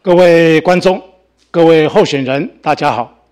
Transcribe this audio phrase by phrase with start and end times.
[0.00, 1.02] 各位观众、
[1.50, 3.26] 各位候选人，大家好！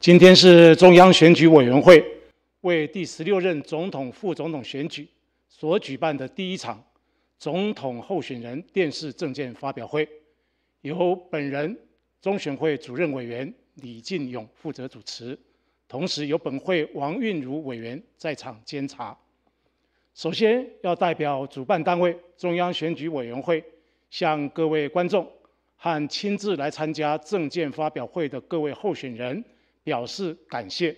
[0.00, 2.02] 今天是中央选举委员会
[2.62, 5.06] 为第十六任总统、副总统选举
[5.50, 6.82] 所举办的第一场
[7.38, 10.08] 总统候选人电视政见发表会，
[10.80, 11.78] 由本人
[12.22, 15.38] 中选会主任委员李进勇负责主持，
[15.86, 19.14] 同时由本会王韵如委员在场监察。
[20.14, 23.62] 首先要代表主办单位中央选举委员会
[24.08, 25.30] 向各位观众。
[25.80, 29.42] 和亲自来参加证件发表会的各位候选人
[29.84, 30.94] 表示感谢。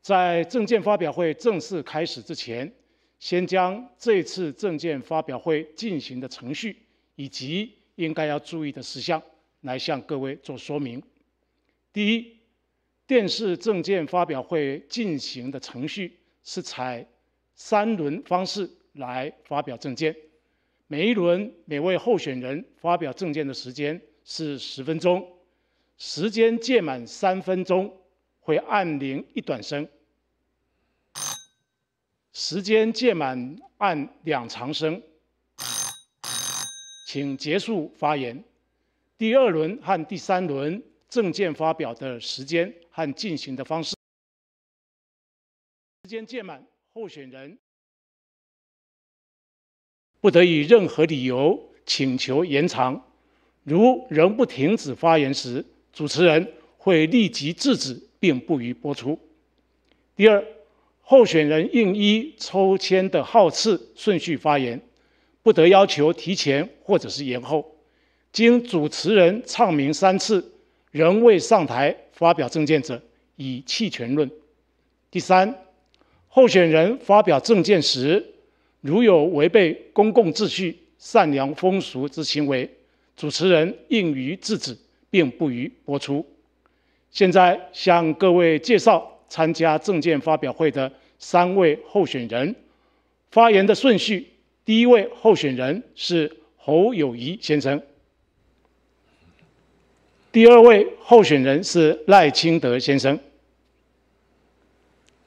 [0.00, 2.72] 在证件发表会正式开始之前，
[3.18, 6.74] 先将这次证件发表会进行的程序
[7.14, 9.22] 以及应该要注意的事项
[9.60, 11.02] 来向各位做说明。
[11.92, 12.38] 第一，
[13.06, 17.06] 电视证件发表会进行的程序是采
[17.54, 20.16] 三轮方式来发表证件。
[20.92, 25.24] 每一轮每位候选人发表政见的时间是十分钟，
[25.96, 27.96] 时间届满三分钟
[28.40, 29.88] 会按铃一短声，
[32.32, 35.00] 时间届满按两长声，
[37.06, 38.42] 请结束发言。
[39.16, 43.94] 第二轮和第三轮政见发表的时间和进行的方式，
[46.02, 47.56] 时间届满候选人。
[50.20, 53.02] 不得以任何理由请求延长，
[53.64, 59.18] 如仍不停止发言时，主持人会立即制止并不予播出。
[60.14, 60.44] 第二，
[61.00, 64.80] 候选人应依抽签的号次顺序发言，
[65.42, 67.76] 不得要求提前或者是延后。
[68.30, 70.52] 经主持人唱名三次
[70.90, 73.02] 仍未上台发表政见者，
[73.36, 74.30] 以弃权论。
[75.10, 75.64] 第三，
[76.28, 78.34] 候选人发表政见时。
[78.80, 82.68] 如有违背公共秩序、善良风俗之行为，
[83.16, 84.76] 主持人应予制止，
[85.10, 86.24] 并不予播出。
[87.10, 92.54] 现在向各位介绍参加政见发表会的三位候选人，
[93.30, 94.26] 发言的顺序：
[94.64, 97.78] 第一位候选人是侯友谊先生；
[100.32, 103.18] 第二位候选人是赖清德先生；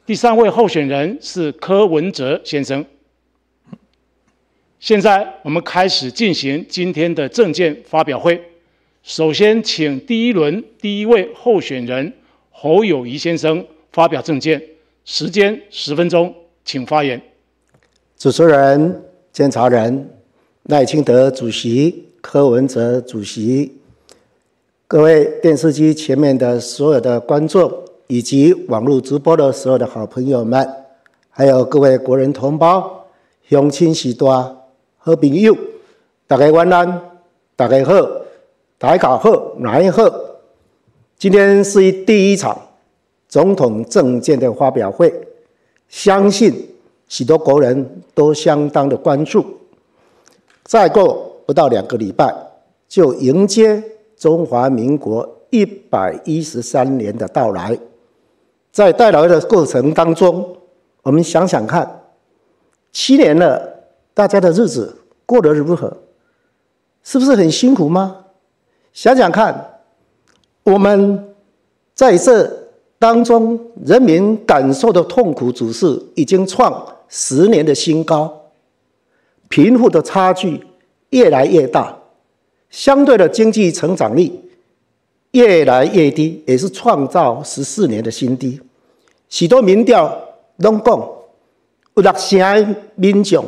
[0.06, 2.84] 第三位候选人是柯文哲先生。
[4.84, 8.38] 现在我们开始进行今天的政见发表会。
[9.02, 12.12] 首先，请第一轮第一位候选人
[12.52, 14.62] 侯友谊先生发表政见，
[15.06, 16.36] 时间十分钟，
[16.66, 17.22] 请发言。
[18.18, 19.02] 主持人、
[19.32, 20.10] 监察人
[20.64, 23.78] 赖清德主席、柯文哲主席，
[24.86, 27.72] 各位电视机前面的所有的观众，
[28.08, 30.68] 以及网络直播的所有的好朋友们，
[31.30, 33.08] 还有各位国人同胞，
[33.50, 34.60] 乡亲喜多。
[35.06, 35.54] 好朋友，
[36.28, 37.02] 大家晚安，
[37.58, 37.94] 大家好，
[38.78, 40.10] 大家好，哪一好？
[41.18, 42.58] 今天是第一场
[43.28, 45.14] 总统政见的发表会，
[45.90, 46.54] 相信
[47.10, 49.46] 许多国人都相当的关注。
[50.64, 52.34] 再过不到两个礼拜，
[52.88, 53.84] 就迎接
[54.16, 57.78] 中华民国一百一十三年的到来。
[58.72, 60.56] 在带来的过程当中，
[61.02, 62.06] 我们想想看，
[62.94, 63.73] 七年了。
[64.14, 65.98] 大家的日子过得如何？
[67.04, 68.26] 是不是很辛苦吗？
[68.94, 69.82] 想想看，
[70.64, 71.34] 我们
[71.96, 72.50] 在这
[73.00, 78.52] 当中，人民感受的痛苦指数已经创十年的新高，
[79.50, 80.64] 贫富的差距
[81.10, 81.98] 越来越大，
[82.70, 84.32] 相对的经济成长率
[85.32, 88.62] 越来越低，也是创造十四年的新低。
[89.28, 90.18] 许多民调
[90.58, 90.98] 拢讲，
[91.96, 93.44] 有六成民众。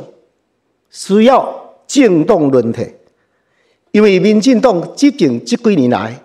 [0.95, 2.89] 需要静动论体，
[3.91, 6.22] 因为民进党这近这几年来，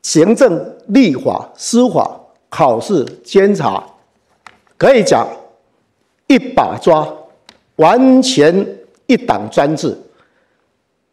[0.00, 2.18] 行政、立法、司法、
[2.48, 3.84] 考试、监察，
[4.78, 5.28] 可以讲
[6.26, 7.06] 一把抓，
[7.76, 8.66] 完全
[9.06, 9.94] 一党专制、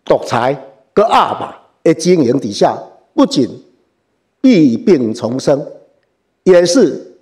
[0.05, 0.57] 独裁、
[0.93, 2.81] 个二把的经营底下，
[3.13, 3.61] 不仅
[4.39, 5.67] 弊病丛生，
[6.43, 7.17] 也是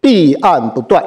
[0.00, 1.04] 弊案不断。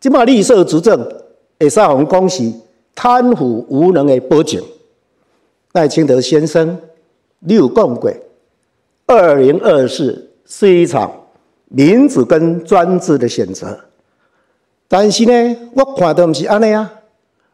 [0.00, 1.27] 今嘛绿色执政。
[1.58, 2.54] 会使我们恭喜
[2.94, 4.62] 贪腐无能的报警。
[5.72, 6.78] 赖清德先生，
[7.40, 8.10] 你有讲过，
[9.06, 11.10] 二零二四是一场
[11.68, 13.78] 民主跟专制的选择。
[14.88, 16.94] 但是呢，我看到不是安尼啊。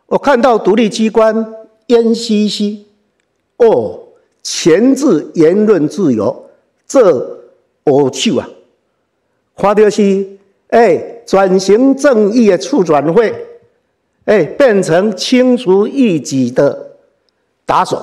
[0.06, 1.34] 我看到独立机关
[1.88, 2.80] NCC，
[3.56, 4.00] 哦，
[4.42, 6.44] 钳制言论自由，
[6.86, 7.10] 这
[7.84, 8.48] 恶手啊！
[9.56, 10.26] 看到是
[10.68, 10.96] 哎，
[11.26, 13.34] 转型正义的促转会。
[14.24, 16.96] 哎，变成清除异己的
[17.66, 18.02] 打手，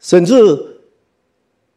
[0.00, 0.34] 甚至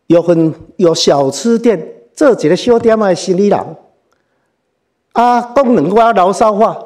[0.07, 3.59] 有很有小吃店做一个小店的生意人，
[5.11, 6.83] 啊，讲两句牢骚话，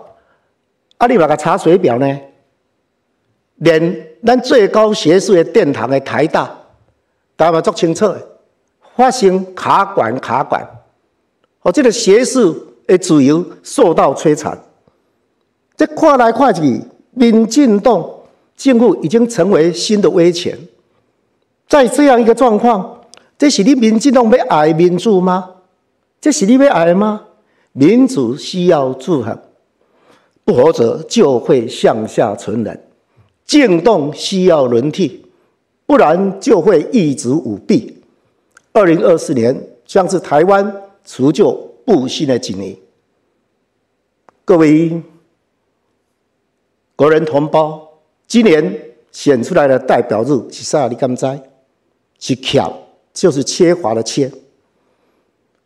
[0.97, 2.19] 啊，你嘛个查水表呢？
[3.55, 6.53] 连咱最高学术的殿堂的台大，
[7.37, 8.27] 大家嘛足清楚的，
[8.95, 10.67] 发生卡管卡管，
[11.61, 14.61] 哦，这个学术的自由受到摧残。
[15.77, 16.81] 这看来看去，
[17.11, 18.03] 民进党
[18.57, 20.57] 政府已经成为新的威权。
[21.69, 23.01] 在这样一个状况，
[23.37, 25.51] 这是你民进党要爱民主吗？
[26.19, 27.21] 这是你要爱吗？
[27.73, 29.37] 民主需要制衡，
[30.43, 32.83] 不合则就会向下沉沦。
[33.45, 35.23] 进动需要轮替，
[35.85, 38.01] 不然就会一直舞弊。
[38.73, 40.73] 二零二四年将是台湾
[41.05, 41.51] 除旧
[41.85, 42.75] 布新的几年。
[44.43, 45.01] 各位
[46.97, 47.87] 国人同胞，
[48.27, 50.87] 今年选出来的代表日是啥？
[50.87, 51.25] 你敢知？
[52.17, 52.73] 是巧，
[53.13, 54.29] 就是缺乏的缺。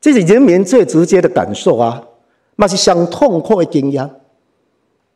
[0.02, 2.04] 这是人民最直接的感受啊，
[2.58, 4.10] 那是上痛苦的经验。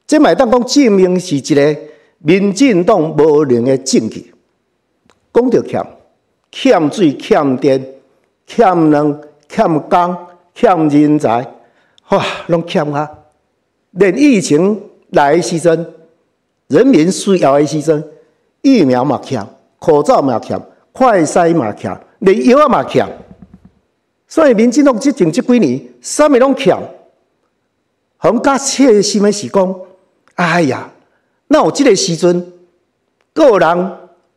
[0.08, 1.78] 这买当讲证明是一个。
[2.20, 4.34] 民进党无能的证据，
[5.32, 5.86] 讲着欠
[6.50, 7.86] 欠水、欠电、
[8.48, 10.18] 欠能、欠工、
[10.56, 11.46] 欠人才，
[12.10, 13.08] 哇，拢欠啊！
[13.92, 15.86] 连疫情来时阵，
[16.68, 18.04] 人民需要的时阵，
[18.62, 19.46] 疫苗嘛欠，
[19.80, 20.60] 口罩嘛欠，
[20.92, 23.08] 快筛嘛欠，连药嘛欠。
[24.28, 26.78] 所以民进党执政这几年，啥物拢欠。
[28.18, 29.76] 很加切心的是讲，
[30.36, 30.92] 哎呀！
[31.48, 32.52] 那有这个时阵，
[33.34, 33.92] 个人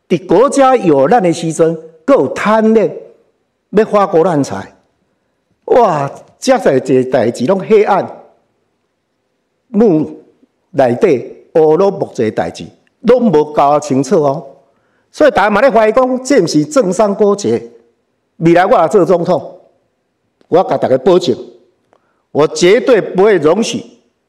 [0.07, 1.75] 伫国家有难的时阵，
[2.07, 2.95] 有贪恋
[3.71, 4.75] 要花国难财，
[5.65, 6.11] 哇！
[6.41, 8.23] 这在这代志拢黑暗，
[9.67, 10.23] 幕
[10.69, 12.65] 内底乌罗木这代志，
[13.01, 14.45] 拢无搞清楚哦。
[15.11, 17.61] 所以大家嘛咧怀疑讲，这毋是政商勾结。
[18.37, 19.59] 未来我做总统，
[20.47, 21.35] 我甲大家保证，
[22.31, 23.83] 我绝对不会容许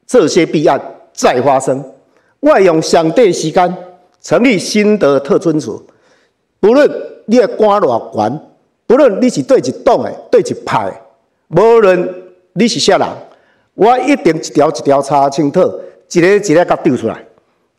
[0.05, 0.81] 这些弊案
[1.13, 1.83] 再发生。
[2.39, 3.77] 我用上帝时间
[4.21, 5.85] 成立新的特准组，
[6.59, 6.89] 不论
[7.25, 8.39] 你的官偌悬，
[8.87, 10.91] 不论你是对一党的、对一派，
[11.49, 12.13] 无论
[12.53, 13.07] 你是啥人，
[13.75, 15.61] 我一定一条一条查清楚，
[16.13, 17.23] 一个一个甲丢出来。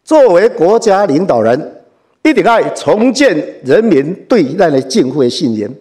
[0.04, 1.82] 作为国家领导人，
[2.22, 5.72] 一定要重建人民对咱的政府的信任。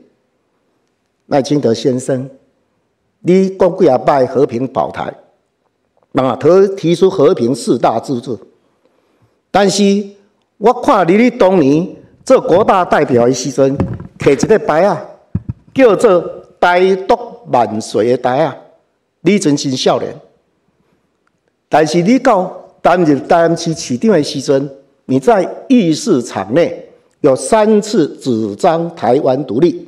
[1.27, 2.29] 赖清德先生，
[3.21, 5.13] 你讲几啊拜和平保台，
[6.13, 8.37] 啊，提提出和平四大支柱。
[9.49, 9.83] 但是，
[10.57, 11.87] 我看你你当年
[12.23, 13.77] 做国大代表的时阵，
[14.19, 15.03] 摕一个牌啊，
[15.73, 16.21] 叫做
[16.59, 17.17] “台独
[17.47, 18.55] 万岁”的牌啊，
[19.21, 20.13] 你真心少年。
[21.73, 24.69] 但是你到担任台南市市长的时阵，
[25.05, 26.85] 你在议事场内
[27.21, 29.87] 有三次主张台湾独立，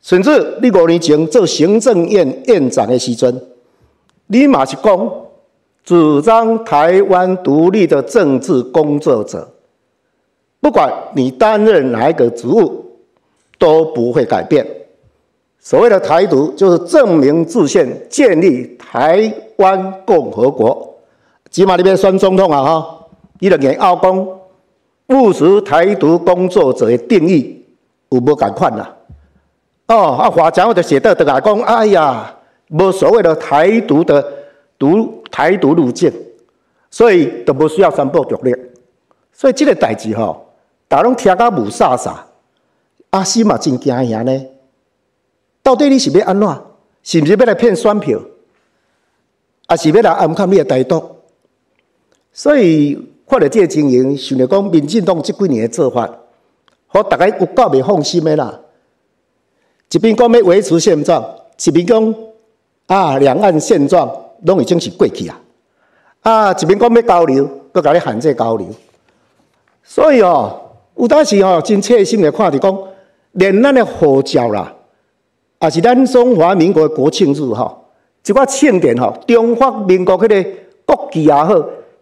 [0.00, 3.42] 甚至你五年前做行政院院长的时阵，
[4.28, 5.10] 你嘛是讲。
[5.82, 9.48] 主张台湾独立的政治工作者，
[10.60, 12.84] 不管你担任哪一个职务，
[13.56, 14.66] 都不会改变。
[15.60, 20.95] 所谓的台独，就是证明自宪，建立台湾共和国。
[21.56, 22.62] 起码你别选总统啊！
[22.62, 23.06] 哈，
[23.40, 27.64] 伊两年后讲务实台独工作者的定义
[28.10, 28.94] 有无共款啊？
[29.86, 32.36] 哦，啊，华强我就写到，倒来讲，哎呀，
[32.68, 34.22] 无所谓的台独的。
[34.78, 36.12] 独台独路径，
[36.90, 38.54] 所以都无需要三部独立。
[39.32, 40.52] 所以这个代志吼，
[40.86, 42.12] 大家拢听甲无煞煞，
[43.08, 44.46] 阿西嘛真惊遐呢。
[45.62, 46.46] 到底你是要安怎？
[47.02, 48.20] 是毋是要来骗选票？
[49.66, 51.15] 还是要来暗看你的台独？
[52.36, 52.94] 所以
[53.26, 56.06] 看到这个情形，想着讲民进党这几年的做法，
[56.88, 58.60] 互大家有够未放心的啦。
[59.90, 61.24] 一边讲要维持现状，
[61.64, 62.14] 一边讲
[62.88, 64.08] 啊两岸现状。
[64.44, 65.40] 拢已经是过去啊！
[66.20, 68.68] 啊，一边讲要交流，搁甲你限制交流，
[69.82, 70.60] 所以哦，
[70.94, 72.78] 有当时哦，真切心的看着讲，
[73.32, 74.70] 连咱的护照啦，
[75.62, 77.86] 也是咱中华民国的国庆日吼，
[78.26, 80.50] 一寡庆典吼，中华民国迄个
[80.84, 81.54] 国旗也好，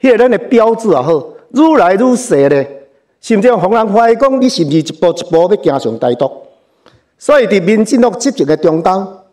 [0.04, 2.88] 迄个咱的标志也好，愈来愈细咧，
[3.22, 6.30] 甚至互人怀疑讲，你是毋是一步一步要行上台独？
[7.16, 9.24] 所以伫民进党执政的中当，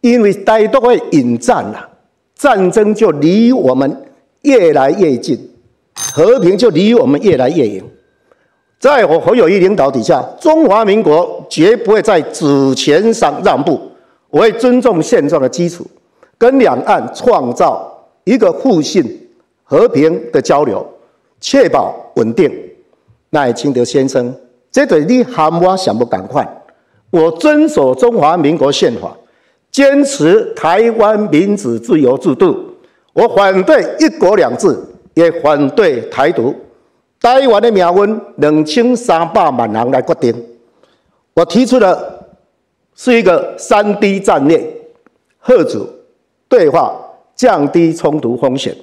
[0.00, 1.90] 因为台独的引战啊。
[2.34, 4.04] 战争就离我们
[4.42, 5.38] 越来越近，
[5.94, 7.84] 和平就离我们越来越远。
[8.78, 13.78] 在我侯友谊领导底下，中华民国绝不会在主权上让步，
[14.30, 15.86] 我会尊重现状的基础，
[16.38, 17.90] 跟两岸创造
[18.24, 19.25] 一个互信、
[19.68, 20.86] 和平的交流，
[21.40, 22.50] 确保稳定。
[23.30, 24.34] 赖清德先生。
[24.70, 26.46] 这对你喊我想不赶快。
[27.10, 29.16] 我遵守中华民国宪法，
[29.70, 32.54] 坚持台湾民主自由制度。
[33.12, 34.76] 我反对一国两制，
[35.14, 36.54] 也反对台独。
[37.20, 40.46] 台湾的命运，两千三百万人来决定。
[41.34, 42.28] 我提出的
[42.94, 44.62] 是一个三 D 战略：
[45.38, 45.88] 贺主、
[46.48, 46.94] 对话、
[47.34, 48.76] 降低冲突风险。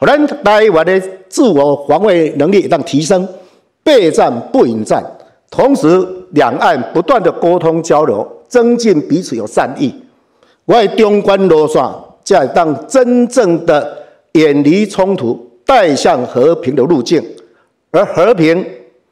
[0.00, 3.26] 好，咱台湾的自我防卫能力让提升，
[3.82, 5.04] 备战不迎战。
[5.50, 9.92] 同时，两岸不断的沟通交流，增进彼此有善意。
[10.66, 11.82] 我的中关路线，
[12.22, 13.98] 才会当真正的
[14.34, 15.36] 远离冲突，
[15.66, 17.20] 带向和平的路径。
[17.90, 18.64] 而和平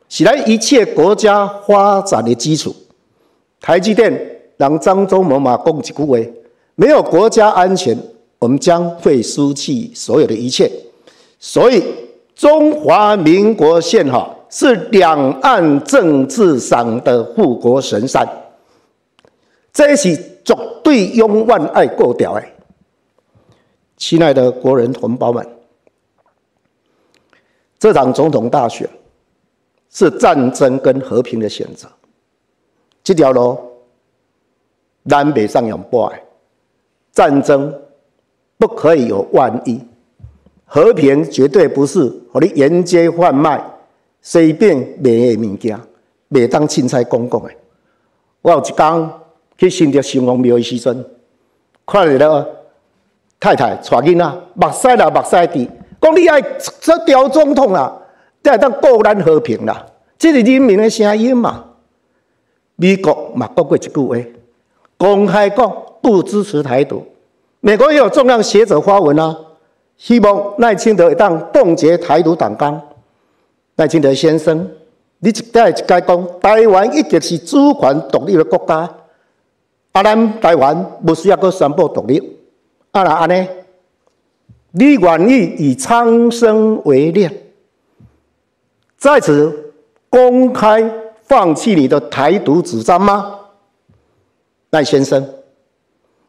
[0.09, 2.73] 是咱一切国家发展的基础。
[3.61, 4.16] 台积电
[4.57, 6.16] 让张忠谋嘛讲一句话：
[6.76, 7.99] 没有国家安全，
[8.38, 10.71] 我们将会失去所有的一切。
[11.38, 11.83] 所以，
[12.35, 14.33] 中华民国宪法。
[14.49, 18.26] 是两岸政治上的护国神山，
[19.73, 22.43] 这是绝对永远爱过掉的。
[23.97, 25.45] 亲爱的国人同胞们，
[27.76, 28.88] 这场总统大选
[29.90, 31.90] 是战争跟和平的选择，
[33.02, 33.59] 这条路
[35.02, 36.23] 南北上有不爱，
[37.12, 37.75] 战争
[38.58, 39.80] 不可以有万一，
[40.64, 42.00] 和平绝对不是
[42.32, 43.62] 和你沿街贩卖。
[44.22, 45.78] 随便卖的物件，
[46.30, 47.50] 袂当凊彩讲讲的。
[48.42, 49.10] 我有一天
[49.56, 51.04] 去新竹城隍庙的时阵，
[51.86, 52.46] 看到了
[53.38, 55.70] 太太带囡仔，目屎啦目屎滴，
[56.00, 56.42] 讲你爱
[56.80, 57.96] 做调总统啦，
[58.42, 59.86] 才会当顾咱和平啦。
[60.18, 61.64] 这是人民的声音嘛？
[62.75, 64.16] 美国嘛讲过一句话，
[64.96, 65.72] 公开讲
[66.02, 67.06] 不支持台独。
[67.66, 69.37] 美国也有重量学者发文啊，
[69.96, 72.80] 希望赖清德一旦冻结台独党纲。
[73.75, 74.70] 赖清德先生，
[75.18, 78.88] 你一再一再讲，台湾一直是主权独立的国家，
[79.90, 82.38] 啊，咱台湾不需要宣布独立，
[82.92, 83.49] 啊那安尼，
[84.70, 87.37] 你愿意以苍生为念，
[88.96, 89.73] 在此
[90.08, 90.88] 公开
[91.25, 93.40] 放弃你的台独主张吗？
[94.70, 95.28] 赖先生，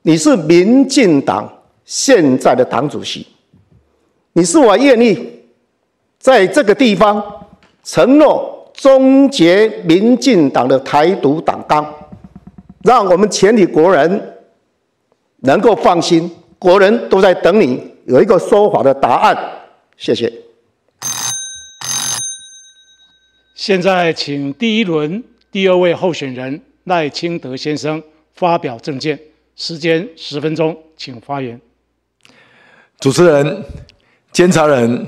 [0.08, 3.28] 你是民进党现在的党主席，
[4.32, 5.34] 你是我愿意。
[6.18, 7.22] 在这个地方
[7.84, 11.94] 承诺终结民进党的台独党纲，
[12.84, 14.38] 让我们全体国人
[15.40, 19.38] 能够放心，国人都在等你有一个说法的答案。
[19.98, 20.32] 谢谢。
[23.56, 25.22] 现在请第一轮
[25.52, 28.02] 第二位候选人赖清德先生
[28.34, 29.20] 发表政见，
[29.60, 31.60] 时间十分钟，请发言。
[33.00, 33.66] 主持人，
[34.32, 35.06] 监察人。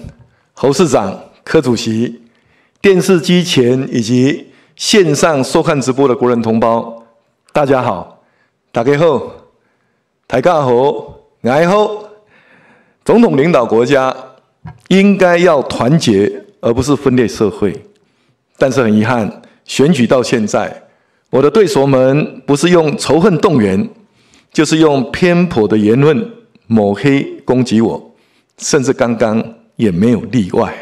[0.54, 2.22] 侯市长、柯主席、
[2.82, 7.02] 电视机前以及线上收看直播的国人同胞，
[7.54, 8.22] 大家好，
[8.72, 9.32] 大家好，
[10.28, 12.10] 大家好，爱好。
[13.06, 14.14] 总统领导国家，
[14.90, 17.74] 应该要团结，而不是分裂社会。
[18.58, 20.90] 但是很遗憾，选举到现在，
[21.30, 23.90] 我的对手们不是用仇恨动员，
[24.52, 26.32] 就是用偏颇的言论
[26.68, 28.16] 抹黑攻击我，
[28.58, 29.56] 甚至刚刚。
[29.80, 30.76] 也没有例外！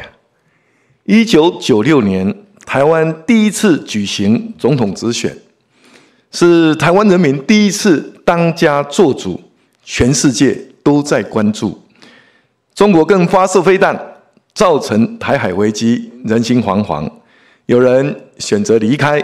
[1.04, 2.34] 一九九六年，
[2.66, 5.38] 台湾第一次举行总统直选，
[6.32, 9.40] 是台湾人民第一次当家作主，
[9.84, 11.80] 全世界都在关注。
[12.74, 13.96] 中国更发射飞弹，
[14.52, 17.08] 造成台海危机，人心惶惶。
[17.66, 19.22] 有人选择离开，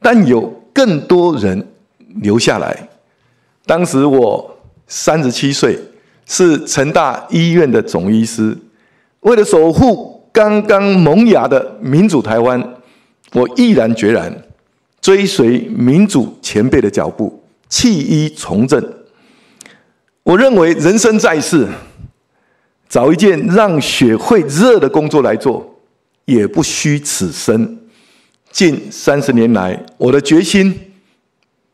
[0.00, 0.40] 但有
[0.72, 1.68] 更多人
[2.22, 2.88] 留下来。
[3.64, 5.78] 当时我三十七岁，
[6.26, 8.56] 是成大医院的总医师。
[9.20, 12.74] 为了守护刚刚萌芽的民主台湾，
[13.32, 14.32] 我毅然决然
[15.00, 18.82] 追随民主前辈的脚步，弃医从政。
[20.24, 21.66] 我认为人生在世，
[22.88, 25.76] 找一件让血会热的工作来做，
[26.24, 27.78] 也不虚此生。
[28.50, 30.92] 近三十年来，我的决心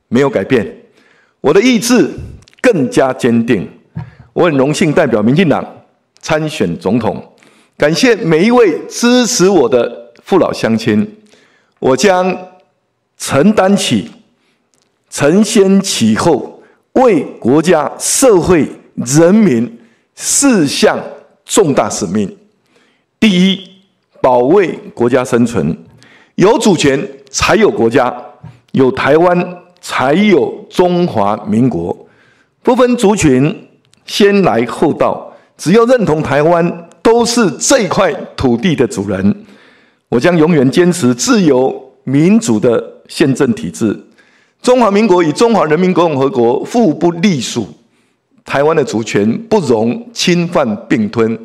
[0.08, 0.64] 没有改变，
[1.40, 2.10] 我的意志
[2.60, 3.68] 更加坚定。
[4.32, 5.64] 我很荣幸代表民进党
[6.20, 7.34] 参选总统。
[7.76, 11.16] 感谢每一位支持我的父老乡亲，
[11.78, 12.36] 我将
[13.16, 14.10] 承担起
[15.10, 19.78] 承先启后，为国家、社会、人民
[20.14, 20.98] 四项
[21.44, 22.36] 重大使命。
[23.20, 23.60] 第一，
[24.20, 25.76] 保卫国家生存，
[26.34, 28.14] 有主权才有国家，
[28.72, 31.96] 有台湾才有中华民国，
[32.62, 33.68] 不分族群，
[34.04, 36.84] 先来后到，只要认同台湾。
[37.00, 39.34] 都是这块土地的主人，
[40.10, 43.98] 我将永远坚持自由、民主的宪政体制。
[44.60, 47.66] 中华民国与中华人民共和国互不隶属，
[48.44, 51.38] 台湾的主权不容侵犯并吞。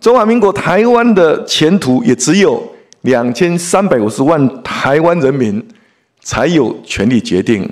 [0.00, 2.62] 中华民国台湾的前途也只有
[3.02, 5.62] 两千三百五十万台湾人民
[6.22, 7.68] 才有权利决定。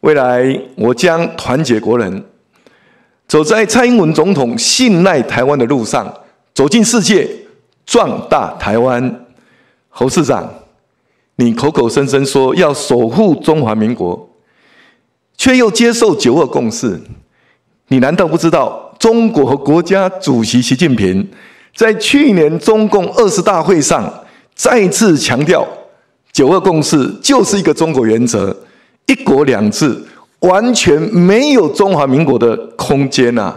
[0.00, 2.24] 未来我将团结国人，
[3.26, 6.12] 走在蔡英文总统信赖台湾的路上，
[6.54, 7.28] 走进世界，
[7.84, 9.26] 壮大台湾。
[9.88, 10.52] 侯市长。
[11.38, 14.26] 你口口声声说要守护中华民国，
[15.36, 16.98] 却又接受九二共识，
[17.88, 21.30] 你难道不知道中国和国家主席习近平
[21.74, 24.10] 在去年中共二十大会上
[24.54, 25.68] 再次强调，
[26.36, 28.54] 九二共识就是一个中国原则，
[29.06, 29.98] 一国两制
[30.40, 33.54] 完全没有中华民国的空间呐？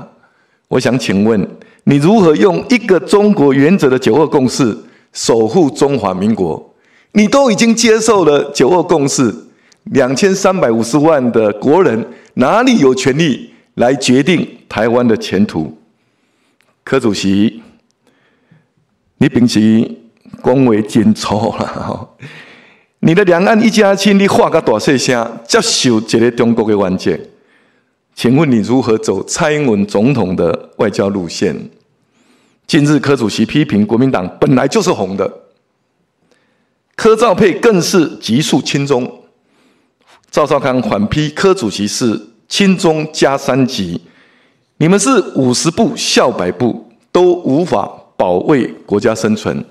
[0.69, 1.45] 我想请问，
[1.83, 4.77] 你如何用一个中国原则的九二共识
[5.11, 6.73] 守护中华民国？
[7.11, 9.35] 你都已经接受了九二共识，
[9.91, 15.77] 两千三百五十万的国人哪里有权利来决定台湾的前途？
[16.85, 17.61] 柯主席，
[19.17, 19.97] 你平时
[20.41, 22.09] 恭维真错了，
[23.01, 27.19] 你的两岸一家亲，你话个大细声，接受一个中国的完结，
[28.13, 31.69] 请问你如何走蔡英文总统的外交路线？
[32.67, 35.31] 近日柯主席批评国民党本来就是红的。
[36.95, 39.21] 柯兆佩更是急速亲中，
[40.29, 44.01] 赵少康反批柯主席是亲中加三级，
[44.77, 49.63] 你们是五十步笑百步，都无法保卫国家生存。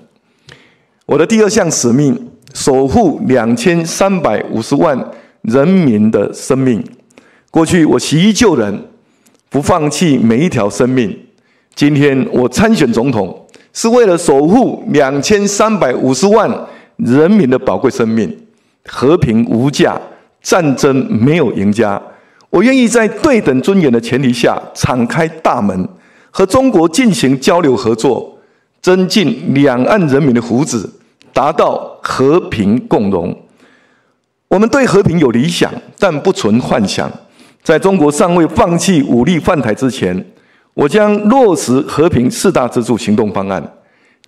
[1.05, 4.97] 我的第二项使命，守护两千三百五十万
[5.41, 6.83] 人民的生命。
[7.51, 8.85] 过去我习医救人，
[9.49, 11.17] 不放弃每一条生命。
[11.75, 16.67] 今天我参选总统，是为了守护两千三百五十万。
[16.99, 18.37] 人民的宝贵生命，
[18.85, 19.97] 和平无价，
[20.41, 22.01] 战争没有赢家。
[22.49, 25.87] 我愿意在对等尊严的前提下，敞开大门，
[26.29, 28.37] 和中国进行交流合作，
[28.81, 30.85] 增进两岸人民的福祉，
[31.33, 33.35] 达到和平共荣。
[34.47, 37.11] 我们对和平有理想，但不存幻想。
[37.61, 40.25] 在中国尚未放弃武力犯台之前，
[40.73, 43.61] 我将落实和平四大支柱行动方案，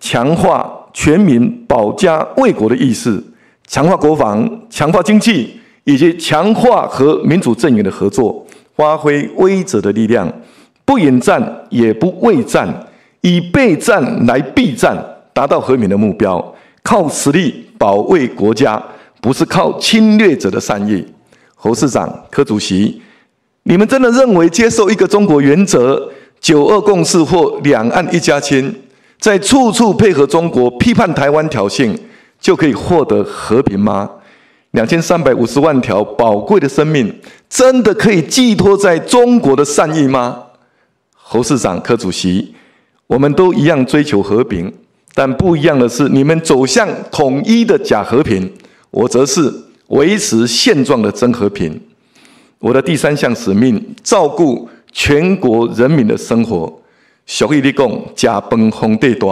[0.00, 0.78] 强化。
[0.94, 3.18] 全民保家卫国的意识，
[3.66, 10.30] 强化国防，强化经济，以及强化和民主阵营的合作，发挥威者的力量，
[10.84, 12.68] 不引战也不畏战，
[13.22, 14.94] 以备战来避战，
[15.32, 16.54] 达到和平的目标。
[16.82, 18.82] 靠实力保卫国家，
[19.20, 21.04] 不是靠侵略者的善意。
[21.54, 23.00] 侯市长、柯主席，
[23.62, 28.74] 你们真的认为接受一个中国原则、九二共识或两岸一家亲？
[29.20, 31.96] 在处处配合中国批判台湾挑衅，
[32.40, 34.10] 就可以获得和平吗？
[34.72, 37.14] 两千三百五十万条宝贵的生命，
[37.48, 40.42] 真的可以寄托在中国的善意吗？
[41.14, 42.52] 侯市长、柯主席，
[43.06, 44.72] 我们都一样追求和平，
[45.14, 48.50] 但不一样的是，你们走向统一的假和平，
[48.90, 49.52] 我则是
[49.88, 51.78] 维持现状的真和平。
[52.58, 56.72] 我的第三项使命，照顾全国人民的生活。
[57.26, 59.26] 俗语你讲，食饭皇帝大，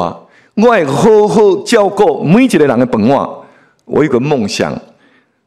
[0.55, 3.29] 我会好好照顾每一个人的饭碗。
[3.87, 4.79] 我有个梦想，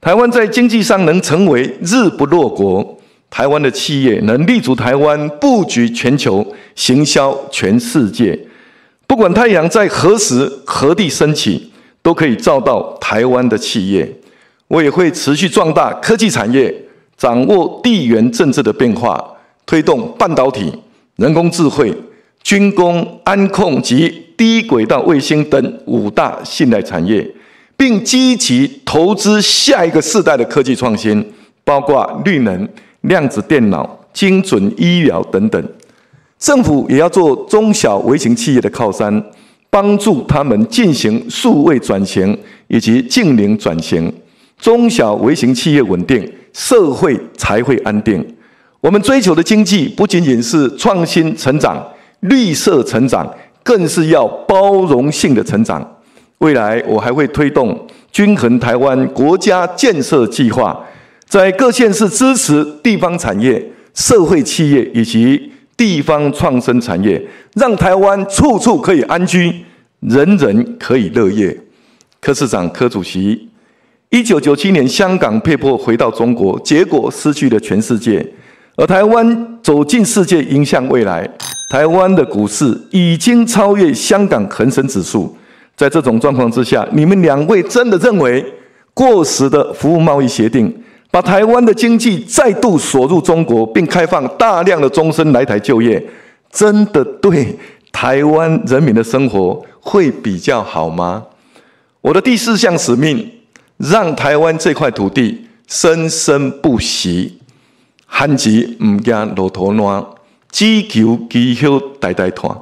[0.01, 2.97] 台湾在经济上能成为日不落国，
[3.29, 8.39] 台湾的企业能立足台湾，布局全球，行销全世界。
[9.13, 11.71] 不管太阳在何时何地升起，
[12.01, 14.11] 都可以照到台湾的企业。
[14.67, 16.73] 我也会持续壮大科技产业，
[17.15, 19.23] 掌握地缘政治的变化，
[19.67, 20.73] 推动半导体、
[21.17, 21.93] 人工智慧。
[22.41, 27.23] 军工、安控及低轨道卫星等五大信赖产业，
[27.77, 31.23] 并积极投资下一个世代的科技创新，
[31.63, 32.67] 包括绿能、
[33.01, 35.63] 量子电脑、精准医疗等等。
[36.43, 39.23] 政府也要做中小微型企业的靠山，
[39.69, 44.13] 帮助他们进行数位转型以及净零转型。
[44.59, 48.21] 中小微型企业稳定，社会才会安定。
[48.81, 51.81] 我们追求的经济不仅仅是创新成长。
[52.19, 55.97] 绿色成长更是要包容性的成长。
[56.39, 60.77] 未来我还会推动均衡台湾国家建设计划，
[61.25, 67.21] 在各县市支持地方产业、社会企业以及地方创生产业，
[67.55, 69.53] 让台湾处处可以安居，
[70.01, 71.57] 人人可以乐业。
[72.21, 73.49] 柯市长、柯主席，
[74.09, 78.25] 一九九七年香港被迫回到中国，结果失去了全世界，
[78.77, 81.29] 而台湾走进世界，迎向未来。
[81.71, 85.35] 台湾的股市已经超越香港恒生指数，
[85.75, 88.45] 在这种状况之下，你们两位真的认为
[88.93, 90.71] 过时的服务贸易协定，
[91.13, 96.03] 把台湾的经济再度锁入中国，并开放大量的终身来台就业，
[96.49, 97.55] 真的对
[97.91, 101.23] 台湾人民的生活会比较好吗？
[102.01, 103.31] 我的第四项使命，
[103.77, 107.37] 让台湾这块土地生生不息，
[108.07, 110.03] 旱季唔惊骆驼烂，
[110.49, 112.57] 只求基后代代传。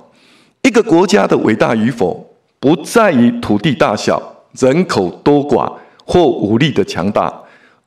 [0.64, 4.22] 一个国家的伟大与否，不在于土地大小、
[4.60, 5.72] 人口多寡
[6.04, 7.34] 或武力的强大，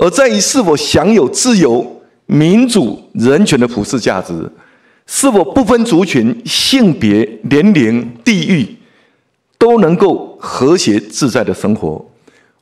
[0.04, 4.34] 而在于是否享有自由、民主、人权的普世价值，
[5.06, 8.68] 是否不分族群、性别、年龄、地域，
[9.56, 12.04] 都能够和谐自在的生活。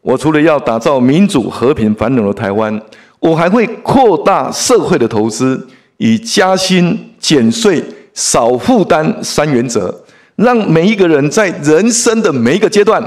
[0.03, 2.81] 我除了要打造民主、和平、繁荣的台湾，
[3.19, 7.83] 我还会扩大社会的投资，以加薪、减税。
[8.15, 10.05] 少负担三原则，
[10.37, 13.03] 让每一个人在人生的每一个阶段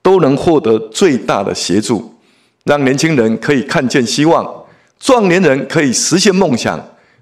[0.00, 2.10] 都能获得最大的协助，
[2.64, 4.46] 让年轻人可以看见希望，
[4.98, 6.78] 壮年人可以实现梦想，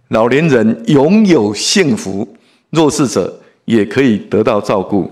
[0.08, 2.26] 老年人拥有幸福，
[2.70, 5.10] 弱势者也可以得到照顾。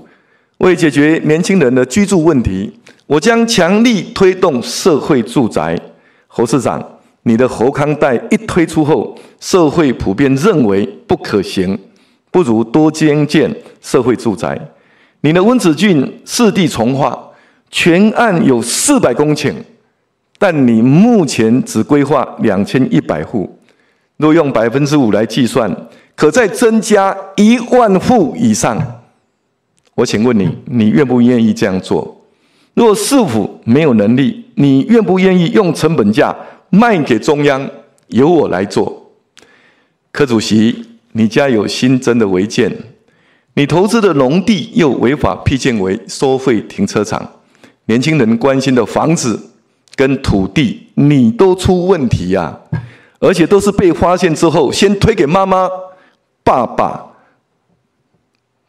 [0.59, 2.73] 为解决年轻人的居住问题，
[3.07, 5.79] 我将强力推动社会住宅。
[6.27, 6.83] 侯市长，
[7.23, 11.79] 你的侯康贷一推出后，社会普遍认为不可行。
[12.31, 14.61] 不如多增建社会住宅。
[15.23, 17.19] 你的温子俊四地重划，
[17.71, 19.55] 全案有四百公顷，
[20.38, 23.59] 但你目前只规划两千一百户。
[24.16, 25.70] 若用百分之五来计算，
[26.14, 28.77] 可再增加一万户以上。
[29.94, 32.25] 我请问你，你愿不愿意这样做？
[32.75, 36.35] 若市府没有能力，你愿不愿意用成本价
[36.70, 37.68] 卖给中央，
[38.09, 39.11] 由我来做？
[40.12, 40.85] 柯主席。
[41.12, 42.70] 你家有新增的违建，
[43.55, 47.27] 你投资的农地又违法批建为收费停车场，
[47.87, 49.40] 年轻人关心的房子
[49.96, 52.61] 跟土地，你都出问题呀！
[53.18, 55.68] 而且都是被发现之后，先推给妈妈、
[56.44, 57.06] 爸爸，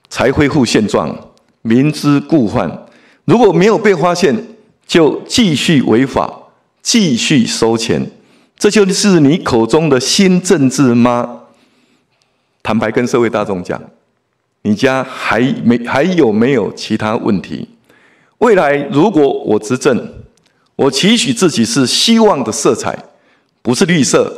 [0.10, 1.14] 才恢复现状，
[1.62, 2.86] 明知故犯。
[3.26, 4.48] 如果没有被发现，
[4.88, 6.34] 就继续违法，
[6.82, 8.10] 继续收钱，
[8.58, 11.42] 这就是你口中的新政治吗？
[12.64, 13.82] 坦白跟社会大众讲，
[14.62, 17.68] 你家还没还有没有其他问题？
[18.38, 20.10] 未来如果我执政，
[20.78, 22.96] 我期许自己是希望的色彩，
[23.64, 24.32] 不是绿色、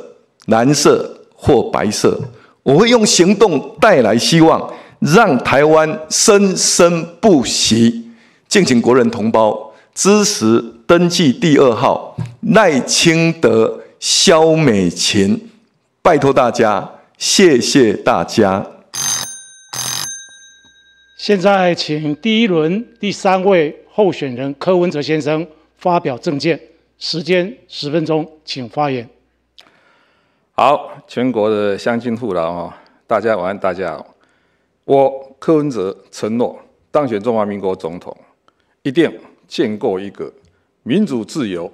[0.45, 2.17] 蓝色或白色。
[2.63, 8.09] 我会用行动带来希望，让台湾生生不息。
[8.47, 12.15] 敬请国人同胞支持登记第二号
[12.53, 15.49] 赖清德、萧美琴，
[16.01, 16.89] 拜托大家。
[17.17, 18.65] 谢谢大家。
[21.17, 25.45] 现在请第一轮第三位候选人柯文哲先生
[25.79, 26.59] 发表政见，
[26.97, 29.09] 时间十分钟，请发言。
[30.51, 34.15] 好，全国的乡亲父老啊，大家晚安，大家好。
[34.83, 36.59] 我柯文哲承诺
[36.91, 38.15] 当选中华民国总统，
[38.81, 39.09] 一定
[39.47, 40.29] 建构一个
[40.83, 41.71] 民主、自由、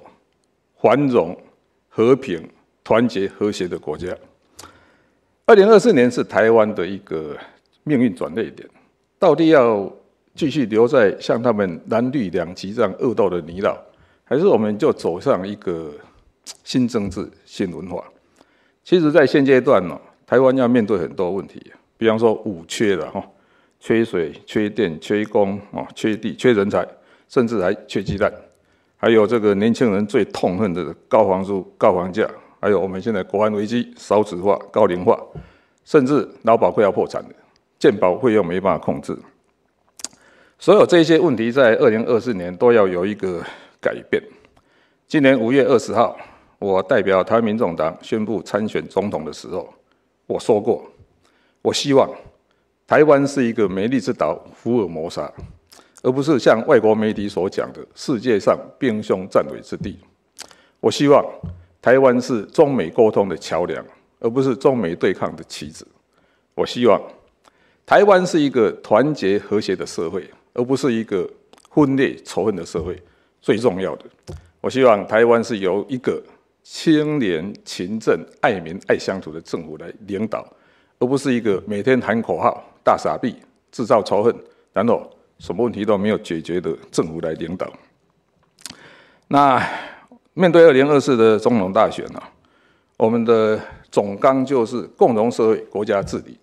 [0.80, 1.36] 繁荣、
[1.88, 2.48] 和平、
[2.84, 4.16] 团结、和谐的国家。
[5.46, 7.36] 二零二四年是台湾的一个
[7.82, 8.68] 命运转捩点，
[9.18, 9.92] 到底要
[10.36, 13.76] 继续留在像他们蓝绿两极这样恶斗的泥淖，
[14.28, 15.92] 还是我们就走上一个
[16.64, 18.02] 新政治、新文化？
[18.82, 23.24] 其实，在现阶段呢，台湾要面对很多问题，比方说五缺了哈，
[23.78, 26.84] 缺水、缺电、缺工啊，缺地、缺人才，
[27.28, 28.32] 甚至还缺鸡蛋，
[28.96, 32.28] 还有这个年轻人最痛恨的高房租、高房价。
[32.58, 35.16] 还有我们现在国安危机、少子化、高龄化，
[35.84, 37.28] 甚至劳保快要破产了，
[37.78, 39.16] 健保费用没办法控制，
[40.58, 43.44] 所有这些问题在二零二四年都要有一个
[43.80, 44.22] 改变。
[45.06, 46.16] 今年五月二十号，
[46.58, 49.72] 我代表台湾民众党宣布参选总统的时候，
[50.26, 50.84] 我说过，
[51.62, 52.10] 我希望
[52.86, 55.32] 台湾是一个美丽之岛福尔摩沙，
[56.02, 59.98] 而不是像外国媒体所讲的世界上兵凶战危之地。
[60.80, 61.24] 我希望。
[61.82, 63.84] 台湾是中美沟通的桥梁，
[64.18, 65.86] 而不是中美对抗的棋子。
[66.52, 67.00] 我希望
[67.84, 71.30] 台湾是一个团结和谐的社会，而不是一个
[71.70, 73.00] 分裂仇恨的社会。
[73.40, 74.04] 最重要的，
[74.60, 76.22] 我希望台湾是由一个
[76.62, 80.46] 清廉勤政、爱民爱乡土的政府来领导，
[80.98, 83.34] 而不是一个每天喊口号、大傻逼、
[83.70, 84.34] 制造仇恨，
[84.72, 87.72] 然后什么问题都没有解决的政府来领导。
[89.28, 89.62] 那。
[90.38, 92.22] 面对二零二四的中农大选呢，
[92.98, 93.58] 我们的
[93.90, 96.38] 总纲就是共同社会、国家治理。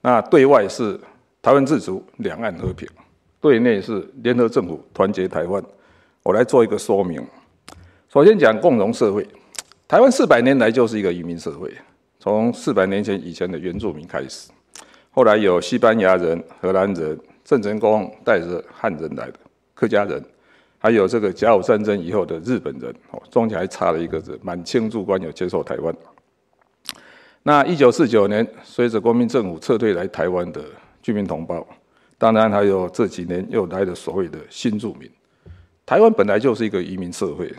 [0.00, 0.98] 那对外是
[1.40, 2.88] 台湾自主、两岸和平；
[3.40, 5.62] 对内是联合政府团结台湾。
[6.22, 7.24] 我来做一个说明。
[8.12, 9.26] 首先讲共荣社会，
[9.88, 11.72] 台湾四百年来就是一个移民社会，
[12.18, 14.50] 从四百年前以前的原住民开始，
[15.10, 19.34] 后来有西班牙人、荷兰人、郑成功带着汉人来的
[19.74, 20.22] 客家人，
[20.78, 25.94] 还有这个甲午战争以后的日本人，哦，中间还差了一个字，满清驻官有接受台湾。
[27.42, 30.62] 那一九四九年，随着国民政府撤退来台湾的
[31.00, 31.66] 居民同胞，
[32.18, 35.10] 当然还有这几年又来的所谓的新住民。
[35.90, 37.52] 台湾本来就是一个移民社会，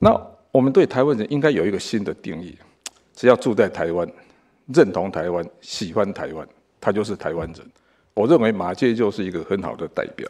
[0.00, 0.10] 那
[0.50, 2.58] 我们对台湾人应该有一个新的定义：
[3.14, 4.10] 只要住在台湾、
[4.74, 6.44] 认同台湾、喜欢台湾，
[6.80, 7.64] 他就是台湾人。
[8.12, 10.28] 我认为马介就是一个很好的代表。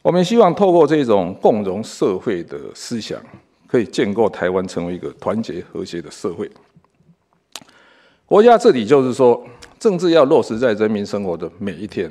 [0.00, 3.20] 我们希望透过这种共荣社会的思想，
[3.66, 6.48] 可以建构台湾成为一个团结和谐的社会。
[8.26, 9.44] 国家治理就是说，
[9.80, 12.08] 政治要落实在人民生活的每一天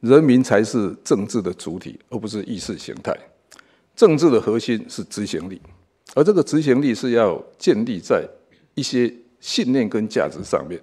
[0.00, 3.16] 人民才是政治的主体，而不是意识形态。
[3.96, 5.60] 政治的核心是执行力，
[6.14, 8.24] 而这个执行力是要建立在
[8.74, 10.80] 一些信念跟价值上面。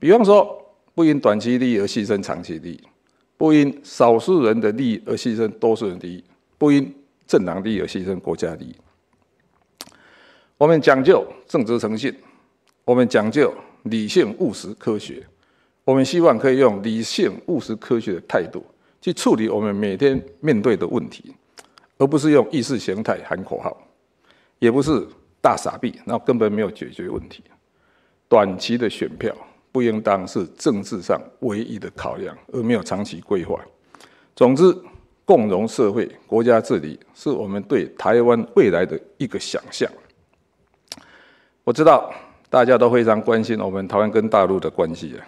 [0.00, 0.60] 比方说，
[0.94, 2.80] 不因短期利益而牺牲长期利益，
[3.36, 6.24] 不因少数人的利益而牺牲多数人利益，
[6.58, 6.92] 不因
[7.26, 8.74] 政党利益而牺牲国家利益。
[10.56, 12.12] 我们讲究正直诚信，
[12.84, 13.54] 我们讲究。
[13.88, 15.24] 理性、务实、科学，
[15.84, 18.66] 我们希望可以用理性、务实、科学的态度
[19.00, 21.32] 去处理我们每天面对的问题，
[21.98, 23.76] 而不是用意识形态喊口号，
[24.58, 25.06] 也不是
[25.40, 27.42] 大傻逼，那根本没有解决问题。
[28.28, 29.34] 短期的选票
[29.70, 33.60] 不应当是政治上唯一的考量，而没有长期规划。
[34.34, 34.76] 总之，
[35.24, 39.90] 共荣社会、国家治理是我们对台湾未来的一个想象。
[41.64, 42.12] 我知道。
[42.48, 45.26] 大家都非常关心我们台湾跟大陆的关系啊。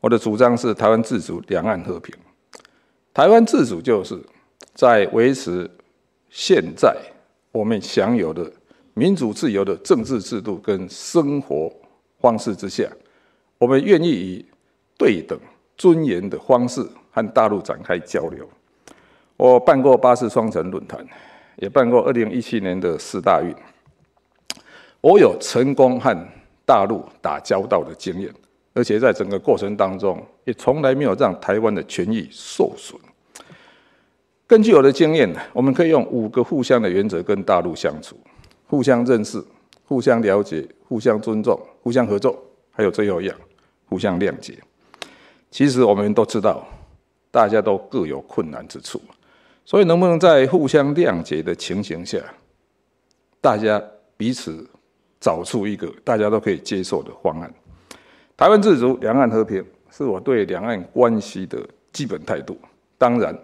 [0.00, 2.14] 我的主张是台湾自主，两岸和平。
[3.12, 4.16] 台湾自主就是
[4.72, 5.68] 在维持
[6.32, 6.96] 现在
[7.52, 8.50] 我们享有的
[8.94, 11.70] 民主自由的政治制度跟生活
[12.20, 12.90] 方式之下，
[13.58, 14.44] 我们愿意以
[14.96, 15.38] 对等、
[15.76, 18.48] 尊严的方式和大陆展开交流。
[19.36, 21.06] 我办过八四双城论坛，
[21.56, 23.54] 也办过二零一七年的四大运。
[25.02, 26.16] 我有成功和
[26.64, 28.32] 大陆打交道的经验，
[28.72, 32.98] 而且在整个过程当中，也从来没有让台湾的权益受损。
[34.52, 38.14] 根据我的经验，我们可以用五个互相的原则跟大陆相处：
[38.66, 39.42] 互相认识、
[39.86, 42.38] 互相了解、互相尊重、互相合作，
[42.70, 43.34] 还有最后一样，
[43.88, 44.58] 互相谅解。
[45.50, 46.62] 其实我们都知道，
[47.30, 49.00] 大家都各有困难之处，
[49.64, 52.18] 所以能不能在互相谅解的情形下，
[53.40, 53.82] 大家
[54.18, 54.68] 彼此？
[55.18, 57.50] 找出一个大家都可以接受的方案。
[58.36, 61.58] 台湾自主，两岸和平，是我对两岸关系的
[61.90, 62.58] 基本态度。
[62.98, 63.34] 当然，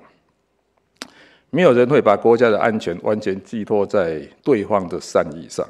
[1.50, 5.66] 没有人会把国家的安全完全寄托在对方的善意上。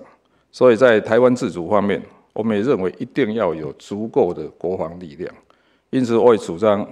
[0.50, 5.32] 所以在台湾自主方面，我们也认为一定要有足够的国防力量。
[5.90, 6.86] 因此，我也主张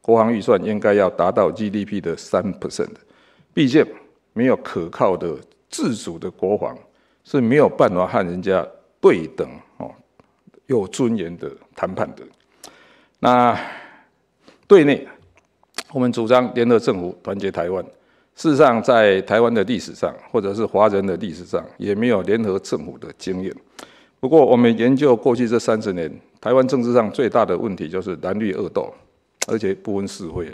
[0.00, 2.90] 国防预算应该要达到 GDP 的三 percent。
[3.52, 3.86] 毕竟，
[4.32, 5.36] 没有可靠的
[5.70, 6.76] 自主的国防。
[7.26, 8.62] 是没有办法和人家
[9.00, 9.90] 对等哦，
[10.66, 12.22] 有尊严的谈判的。
[13.18, 13.58] 那
[14.66, 15.08] 对内，
[15.90, 17.82] 我们主张联合政府团结台湾。
[18.36, 23.54] 事实上，在台湾的历史上，或者是华人的历史上，也没有联合政府的经验。
[24.18, 28.92] 不过，我们研究过去这三十年，台湾政治上最大的问题就是蓝绿恶斗，
[29.46, 30.48] 而且不分是非。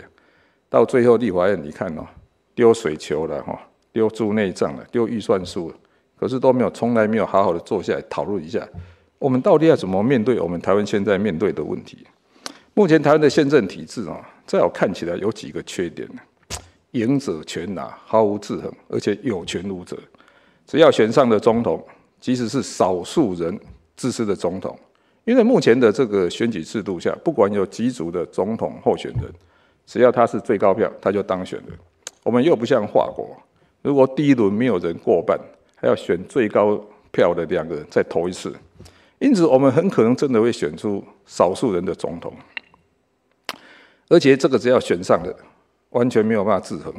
[0.69, 2.05] 到最后，立法院你看哦，
[2.53, 3.59] 丢水球了哈，
[3.91, 5.75] 丢驻内脏了，丢预算书了。
[6.19, 8.65] 可是都没有，从来没有好好的坐下来讨论一下，
[9.17, 12.05] 我们到底要怎么面对我们台湾现在面对的问题？
[12.75, 16.21] 目前台湾的宪政体制啊，在我看起来有几个缺点呢？
[16.91, 19.97] 赢者全拿，毫无制衡，而且有权无责。
[20.65, 21.83] 只要选上的总统，
[22.19, 23.59] 即使是少数人
[23.95, 24.77] 支持的总统，
[25.25, 29.23] 因为目前的这个选举制度下，不管有几组的总统候选人，
[29.85, 31.73] 只要他是最高票，他就当选了。
[32.23, 33.35] 我们又不像法国，
[33.81, 35.39] 如果第一轮没有人过半。
[35.83, 36.79] 还要选最高
[37.11, 38.55] 票的两个人再投一次，
[39.17, 42.31] 因此我们很可能真的会选出少数人的总统，
[44.07, 45.35] 而且这个只要选上了，
[45.91, 46.93] 完全没有办法制衡，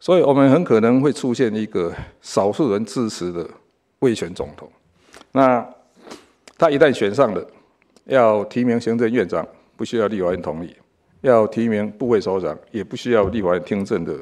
[0.00, 3.48] 所以我们很可能会出现一个少数人支持的
[4.00, 4.70] 未选总统。
[5.32, 5.66] 那
[6.56, 7.46] 他一旦选上了，
[8.04, 10.74] 要提名行政院长不需要立法院同意，
[11.20, 14.16] 要提名部会首长也不需要立法院听证的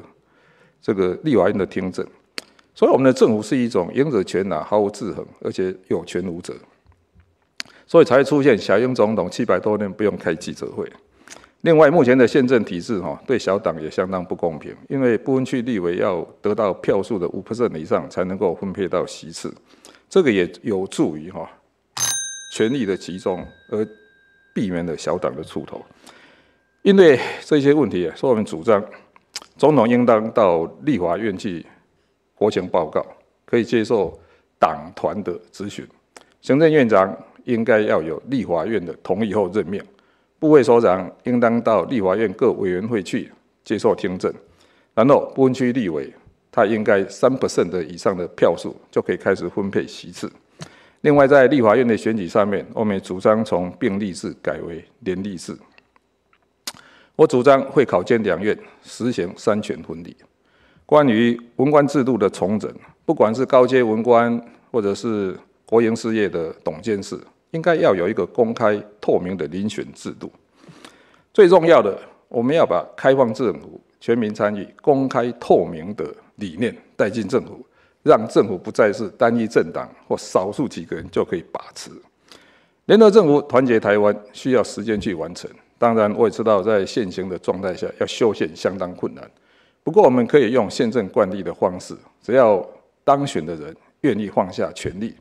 [0.81, 2.05] 这个立法院的听证。
[2.75, 6.53] 所以，我们的政府是一种赢者全拿，毫无制衡，而且有权无责，
[7.85, 10.91] 所以才会出现小英总统七百多年不用开记者会。
[11.63, 19.53] 另外，目前的宪政体制哈，对小党也相当不公平，因为不分区立委要得到票数的五 percent 以上才能够分配到席次，
[20.09, 21.49] 这个也有助于哈
[22.53, 23.87] 权力的集中，而
[24.53, 25.81] 避免了小党的出头。
[26.81, 28.83] 因为这些问题，所以我们主张
[29.55, 31.65] 总统应当到立法院去
[32.35, 33.01] 国情报告，
[33.45, 34.19] 可以接受
[34.59, 35.87] 党团的咨询。
[36.41, 39.81] 行政院长应该要有立法院的同意后任命，
[40.43, 43.31] 部会首长应当到立法院各委员会去
[43.63, 44.29] 接受听证。
[44.93, 46.13] 然后，不分区立委
[46.51, 50.29] 他应该三 percent 的以上的票数就可以开始分配席次。
[50.99, 55.57] 另外，在立法院的选举上面，我们主张从并立制改为联立制。
[57.15, 60.13] 我主张会考监两院实行三权分立。
[60.85, 62.69] 关于文官制度的重整，
[63.05, 67.17] 不管是高阶文官或者是国营事业的董监事，
[67.53, 70.31] 应该要有一个公开透明的遴选制度。
[71.33, 77.65] 最重要的，我们要把开放政府、全民参与、公开透明的理念带进政府，
[78.01, 81.89] 让政府不再是单一政党或少数几个人就可以把持。
[82.85, 85.49] 联合政府团结台湾，需要时间去完成。
[85.77, 89.29] 当然，我也知道在现行的状态下要修宪相当困难。
[89.83, 92.65] 不过，我们可以用宪政惯例的方式，只要
[93.03, 95.15] 当选的人愿意放下权力，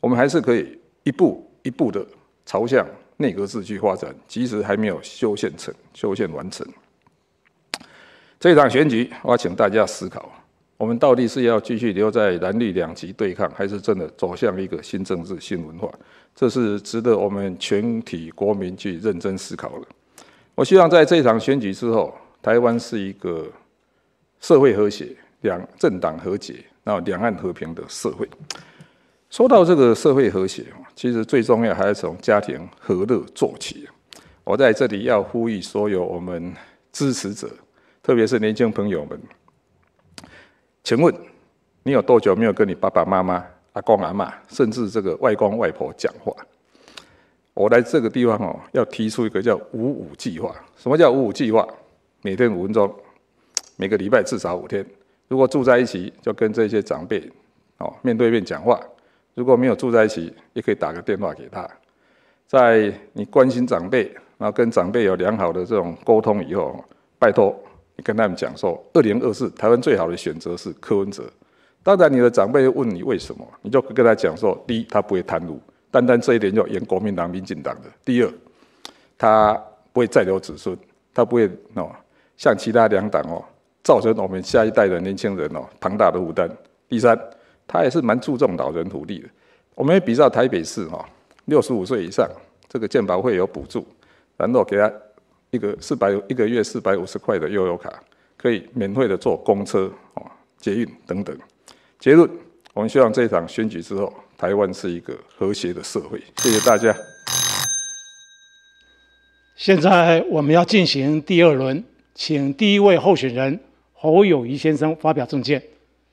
[0.00, 2.06] 我们还是可以一步一步的
[2.44, 4.14] 朝向内阁制去发展。
[4.28, 6.64] 即使还没有修宪成、修宪完成，
[8.38, 10.30] 这场选举，我要请大家思考：
[10.76, 15.90] 我们到底是要继续留在蓝绿两极对抗，还是真的走向一个新政治、新文化？
[16.34, 19.86] 这是值得我们全体国民去认真思考的。
[20.54, 23.50] 我希望在这场选举之后，台湾是一个
[24.40, 28.28] 社会和谐、两政党和解、然后两岸和平的社会。
[29.30, 30.64] 说到这个社会和谐，
[30.96, 33.86] 其实最重要还是从家庭和乐做起。
[34.42, 36.54] 我在这里要呼吁所有我们
[36.90, 37.48] 支持者，
[38.02, 39.20] 特别是年轻朋友们，
[40.82, 41.14] 请问
[41.82, 43.44] 你有多久没有跟你爸爸妈妈？
[43.74, 46.32] 阿公阿妈，甚至这个外公外婆讲话，
[47.52, 50.56] 我来这个地方哦，要提出一个叫“五五计划”。
[50.78, 51.68] 什么叫“五五计划”？
[52.22, 52.90] 每天五分钟，
[53.76, 54.82] 每个礼拜至少五天。
[55.28, 57.30] 如果住在一起，就跟这些长辈
[57.76, 58.80] 哦面对面讲话；
[59.36, 61.68] 如果没有住在一起，也可以打个电话给他。
[62.46, 66.82] 在你关心长辈，然后跟长辈有良好的这种沟通以后，
[67.18, 67.54] 拜托
[67.96, 71.22] 你跟他们讲说，二零二四台湾最好的选择是柯文哲。
[71.82, 78.32] 当然，你的长辈问你为什么，你就跟他讲说：第一，他不会贪污，单单这一点就演国民党、民进党的；第二，
[79.18, 79.52] 他
[79.92, 80.74] 不会再留子孙，
[81.12, 81.94] 他不会哦
[82.38, 83.44] 像其他两党哦
[83.84, 86.48] 造成我们下一代的年轻人哦庞大的负担；
[86.88, 87.18] 第三，
[87.66, 89.28] 他也是蛮注重老人福利的。
[89.74, 91.06] 我们比较台北市哈，
[91.46, 92.28] 六十五岁以上
[92.68, 93.86] 这个健保会有补助，
[94.36, 94.92] 然后给他
[95.50, 97.92] 一个四百一个月四百五十块的悠游卡，
[98.36, 100.26] 可以免费的坐公车哦、
[100.58, 101.36] 捷运等等。
[101.98, 102.28] 结论：
[102.74, 106.22] 我们希望这一场选举之后，台湾是一个和谐的社会。
[106.38, 106.94] 谢谢大家。
[109.56, 111.82] 现在我们要进行第二轮，
[112.14, 113.58] 请第一位候选人
[113.94, 115.62] 侯友谊先生发表政见，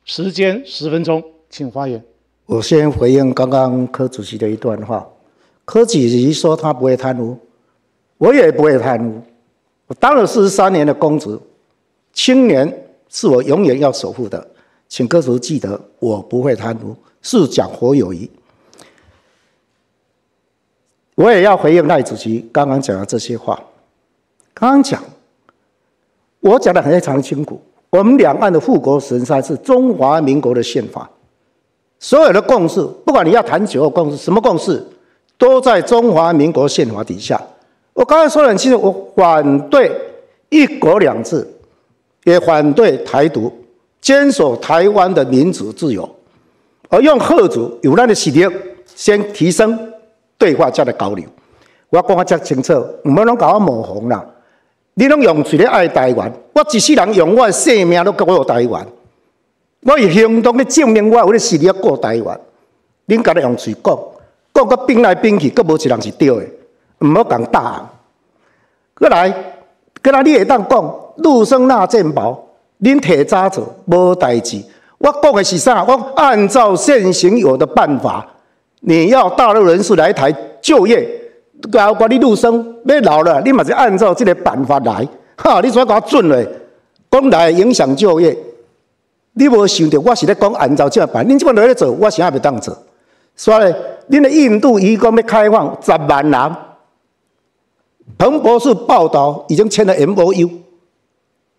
[0.05, 1.21] 时间十分钟，
[1.53, 2.03] 请发言。
[2.47, 5.07] 我先回应刚刚柯主席的一段话。
[5.65, 7.37] 柯主席说他不会贪污，
[8.17, 9.21] 我也不会贪污。
[9.85, 11.39] 我当了四十三年的公职，
[12.11, 14.45] 青年是我永远要守护的。
[14.89, 18.27] 请各位记得，我不会贪污，是讲活友谊。
[21.13, 23.61] 我也要回应赖主席刚刚讲的这些话。
[24.55, 25.03] 刚刚讲，
[26.39, 27.61] 我讲的很非常清楚。
[27.91, 31.09] 我们两岸的护国神山是中华民国的宪法，
[32.03, 34.85] 所有的共识，不管你要谈九二共识，什么共识，
[35.37, 37.41] 都在中华民国宪法底下。
[37.93, 39.89] 我刚才说的很清楚，我反对
[40.49, 41.47] 一国两制，
[42.25, 43.49] 也反对台独。
[44.01, 46.07] 坚守台湾的民主自由，
[46.89, 48.45] 而用贺族有咱的实力，
[48.93, 49.79] 先提升
[50.37, 51.23] 对话价的交流。
[51.89, 52.73] 我讲啊，遮清楚，
[53.05, 54.21] 唔要拢搞我模糊啦。
[54.95, 58.85] 你拢用嘴咧爱台湾，我一世人用我的性命都过台湾。
[59.85, 62.39] 我以行动咧证明我有咧实力过台湾。
[63.07, 63.99] 恁家己用嘴讲，
[64.53, 67.89] 讲个兵来兵去，佫无一人是对的，唔好讲大。
[68.97, 69.33] 过来，
[70.01, 72.41] 跟他你会当讲，陆生纳健保。
[72.81, 74.61] 恁提早做无代志，
[74.97, 75.83] 我讲的是啥？
[75.85, 78.25] 我按照现行有的办法，
[78.81, 81.07] 你要大陆人士来台就业，
[81.71, 85.07] 包括你陆生要老了，你嘛是按照这个办法来。
[85.37, 86.45] 哈，你怎甲我准嘞？
[87.09, 88.37] 讲来影响就业，
[89.33, 92.77] 你无想到我是咧讲按照这样办，恁即款落咧做，我想也袂当做。
[93.35, 93.73] 所以，
[94.09, 96.55] 恁的印度移工要开放十万人，
[98.17, 100.49] 彭博士报道已经签了 M O U，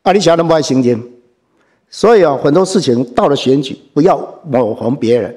[0.03, 1.03] 啊，你想那么爱行经，
[1.91, 5.37] 所以啊，很多事情到了选举，不要抹红别人。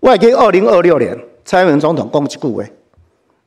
[0.00, 2.62] 外给二零二六年，蔡英文总统讲一句话：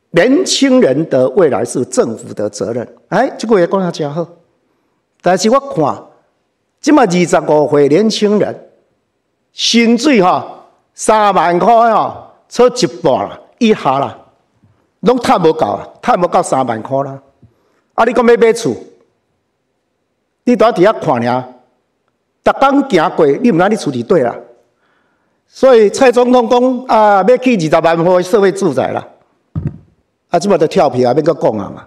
[0.10, 2.96] 年轻人的未来是政府的责任。
[3.10, 4.28] 哎，这句话讲得真好。
[5.22, 6.04] 但是我看，
[6.82, 8.70] 这么二十五岁年轻人，
[9.54, 14.18] 薪水哈三万块哈，出一半以下啦。
[15.02, 17.20] 拢赚无够啊，赚无够三万块啦！
[17.96, 18.72] 啊，你讲要买厝，
[20.44, 21.44] 你都伫遐看尔，
[22.44, 24.36] 逐工行过，你毋知你厝伫对啦。
[25.48, 29.08] 所以蔡总统讲啊，要去二十万户社会住宅啦。
[30.30, 31.86] 啊，即摆都跳皮啊，要搁讲啊嘛。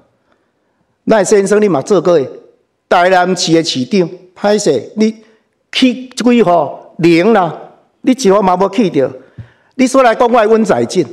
[1.05, 2.19] 赖先生，你嘛做过
[2.89, 4.09] 台南市的市长，
[4.41, 5.15] 歹势，你
[5.73, 7.53] 去几号零啦？
[8.03, 9.11] 你一户嘛无去着？
[9.77, 11.05] 你说来讲外温在进。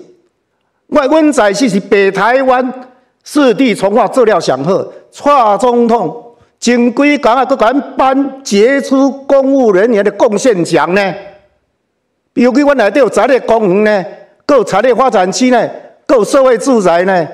[0.87, 2.73] 我阮在是是北台湾
[3.23, 11.15] 四地从化做了上好，蔡总统前几工啊，搁阮颁杰出公务人员的贡献奖呢。
[12.33, 14.05] 尤其阮内底有产业公园呢，
[14.49, 15.69] 有产业发展区呢，
[16.09, 17.27] 有社会住宅呢，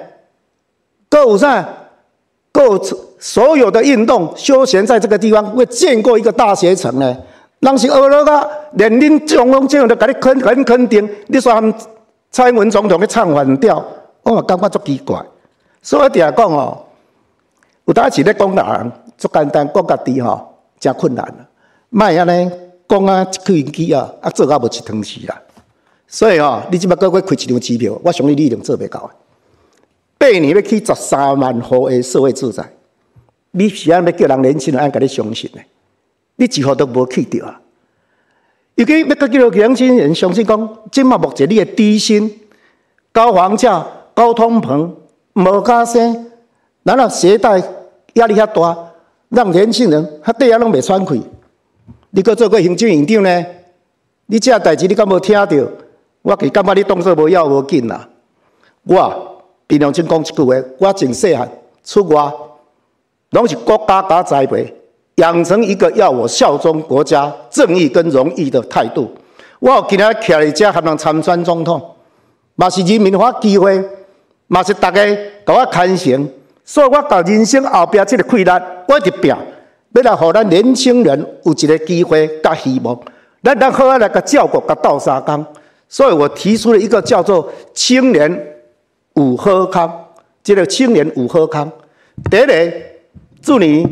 [1.11, 1.67] 有啥？
[2.53, 2.79] 有
[3.19, 7.17] 所有的运动休闲在这个地方，会建过一个大学城呢。
[7.59, 11.73] 人是学了个，连恁中央这样的甲你肯肯肯定，你说他们？
[12.29, 13.83] 蔡英文总统去唱反调，
[14.21, 15.19] 我嘛感觉足奇怪。
[15.81, 16.77] 所以定讲哦，
[17.85, 21.47] 有当时咧讲人足简单，讲家己吼真困难啦。
[21.89, 22.51] 卖安尼
[22.87, 25.41] 讲啊，一口气啊，啊做啊无一汤匙啦。
[26.05, 29.09] 所以吼，你即摆个月开一张机票，我相信你一定做袂到。
[30.17, 32.63] 八年要去十三万户的社会住宅，
[33.57, 35.61] 你是安要叫人年轻人安甲你相信呢？
[36.35, 37.59] 你一号都无去着啊！
[38.75, 42.31] 尤其要叫叫年轻人相信讲，即嘛目前你的低薪、
[43.11, 43.83] 高房价、
[44.13, 44.91] 高通膨、
[45.33, 46.29] 无加薪，
[46.83, 47.59] 然后携带
[48.13, 48.77] 压力遐大，
[49.29, 51.19] 让年轻人他底下拢未喘气。
[52.11, 53.45] 你搁做过行政院长呢？
[54.27, 55.47] 你这代志你敢无听到？
[56.21, 58.07] 我其感觉你动作无要无紧啦。
[58.83, 61.49] 我平常真讲一句话，我真细汉
[61.83, 62.31] 出外，
[63.31, 64.73] 拢是国家甲栽培。
[65.15, 69.11] 养成一个要我效忠国家、正义跟荣誉的态度。
[69.59, 71.81] 我有今日徛在遮，还能参选总统，
[72.55, 73.83] 嘛是人民发机会，
[74.45, 75.03] 嘛是大家
[75.43, 76.29] 甲我看成。
[76.63, 79.33] 所以我甲人生后边这个困难，我一拼，
[79.93, 82.95] 要来互咱年轻人有一个机会甲希望，
[83.41, 85.43] 咱咱好好来甲照顾甲斗三工。
[85.89, 88.55] 所以我提出了一个叫做“青年
[89.15, 89.91] 五好康”，
[90.43, 91.71] 这个“青年五好康”，
[92.29, 92.71] 第一个
[93.47, 93.87] 祝你。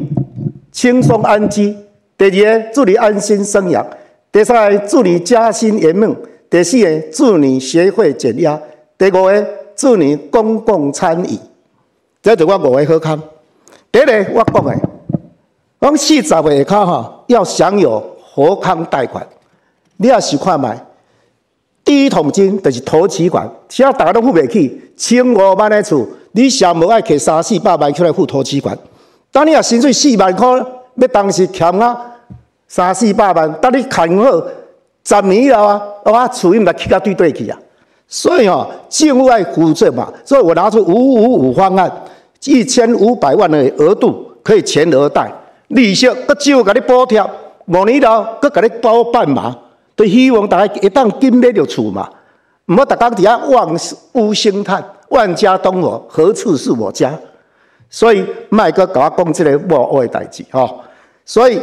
[0.70, 1.74] 轻松安居，
[2.18, 3.82] 第二个祝你安心生养；
[4.30, 6.14] 第三个祝你加薪圆梦；
[6.50, 8.60] 第四个祝你学会减压；
[8.98, 11.40] 第五个祝你公共参与。
[12.22, 13.24] 这就我五个好康。
[13.90, 14.76] 第一个我讲的，
[15.80, 19.26] 讲四十下卡哈要享有活康贷款，
[19.96, 20.78] 你要是看卖，
[21.86, 28.78] 第一桶金就是投期款，只要大家都付不起，千五万的厝，你想无爱摕三四百万出来付投期款？
[29.36, 30.48] 当你啊薪水四万块，
[30.96, 32.02] 要当时欠啊
[32.70, 34.42] 三四百万，等你看好
[35.04, 37.60] 十年以后啊，我厝应该起到对对去啊。
[38.08, 41.92] 所以哦，政府爱负责嘛，所以我拿出五五五方案，
[42.46, 45.30] 一千五百万的额度可以全额贷，
[45.68, 47.22] 利息搁就给你补贴，
[47.66, 49.54] 五年后搁给你包办嘛，
[49.98, 52.10] 都希望大家一旦金买着厝嘛，
[52.68, 53.78] 唔好大家底下望
[54.14, 57.12] 屋兴叹，万家东我，何处是我家？
[57.90, 60.82] 所以，卖个甲我讲这个无恶的代志吼。
[61.24, 61.60] 所以，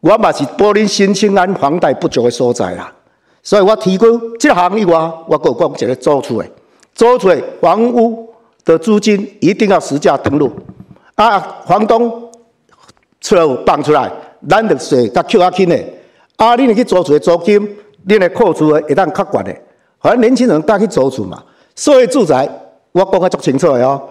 [0.00, 2.92] 我嘛是柏林新青安房贷不足的所在啦。
[3.42, 4.92] 所以我提供这项以外，
[5.28, 6.48] 我有讲一个租厝的，
[6.94, 8.28] 租厝房屋
[8.64, 10.50] 的租金一定要实价登录。
[11.14, 12.30] 啊，房东
[13.20, 14.10] 出来放出来，
[14.48, 15.78] 咱就税甲扣较轻的。
[16.36, 19.56] 啊，你去租厝的租金，你来扣除的会当较悬的。
[20.00, 21.42] 反正年轻人敢去租厝嘛，
[21.74, 22.48] 所以住宅
[22.92, 24.02] 我讲得足清楚的哦。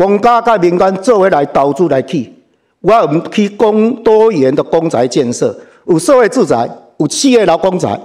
[0.00, 2.34] 公家甲民间做伙来投资来起，
[2.80, 8.00] 我唔去供多元的公宅建设，有社会住宅，有企业劳工宅，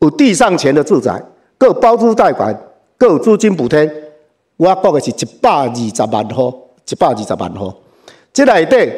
[0.00, 1.18] 有地上权的住宅，
[1.56, 2.54] 各包租贷款，
[2.98, 3.90] 各有租金补贴。
[4.58, 6.52] 我讲的是一百二十万户，
[6.86, 7.72] 一百二十万户。
[8.30, 8.92] 这内底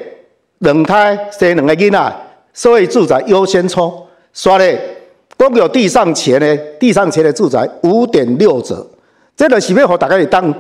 [0.59, 2.17] 两胎生两个囡仔，
[2.53, 3.95] 社会住宅优先抽，
[4.33, 4.77] 刷咧
[5.37, 8.85] 都有地上权的，地上权的住宅五点六折，
[9.37, 10.53] 这个是要互大家当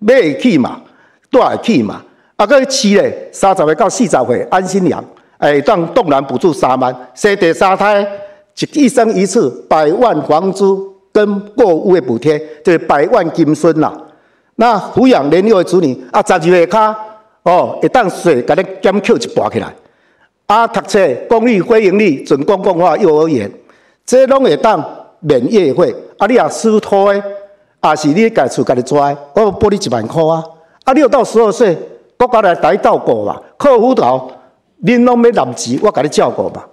[0.00, 0.82] 买起嘛？
[1.30, 2.02] 住会起嘛，
[2.36, 5.04] 啊，个饲咧，三十岁到四十岁安心养，
[5.38, 8.00] 哎，当动然补助三万，生第三胎
[8.58, 13.92] 一一生一次百万房租跟购物的补贴，就是百万金孙啦。
[14.56, 16.96] 那抚养年幼的子女啊，十二岁卡
[17.42, 19.72] 哦，会当税给你减扣一半起来。
[20.46, 20.98] 啊，读册
[21.28, 23.50] 公立、非营利、准公共化幼儿园，
[24.06, 24.82] 这拢会当
[25.20, 25.94] 免业费。
[26.16, 27.22] 啊，你啊私托的，
[27.82, 30.42] 也是你家厝家己抓，我拨你一万块啊。
[30.88, 31.76] 啊，六到十二岁，
[32.16, 34.26] 国家来带照顾嘛，靠辅导，
[34.82, 36.64] 恁拢要揽钱，我甲你照顾嘛。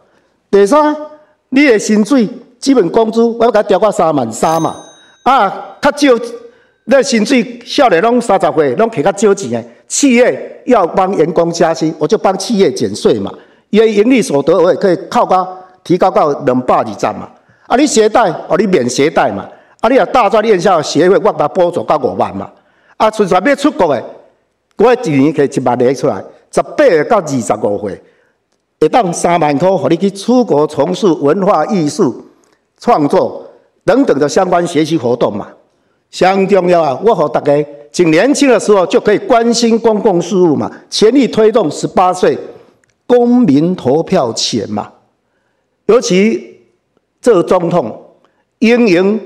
[0.50, 0.96] 第三，
[1.50, 2.26] 你的薪水
[2.58, 4.74] 基本工资，我要甲调到三万三嘛。
[5.24, 6.24] 啊，较少，
[6.86, 9.62] 那薪水少年拢三十岁，拢摕较少钱的。
[9.90, 13.30] 企业要帮员工加薪，我就帮企业减税嘛。
[13.70, 15.46] 伊的盈利所得，我也可以靠高
[15.84, 17.28] 提高到两百二十嘛。
[17.68, 19.46] 啊，你携带，哦，你免携带嘛。
[19.82, 22.50] 啊，你啊大专院校协会，我把补助到五万嘛。
[22.98, 24.04] 啊，纯粹要出国的，
[24.78, 26.70] 我一年可以一万个出来，十八
[27.10, 28.02] 到二十五岁，
[28.80, 32.26] 会当三万块，互你去出国从事文化艺术
[32.80, 33.46] 创作
[33.84, 35.50] 等等的相关学习活动嘛。
[36.10, 37.02] 相重要啊！
[37.06, 37.52] 我和大家
[37.92, 42.38] 从年轻的时候就可以关心公共事务嘛，全力推动十八岁
[43.06, 44.90] 公民投票权嘛。
[45.88, 46.62] 尤其
[47.22, 48.16] 做总统，
[48.60, 49.20] 经营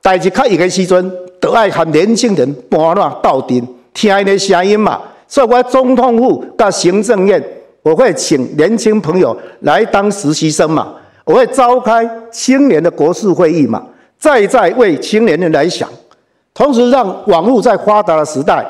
[0.00, 1.23] 代志较易的时阵。
[1.44, 4.98] 都爱和年轻人搬乱到顶，听因的声音嘛。
[5.28, 7.42] 所以我总统府到行政院，
[7.82, 10.94] 我会请年轻朋友来当实习生嘛。
[11.26, 13.84] 我会召开青年的国事会议嘛，
[14.18, 15.86] 再再为青年人来想。
[16.54, 18.64] 同时，让网络在发达的时代，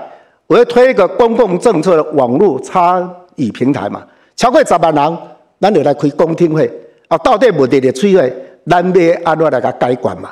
[0.49, 4.03] 我会推一个公共政策的网络参与平台嘛。
[4.35, 5.18] 超过十万人，
[5.61, 6.68] 咱就来开公听会
[7.07, 7.16] 啊。
[7.18, 8.35] 到底问题的取会，
[8.66, 10.31] 咱要安怎来个解决嘛？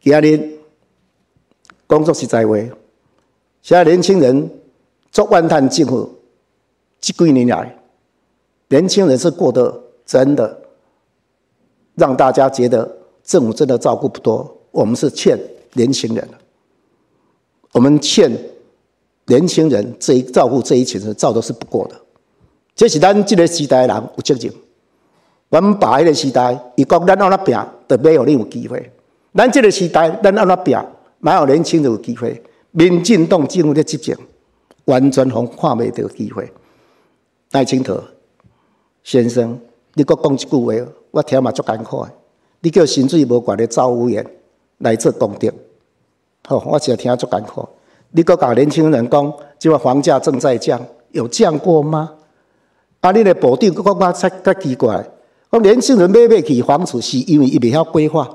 [0.00, 0.57] 今日。
[1.88, 2.54] 工作实在话，
[3.62, 4.48] 现在年轻人
[5.10, 6.08] 做万叹政府，
[7.00, 7.76] 这几年来，
[8.68, 10.56] 年轻人是过得真的
[11.94, 14.56] 让大家觉得政府真的照顾不多。
[14.70, 15.36] 我们是欠
[15.72, 16.34] 年轻人的，
[17.72, 18.30] 我们欠
[19.26, 21.96] 年轻人这一照顾这一群人，照都是不过的。
[22.76, 24.52] 这是咱这个时代的人有责任。
[25.48, 27.58] 我们爸那个时代，伊讲咱安怎拼，
[27.88, 28.92] 都没有你有机会。
[29.34, 30.78] 咱这个时代，咱安怎拼？
[31.20, 34.16] 蛮有年轻人有机会，民进党政府的执政，
[34.84, 36.50] 完全从看未到机会。
[37.52, 38.02] 赖清德
[39.02, 39.58] 先生，
[39.94, 42.12] 你搁讲一句话，我听嘛足艰苦的。
[42.60, 44.24] 你叫薪水无悬的赵务员
[44.78, 45.52] 来做功德，
[46.46, 47.68] 好，我只听足艰苦。
[48.10, 50.80] 你搁讲年轻人讲，即个房价正在降，
[51.12, 52.14] 有降过吗？
[53.00, 55.04] 啊，你的保定搁讲较较奇怪，
[55.50, 58.28] 讲年轻人买不起房子，是因为伊未晓规划。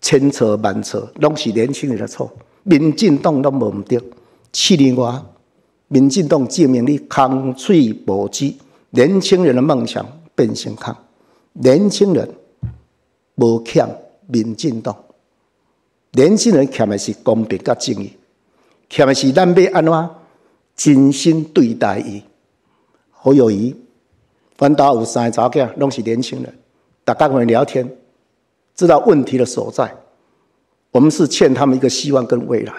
[0.00, 2.30] 千错万错，拢是年轻人的错。
[2.62, 3.98] 民进党都无毋对，
[4.52, 5.20] 七年外，
[5.88, 8.52] 民进党证明你空嘴无知，
[8.90, 10.94] 年轻人的梦想变成空。
[11.54, 12.28] 年轻人
[13.36, 13.88] 无欠
[14.26, 14.96] 民进党，
[16.12, 18.12] 年轻人欠的是公平甲正义，
[18.88, 20.10] 欠的是咱要安怎
[20.76, 22.22] 真心对待伊。
[23.10, 23.74] 好友谊，
[24.56, 26.54] 反倒有三个查囝，拢是年轻人，
[27.04, 27.88] 大家会聊天。
[28.78, 29.92] 知道问题的所在，
[30.92, 32.72] 我们是欠他们一个希望跟未来。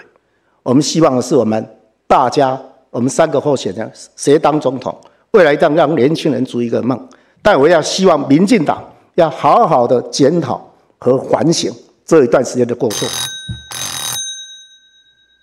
[0.62, 1.76] 我们希望的是我们
[2.06, 4.98] 大家，我们三个候选人谁当总统，
[5.32, 6.98] 未来让让年轻人逐一个梦。
[7.42, 8.82] 但我要希望民进党
[9.16, 11.70] 要好好的检讨和反省
[12.06, 13.06] 这一段时间的过错。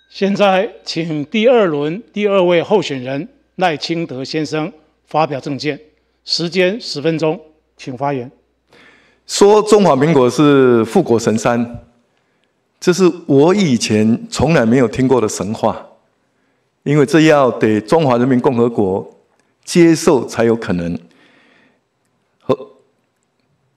[0.10, 4.74] 现在请第二轮第二位候选人赖清德先生
[5.06, 5.80] 发表政见，
[6.26, 7.40] 时间十分钟，
[7.78, 8.32] 请发言。
[9.28, 11.84] 说中华民国是富国神山，
[12.80, 15.86] 这是我以前从来没有听过的神话，
[16.84, 19.06] 因为这要得中华人民共和国
[19.66, 20.98] 接受才有可能。
[22.40, 22.58] 侯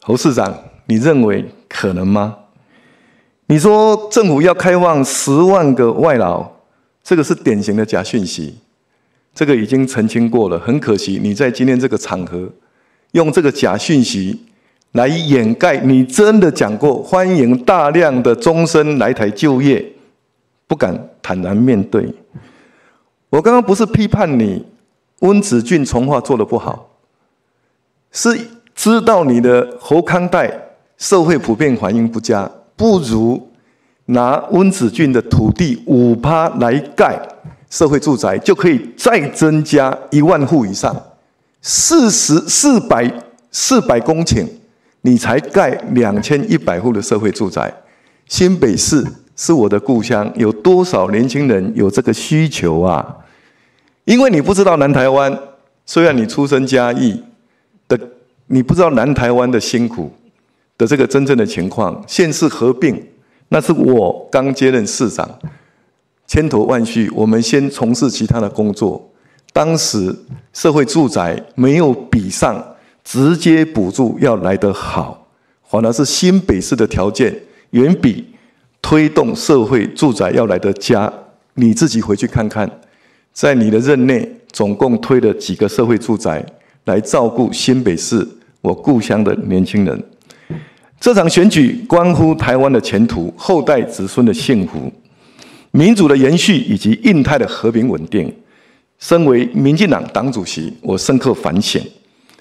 [0.00, 2.36] 侯市长，你认为可能吗？
[3.46, 6.48] 你说政府要开放十万个外劳，
[7.02, 8.54] 这个是典型的假讯息，
[9.34, 10.60] 这个已经澄清过了。
[10.60, 12.48] 很可惜，你在今天这个场合
[13.10, 14.46] 用这个假讯息。
[14.92, 19.84] 来掩盖你真的讲过欢迎大量的终身来台就业，
[20.66, 22.12] 不敢坦然面对。
[23.28, 24.66] 我刚刚不是批判你
[25.20, 26.90] 温子俊从化做的不好，
[28.10, 28.36] 是
[28.74, 30.52] 知道你的侯康代
[30.98, 33.48] 社会普遍反应不佳，不如
[34.06, 37.16] 拿温子俊的土地五趴来盖
[37.68, 41.00] 社会住宅，就可以再增加一万户以上，
[41.62, 43.08] 四十四百
[43.52, 44.44] 四百公顷。
[45.02, 47.72] 你才盖两千一百户的社会住宅，
[48.26, 53.16] 新北市是我的故乡，有多少年轻人有这个需求啊？
[54.04, 55.38] 因为你不知道南台湾，
[55.86, 57.22] 虽然你出身嘉义
[57.88, 57.98] 的，
[58.46, 60.12] 你不知道南台湾的辛苦
[60.76, 62.02] 的这个真正的情况。
[62.06, 63.02] 县市合并，
[63.48, 65.28] 那是我刚接任市长，
[66.26, 69.10] 千头万绪，我们先从事其他的工作。
[69.52, 70.14] 当时
[70.52, 72.69] 社会住宅没有比上
[73.10, 75.26] 直接补助要来得好，
[75.68, 77.36] 反而是新北市的条件
[77.70, 78.24] 远比
[78.80, 81.12] 推动社会住宅要来得佳。
[81.54, 82.70] 你自己回去看看，
[83.32, 86.46] 在你的任内总共推了几个社会住宅
[86.84, 88.24] 来照顾新北市
[88.60, 90.00] 我故乡的年轻人。
[91.00, 94.88] 这场选举关乎台湾的前途、后代子孙的幸福、
[95.72, 98.32] 民主的延续以及印太的和平稳定。
[99.00, 101.82] 身为民进党党主席，我深刻反省，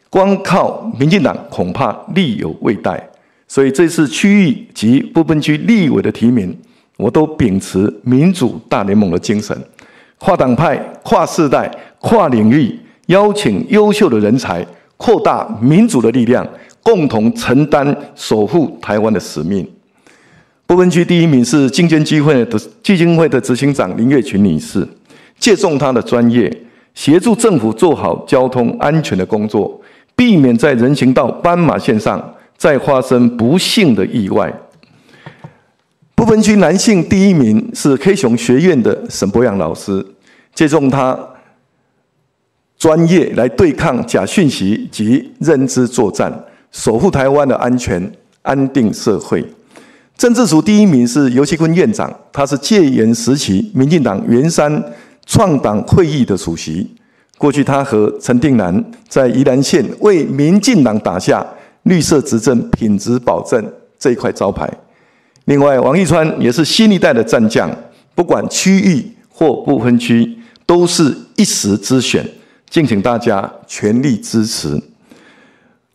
[0.09, 3.09] 光靠民进党恐怕力有未逮。
[3.47, 6.55] 所以这次区域及不分区立委的提名，
[6.97, 9.57] 我都秉持民主大联盟的精神，
[10.17, 14.65] 跨党派、跨世代、跨领域，邀请优秀的人才，
[14.97, 16.47] 扩大民主的力量，
[16.83, 19.67] 共同承担守护台湾的使命。
[20.67, 24.87] 不分区第一名是金捐基会的基金会的执行长林月群女士。
[25.39, 26.55] 借重她的专业，
[26.93, 29.81] 协助政府做好交通安全的工作，
[30.19, 34.53] 避免在人行道斑马线上再发生不幸的意外。
[36.13, 40.05] 不分区男性第一名是 K 熊学院的沈博阳老师，
[40.53, 41.17] 借重他
[42.77, 48.11] 专业来对抗假讯息及认知作战，守护台湾的安全、
[48.41, 49.45] 安定社会。
[50.17, 54.83] 政治组第一名是尤其坤院长，他是戒严时期民进党圆山。
[55.25, 56.89] 创党会议的主席，
[57.39, 61.43] 过去他和陈定南在宜兰县为民进党打下
[61.83, 63.65] 绿色执政品质保证
[63.97, 64.69] 这一块招牌。
[65.45, 67.71] 另外，王义川也是新一代的战将，
[68.13, 72.23] 不管区域或不分区，都是一时之选，
[72.69, 74.77] 敬请大家全力支持。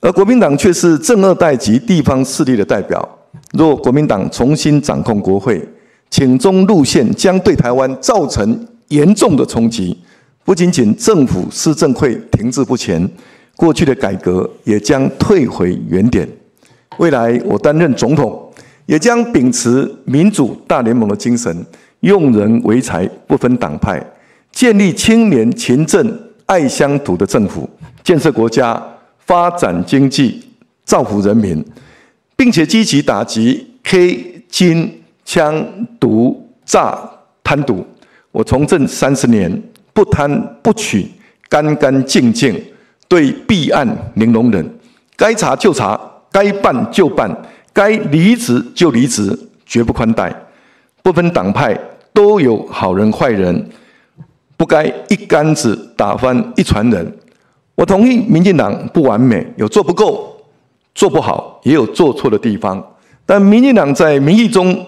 [0.01, 3.07] 而国民党却是正二代及地方势力的代表，
[3.53, 5.62] 若国民党重新掌控国会，
[6.09, 8.66] 请中路线将对台湾造成。
[8.88, 9.97] 严重的冲击，
[10.45, 13.09] 不仅仅政府施政会停滞不前，
[13.57, 16.28] 过去的改革也将退回原点。
[16.99, 18.53] 未来我担任总统，
[18.86, 21.64] 也将秉持民主大联盟的精神，
[22.01, 24.05] 用人为才，不分党派，
[24.53, 27.68] 建立青年勤政爱乡土的政府，
[28.03, 28.80] 建设国家，
[29.20, 30.45] 发展经济，
[30.84, 31.64] 造福人民，
[32.36, 35.66] 并且积极打击 K 金枪
[35.99, 36.99] 毒诈
[37.42, 37.82] 贪渎。
[38.30, 39.62] 我从政三十年，
[39.95, 41.09] 不贪不取，
[41.49, 42.61] 干干净净，
[43.09, 44.68] 对弊案零容忍，
[45.16, 45.99] 该查就查，
[46.30, 47.34] 该办就办，
[47.72, 50.34] 该离职就离职，绝不宽待，
[51.03, 51.78] 不分党派，
[52.12, 53.70] 都有好人坏人，
[54.57, 57.16] 不该一竿子打翻一船人。
[57.76, 60.36] 我同意，民进党不完美，有做不够，
[60.95, 62.84] 做不好，也有做错的地方，
[63.24, 64.84] 但民进党在民意中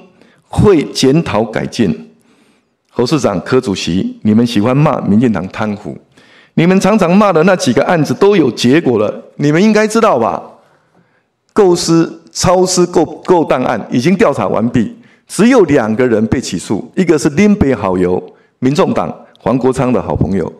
[0.48, 2.05] 会检讨改进。
[2.96, 5.94] 侯市长、柯主席，你们喜欢骂民进党贪腐，
[6.54, 10.42] 你们常常骂的那几个案子都有结果了，你们应该知道吧？
[11.52, 14.96] 构思超私购购档案已经调查完毕，
[15.28, 18.22] 只有两个人被起诉，一个是林北好友，
[18.60, 20.50] 民众党黄国昌的好朋友，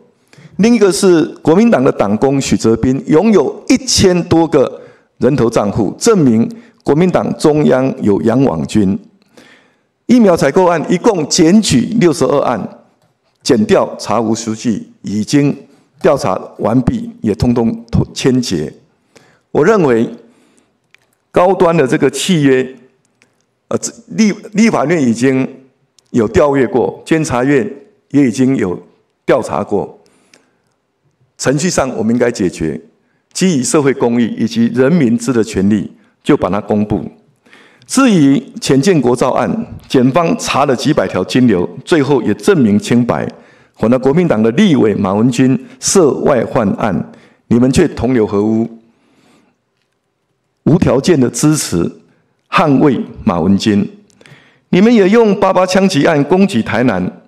[0.57, 4.78] 另一个是国民党的党工许哲斌，拥有一千多个
[5.16, 6.47] 人头账户，证明
[6.84, 8.99] 国民党中央有杨网军。
[10.07, 12.80] 疫苗采购案一共检举六十二案，
[13.42, 15.57] 检调查无实据，已经
[16.00, 17.84] 调查完毕，也通通
[18.14, 18.72] 签结。
[19.50, 20.09] 我认为
[21.32, 22.76] 高端的这个契约，
[23.68, 23.78] 呃，
[24.09, 25.48] 立立法院已经
[26.11, 27.68] 有调阅过，监察院
[28.11, 28.80] 也已经有
[29.24, 29.98] 调查过，
[31.36, 32.80] 程序上我们应该解决，
[33.32, 35.90] 基于社会公益以及人民知的权利，
[36.22, 37.04] 就把它公布。
[37.87, 39.49] 至于浅见国造案，
[39.89, 43.26] 检方查了几百条金流，最后也证明清白。
[43.76, 47.12] 反而国民党的立委马文君涉外患案，
[47.49, 48.68] 你们却同流合污，
[50.64, 51.91] 无条件的支持
[52.51, 53.89] 捍卫马文君。
[54.70, 57.20] 你们也用八八枪击案攻击台南，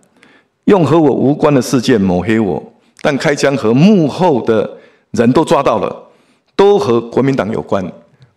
[0.64, 2.60] 用和我无关的事件抹黑我，
[3.00, 4.68] 但开枪和幕后的
[5.12, 6.08] 人都抓到了，
[6.56, 7.84] 都和国民党有关。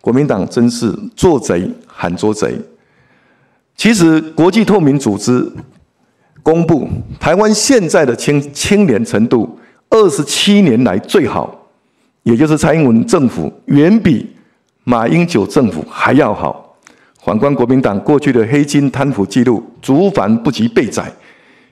[0.02, 2.54] 国民党真是做贼喊捉贼。
[3.76, 5.50] 其实，国际透明组织
[6.42, 6.86] 公布
[7.18, 11.68] 台湾现在的清清廉程度，二十七年来最好，
[12.24, 14.28] 也就是蔡英文政府远比
[14.84, 16.76] 马英九政府还要好。
[17.24, 21.10] 反观国民党过去的黑金贪腐记录，竹繁不及被宰，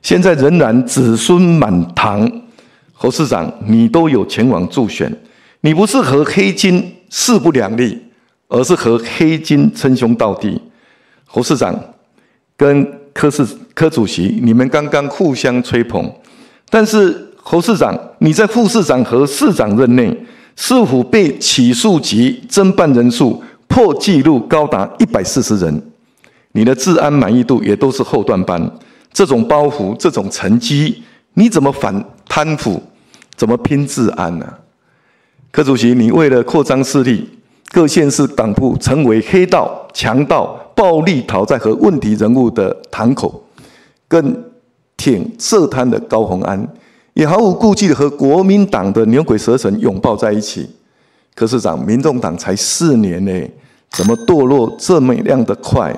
[0.01, 2.31] 现在仍然子孙满堂。
[2.93, 5.13] 侯市长，你都有前往助选，
[5.63, 7.99] 你不是和黑金势不两立？
[8.51, 10.61] 而是和黑金称兄道弟，
[11.25, 11.75] 侯市长
[12.57, 16.13] 跟柯市柯主席，你们刚刚互相吹捧，
[16.69, 20.15] 但是侯市长，你在副市长和市长任内，
[20.57, 25.83] 是否被起诉及侦办人数破纪录高达一百四十人？
[26.53, 28.71] 你的治安满意度也都是后段班，
[29.13, 31.03] 这种包袱，这种成绩，
[31.35, 32.83] 你怎么反贪腐？
[33.37, 34.55] 怎么拼治安呢？
[35.53, 37.27] 柯主席，你为了扩张势力，
[37.73, 43.43] 各县市党部成为黑道、强盗、暴力讨债和问题人物的堂口，
[44.09, 44.45] 更
[44.97, 46.69] 挺涉贪的高鸿安，
[47.15, 50.69] 也毫无顾忌的和国民党的牛鬼蛇神拥抱在一起。
[51.35, 53.33] 柯市长，民众党才四年呢，
[53.91, 55.95] 怎么堕落这么样的快？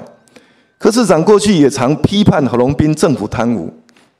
[0.78, 3.72] 柯市长过去也常批判何龙斌政府贪污，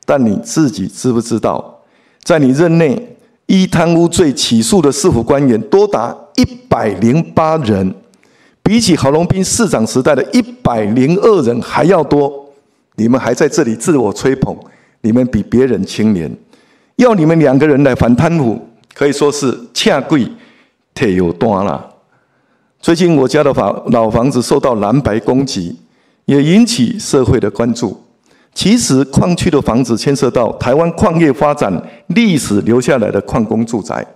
[0.05, 1.81] 但你自己知不知道，
[2.23, 7.93] 在你任内依贪污罪起诉的市府官员多达一百零八人，
[8.61, 12.49] 比起郝龙斌市长时代的一百零二人还要多。
[12.95, 14.55] 你们还在这里自我吹捧，
[15.01, 16.31] 你们比别人清廉，
[16.97, 18.59] 要你们两个人来反贪腐，
[18.93, 20.27] 可以说是恰贵
[20.93, 21.89] 太有端了。
[22.79, 25.77] 最近我家的房老房子受到蓝白攻击。
[26.25, 28.01] 也引起社会的关注。
[28.53, 31.69] 其实，矿区的房子牵涉到台湾矿业发展
[32.07, 34.07] 历史留下来的矿工住宅，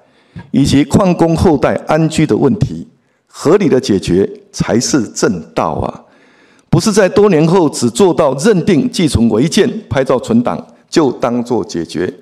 [0.51, 2.87] 以及矿工后代安居的问题，
[3.27, 6.03] 合理的解决才是正道啊！
[6.69, 12.13] 不是在多年后只做到认定寄存违建、拍照存档就当做解决。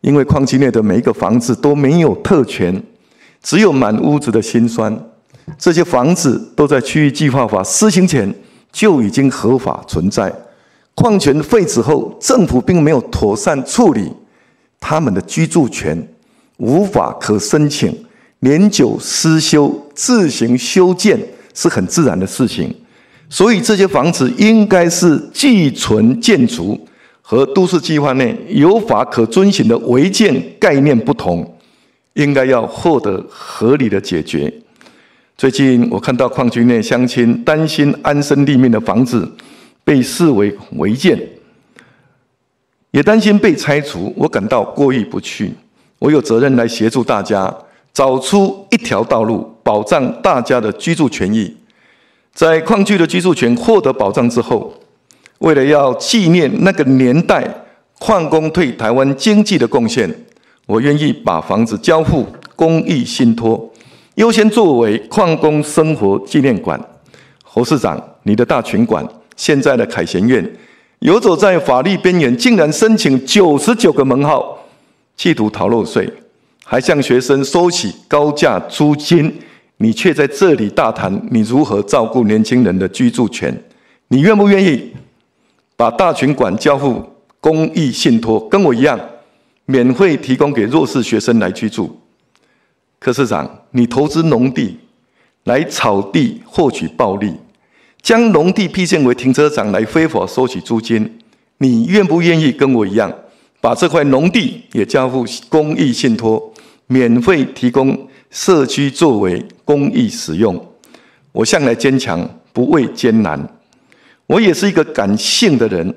[0.00, 2.82] 因为矿区内的每一个房子都没有特权，
[3.42, 4.96] 只有满屋子的辛酸。
[5.58, 8.34] 这些房子都在区域计划法施行前。
[8.72, 10.34] 就已经合法存在。
[10.94, 14.10] 矿权废止后，政府并没有妥善处理
[14.80, 16.08] 他们的居住权，
[16.62, 17.92] 无法可申请
[18.38, 21.18] 年久失修，自行修建
[21.54, 22.72] 是很自然的事情。
[23.28, 26.78] 所以这些房子应该是寄存建筑，
[27.20, 31.58] 和都市计划内有法可遵循的违建概念不同，
[32.12, 34.52] 应该要获得合理的解决。
[35.36, 39.28] 最近我看到矿区内乡亲担心安身立命的房子
[39.82, 41.20] 被视为违建，
[42.92, 45.52] 也担心被拆除，我感到过意不去。
[46.02, 47.56] 我有责任来协助大家
[47.94, 51.56] 找出一条道路，保障大家的居住权益。
[52.34, 54.74] 在矿区的居住权获得保障之后，
[55.38, 57.48] 为了要纪念那个年代
[58.00, 60.12] 矿工对台湾经济的贡献，
[60.66, 62.26] 我愿意把房子交付
[62.56, 63.70] 公益信托。
[64.16, 66.80] 优先作为矿工生活纪念馆，
[67.44, 70.44] 侯市长，你的大群馆，现在的凯旋苑，
[70.98, 74.58] 游走在法律边缘，竟然申请九十九个门号，
[75.16, 76.12] 企图逃漏税，
[76.64, 79.32] 还向学生收取高价租金，
[79.76, 83.62] 你却在这里大谈你如何照顾年轻人的居住权，
[84.08, 84.92] 你愿不愿意
[85.76, 87.04] 把大群馆交付
[87.40, 88.98] 公益信托，跟我一样，
[89.66, 92.00] 免费提供给弱势学生来居住？
[92.98, 94.78] 柯市长，你投资农地
[95.44, 97.34] 来炒地获取暴利，
[98.00, 101.18] 将农地批建为停车场来非法收取租金，
[101.58, 103.12] 你愿不愿意跟我一样，
[103.62, 106.52] 把这块农地也交付公益信托，
[106.88, 110.74] 免费提供社区作为公益使用？
[111.30, 113.40] 我向来坚强，不畏艰难。
[114.26, 115.94] 我也是一个感性的人，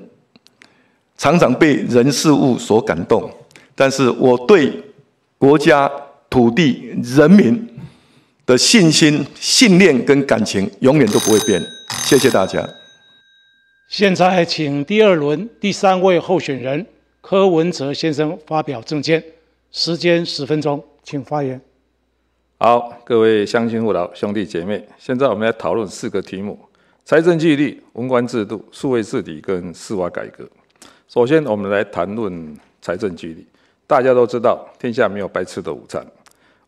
[1.18, 3.30] 常常被人事物所感动，
[3.74, 4.72] 但是我对
[5.36, 5.90] 国家。
[6.28, 7.66] 土地、人民
[8.44, 11.62] 的信心、信念跟感情永远都不会变。
[12.04, 12.68] 谢谢大家。
[13.88, 16.84] 现在请第二轮第三位候选人
[17.28, 19.20] 柯文哲先生发表政见，
[19.72, 21.60] 时间十分钟，请发言。
[22.60, 26.56] 好，各位乡亲父老、兄弟姐妹，现在我们来讨论四个题目：
[27.04, 30.48] 财政纪律、文官制度、数位治理跟司法改革。
[31.08, 33.44] 首先，我们来谈论财政纪律。
[33.88, 36.06] 大家都知道，天下没有白吃的午餐，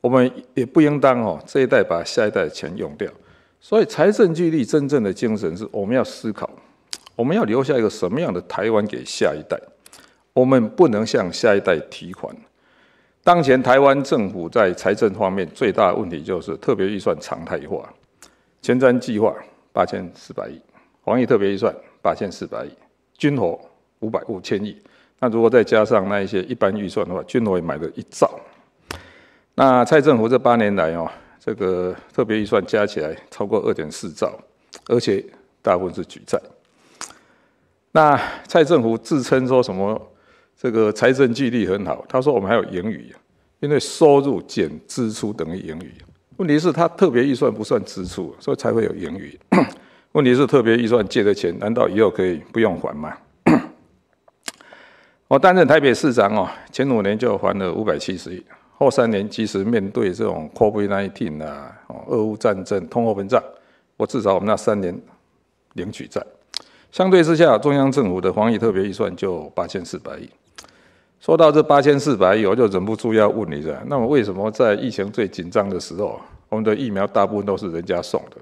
[0.00, 3.08] 我们也不应当哦，这一代把下一代的钱用掉。
[3.60, 6.50] 所以，财政纪律真正的精神是，我们要思考，
[7.14, 9.56] 我们要留下一个什么样的台湾给下一代。
[10.38, 12.32] 我们不能向下一代提款。
[13.24, 17.92] 当前台湾政府在财政方面最大的问题就是特别预算常态化，
[18.62, 19.34] 前瞻计划
[19.72, 20.60] 八千四百亿，
[21.04, 22.70] 防疫特别预算八千四百亿，
[23.16, 23.58] 军火
[23.98, 24.80] 五百五千亿。
[25.18, 28.38] 那如果再加上那一些一般预算的话，军火也买了一兆。
[29.56, 31.10] 那蔡政府这八年来哦，
[31.40, 34.32] 这个特别预算加起来超过二点四兆，
[34.86, 35.24] 而且
[35.60, 36.40] 大部分是举债。
[37.90, 38.16] 那
[38.46, 40.00] 蔡政府自称说什么
[40.60, 43.14] 这个财政纪律很好，他说我们还有盈余，
[43.60, 45.94] 因为收入减支出等于盈余。
[46.36, 49.38] 问题是，他特别预算不算支出，所以才会有盈余。
[50.12, 53.16] 问题是，特别预算借的钱，难道以后可以不用还吗？
[55.28, 58.44] 我 担任台北市长哦，前五年就还了五百七十亿，
[58.76, 61.72] 后三年即使面对这种 COVID-19 啊、
[62.08, 63.40] 俄乌战争、通货膨胀，
[63.96, 65.00] 我至少我们那三年
[65.74, 66.20] 领取债。
[66.90, 70.28] 相对之下，中央政府的防疫特别预算就八千四百亿。
[71.20, 78.36] 说到这八千四百亿，我就忍不住要问你了：那么为什么在疫情最紧张的时候，我们的疫苗大部分都是人家送的？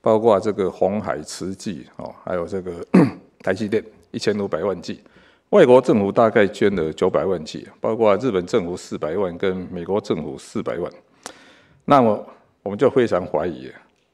[0.00, 2.72] 包括这个红海、慈济哦，还有这个
[3.42, 5.00] 台积电一千五百万剂，
[5.50, 10.90] 外国政府大概捐了九百万剂，包括日本政府四百万跟美国政府四百万。
[11.84, 12.26] 那么
[12.62, 13.70] 我们就非常怀疑，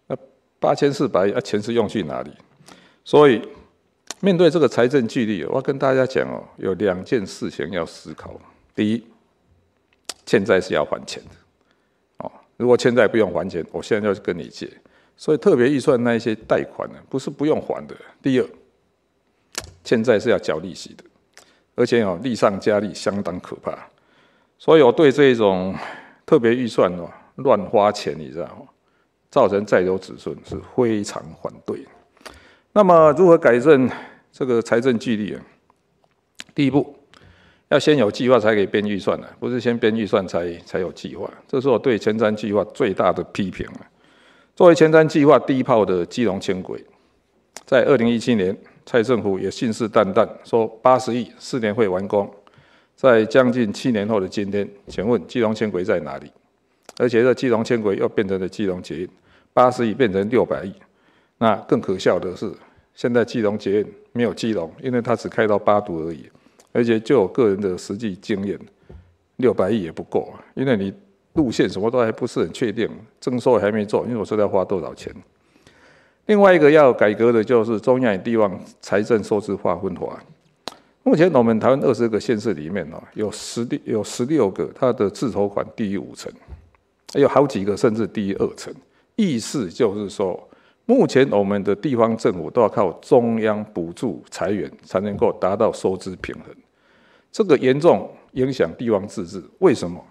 [0.09, 0.17] 那
[0.59, 2.31] 八千四百亿啊，钱是用去哪里？
[3.05, 3.41] 所以。
[4.23, 8.39] 面对这个财政巨力，我要跟大家讲哦，有两件事情要思考。
[8.75, 9.03] 第一，
[10.27, 11.31] 欠债是要还钱的，
[12.19, 14.71] 哦，如果欠债不用还钱，我现在就跟你借。
[15.17, 17.97] 所以特别预算那一些贷款呢，不是不用还的。
[18.23, 18.47] 第二，
[19.85, 21.05] 欠债是要缴利息的，
[21.75, 23.73] 而且哦，利上加利，相当可怕。
[24.59, 25.75] 所以我对这种
[26.27, 28.67] 特别预算哦，乱花钱，你知道吗？
[29.31, 31.87] 造成债有子孙是非常反对。
[32.73, 33.91] 那么如何改正？
[34.33, 35.43] 这个财政纪律啊，
[36.55, 36.97] 第一步
[37.69, 41.31] 要先有计划才可以编预算的，不是先编预算才才有计划。
[41.47, 43.87] 这是我对前瞻计划最大的批评啊。
[44.57, 46.85] 作为前瞻计划第一炮的基隆轻轨，
[47.65, 52.29] 在二零一七年，蔡政府也信誓旦旦说八十亿四年会完工，
[52.97, 56.31] 在将近七年后的今天，请问基隆轻轨在哪里？
[56.99, 59.09] 而且这基隆轻轨又变成了基隆捷运，
[59.53, 60.73] 八十亿变成六百亿，
[61.39, 62.53] 那更可笑的是。
[62.93, 66.29] 现在基隆捷运没有基隆，因为它只开到八度而已，
[66.73, 68.59] 而且就我个人的实际经验，
[69.37, 70.93] 六百亿也不够啊，因为你
[71.35, 72.89] 路线什么都还不是很确定，
[73.21, 75.15] 征收还没做，因为我说要花多少钱。
[76.27, 80.23] 另外一个要改革的就是中央与地方财政收支划分法。
[81.03, 86.33] 目前我们台湾二十个县市里面哦，有十六有十六个，它的自筹款低于五成，
[87.15, 88.75] 有好几个甚至低于二成，
[89.15, 90.49] 意思就是说。
[90.91, 96.53] 目前我们的地方政府都要靠中央补助裁员，才能够达到收支平衡。
[97.31, 99.41] 这个严重影响地方自治。
[99.61, 100.05] 为什么？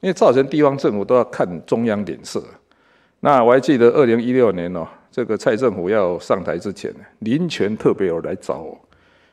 [0.00, 2.42] 因为造成地方政府都要看中央脸色。
[3.20, 8.76] 那我还记得二零一六年哦，这个蔡政府要上台之前，林权特别有来找我，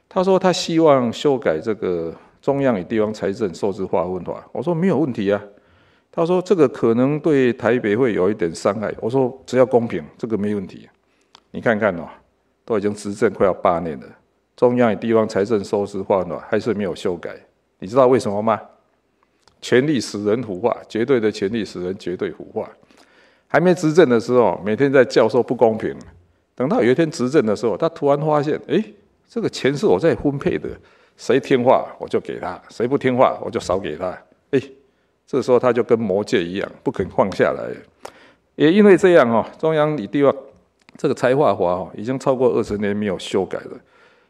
[0.08, 4.48] 他说他希望修改这个中央与地方财政收支划分法。
[4.52, 5.42] 我说没有问题啊。
[6.14, 10.90] 他说：“这个可能对台北会有一点伤害。”我说：“只要公平，这个没问题。
[11.52, 12.08] 你看看哦，
[12.66, 14.06] 都已经执政快要八年了，
[14.56, 17.36] 中央与地方财政收支划分还是没有修改。
[17.80, 18.60] 你知道为什么吗？
[19.62, 22.70] 权力使人腐化，绝对的权力使人绝对腐化。
[23.48, 25.94] 还没执政的时候，每天在教授不公平；
[26.56, 28.84] 等到有一天执政的时候，他突然发现，哎，
[29.30, 30.70] 这个钱是我在分配的，
[31.18, 34.18] 谁听话我就给他，谁不听话我就少给他。
[34.52, 34.62] 哎。”
[35.28, 37.64] 这时候他就跟魔戒一样，不肯放下来。
[38.56, 40.36] 也因为这样哦，中央与地方
[41.02, 43.72] 这个财划法哦，已经超过二十年没有修改了。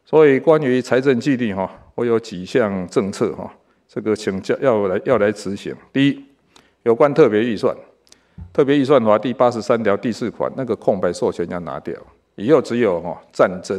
[0.06, 3.54] 所以关于财政纪律哈，我有几项政策哈，
[3.90, 5.76] 这个请教要来要来执行。
[5.92, 6.26] 第一，
[6.84, 7.76] 有关特别预算，
[8.54, 11.94] 特别预算法第八十三条第四款那个空白授权要拿掉，
[12.36, 13.78] 以后只有哈战争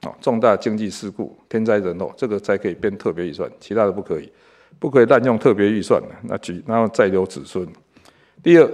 [0.00, 4.28] 啊、重大经济事故、天灾人祸这个才可以编特别预算，其他的不可以。
[4.80, 7.64] 不可以滥用特别预算，那举然后再留子孙。
[8.42, 8.68] 第二，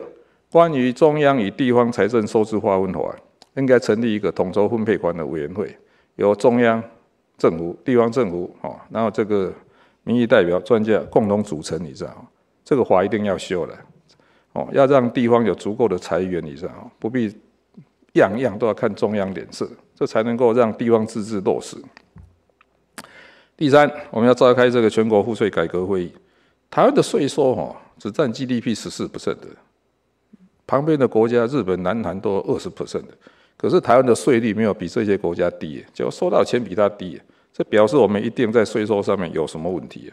[0.50, 3.14] 关于中央与地方财政收支划分法，
[3.58, 5.76] 应该成立一个统筹分配款的委员会，
[6.14, 6.82] 由中央
[7.36, 9.52] 政府、地方政府哦，然后这个
[10.04, 12.26] 民意代表、专家共同组成，你知道
[12.64, 13.76] 这个法一定要修的
[14.52, 17.34] 哦，要让地方有足够的财源，你知道不必
[18.12, 21.76] 样样都要看中央脸色，这才能够让地方自治落实。
[23.56, 26.12] 第三，我们要召开这个全国赋税改革会议。
[26.70, 29.48] 台湾的税收哈只占 GDP 十四 percent 的，
[30.64, 33.08] 旁边的国家日本、南韩都二十 percent 的，
[33.58, 37.20] 可是台湾的税率没有比这些国家低，就收到钱比他低，
[37.52, 40.12] 这表示我们一定在税收上面有什么问题。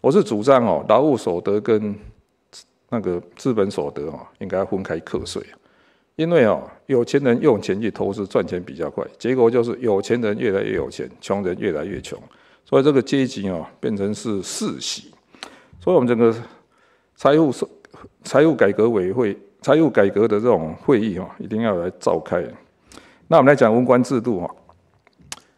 [0.00, 1.94] 我是主张哦，劳务所得跟
[2.88, 5.42] 那个资本所得哦，应该分开课税，
[6.16, 12.18] 因为哦，有钱人用钱去投资赚钱比较快，结果就是有钱人越来越有钱，穷人越来越穷。
[12.64, 15.10] 所以这个阶级哦，变成是世袭，
[15.78, 16.34] 所以我们整个
[17.16, 17.52] 财务
[18.22, 22.42] 财务改革委员会、财务改革的这种会议哈，一定要来召开。
[23.28, 24.54] 那我们来讲文官制度哈，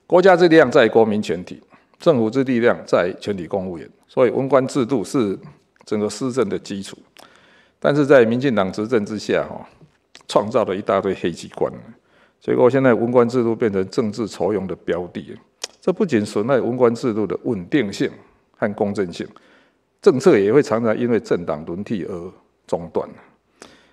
[0.07, 1.63] 国家之力量在国民全体，
[1.99, 5.39] 政府之力量在全体公务员，所以文官制度是
[5.85, 6.99] 整个施政的基础。
[7.79, 9.65] 但是在民进党执政之下哈，
[10.27, 11.73] 创造了一大堆黑机关，
[12.41, 15.39] 结果现在文官制度变成政治筹用的标的。
[15.81, 18.11] 这不仅损害文官制度的稳定性，
[18.57, 19.27] 和公正性，
[20.03, 22.33] 政策也会常常因为政党轮替而
[22.67, 23.09] 中断。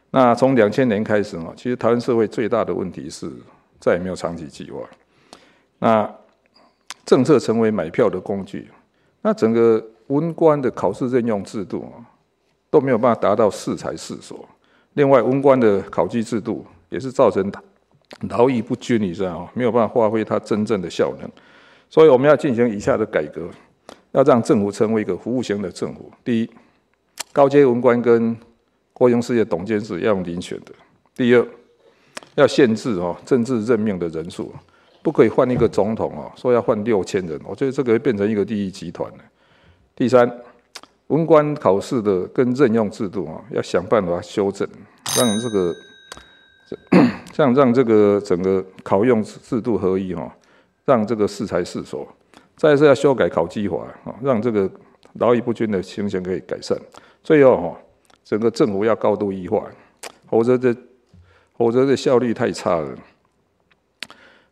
[0.09, 3.31] 那从两千年开始啊，其实台湾社会最大的问题是
[3.79, 4.81] 再也没有长期计划。
[5.79, 6.11] 那
[7.05, 8.69] 政策成为买票的工具，
[9.21, 12.03] 那整个文官的考试任用制度啊，
[12.69, 14.47] 都没有办法达到适才适所。
[14.93, 17.51] 另外，文官的考绩制度也是造成
[18.29, 21.29] 劳逸不均以上啊，没有办法发挥它真正的效能。
[21.89, 23.47] 所以，我们要进行以下的改革，
[24.11, 26.11] 要让政府成为一个服务型的政府。
[26.23, 26.49] 第一，
[27.31, 28.35] 高阶文官跟
[28.91, 30.73] 国营事业董监事要用遴选的。
[31.15, 31.47] 第二，
[32.35, 34.53] 要限制哦政治任命的人数，
[35.01, 39.11] 不可以换一个总统哦，说要换六千人，我觉得这个会变成一个利益集团
[39.95, 40.31] 第三，
[41.07, 44.67] 文官考试的跟任用制度啊，要想办法修正，
[45.17, 45.73] 让这个
[47.33, 50.31] 像让这个整个考用制度合一哈，
[50.85, 52.07] 让这个适才适所。
[52.55, 54.69] 再是要修改考绩法啊，让这个
[55.13, 56.77] 劳逸不均的情形可以改善。
[57.23, 57.77] 最后哈。
[58.29, 59.63] 整个政府要高度异化，
[60.29, 60.75] 否则这
[61.57, 62.95] 否则这效率太差了。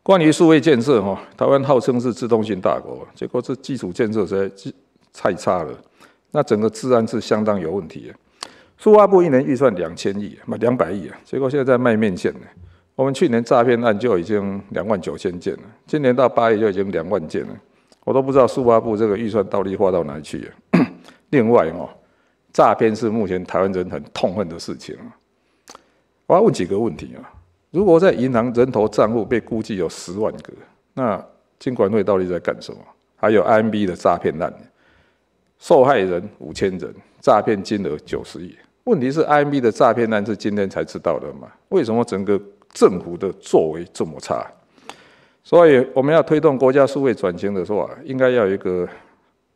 [0.02, 4.72] 关于数位建设，哈，台湾号称是自动性大国，结果这基础建设实在
[5.12, 5.72] 太差了。
[6.32, 8.14] 那整个治安是相当有问题的。
[8.76, 12.40] 数发部一年预算两千亿，嘛两百亿啊，结果现在在卖面线呢。
[12.94, 17.56] 我们去年诈骗案就已经两万九千件了，今年到八月就已经两万件了，
[18.04, 20.86] 我都不知道数发部这个预算到底花到哪里去了。
[21.30, 21.88] 另外哦。
[22.52, 24.96] 诈骗是目前台湾人很痛恨的事情
[26.26, 27.22] 我要问几个问题啊。
[27.70, 30.52] 如果在银行人头账户被估计有十万个，
[30.94, 31.22] 那
[31.58, 32.78] 金管会到底在干什么？
[33.16, 34.52] 还有 IMB 的诈骗案，
[35.58, 38.56] 受害人五千人，诈骗金额九十亿。
[38.84, 41.48] 问题是 IMB 的诈骗案是今天才知道的吗？
[41.70, 42.40] 为什么整个
[42.72, 44.46] 政府的作为这么差？
[45.44, 48.88] 所以我们要推动国家数位转型的时候啊，应该要有一个。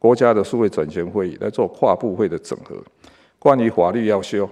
[0.00, 2.74] 国家的数位转型会议来做跨部会的整合，
[3.38, 4.48] 关于法律要修，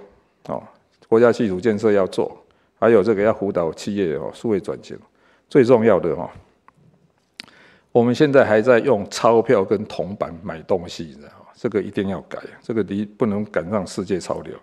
[0.46, 0.62] 哦，
[1.08, 2.36] 国家基础建设要做，
[2.78, 4.96] 还有这个要辅导企业哦数位转型，
[5.48, 6.30] 最重要的哈，
[7.90, 11.32] 我们现在还在用钞票跟铜板买东西，你知道？
[11.60, 14.54] 这个一定要改，这个离不能赶上世界潮流。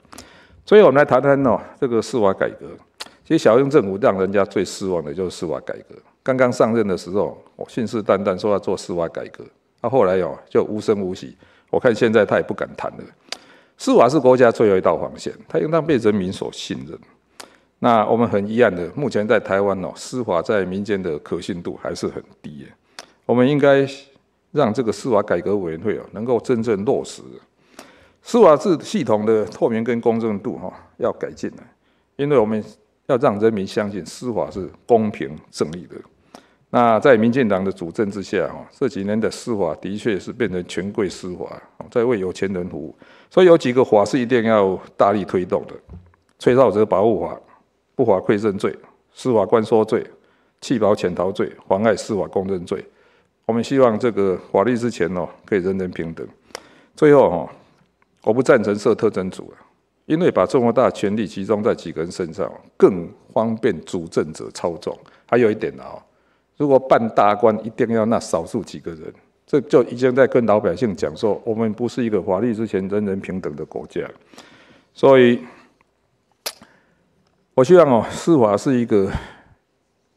[0.65, 2.67] 所以我们来谈谈哦，这个司法改革。
[3.25, 5.95] 其实小英政府让人家最失望的就是司法改革。
[6.23, 9.43] 刚刚上任的时候，我信誓旦旦说要做司法改革。
[9.81, 11.35] 他后来哦，就无声无息。
[11.69, 13.03] 我看现在他也不敢谈了。
[13.77, 16.97] 司法是国家最后一道防线，它应当被人民所信任。
[17.79, 22.65] 那我们很遗憾的，目前在台湾哦，司法在民间的可信度还是很低。
[23.25, 23.87] 我们应该
[24.51, 27.21] 让这个司法改革委员会哦，能够真正落实
[28.21, 31.57] 司法制系统的透明跟公正度哈，要改进了。
[32.15, 32.63] 因为我们
[33.07, 35.95] 要让人民相信司法是公平正义的。
[36.71, 42.93] 那在民进党的主政之下，哈，这几年的司法的确是变成权贵司法，在为有钱人服务。
[43.29, 45.73] 所以有几个法是一定要大力推动的：
[46.37, 47.39] 吹哨者保护法、
[47.95, 48.77] 不法馈赠罪、
[49.13, 50.05] 司法官说罪、
[50.59, 52.83] 弃保潜逃罪、妨碍司法公正罪。
[53.45, 56.27] 我们希望这个法律之前哦，可以人人平等。
[56.93, 57.49] 最后哈，
[58.23, 59.53] 我不赞成设特征组，
[60.07, 64.97] 因为把这么大权力集中在几个人身上，更方便主政者操纵。
[65.25, 66.03] 还有一点啊。
[66.57, 69.13] 如果办大官一定要那少数几个人，
[69.45, 74.01] 这就已经在跟老百姓讲说，我们不是一个法律之前人人平等的国家。
[74.93, 75.39] 所以，
[77.53, 79.11] 我希望哦，司法是一个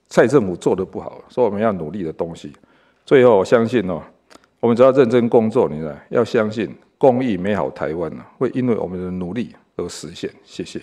[0.08, 2.52] 蔡政府做的不好，说我们要努力的东西。
[3.04, 4.00] 最后，我相信哦，
[4.60, 10.30] 我们只要认真工作，你呢要相信公益美好台湾呢，会因为我们的努力而实现。
[10.44, 10.80] 谢谢。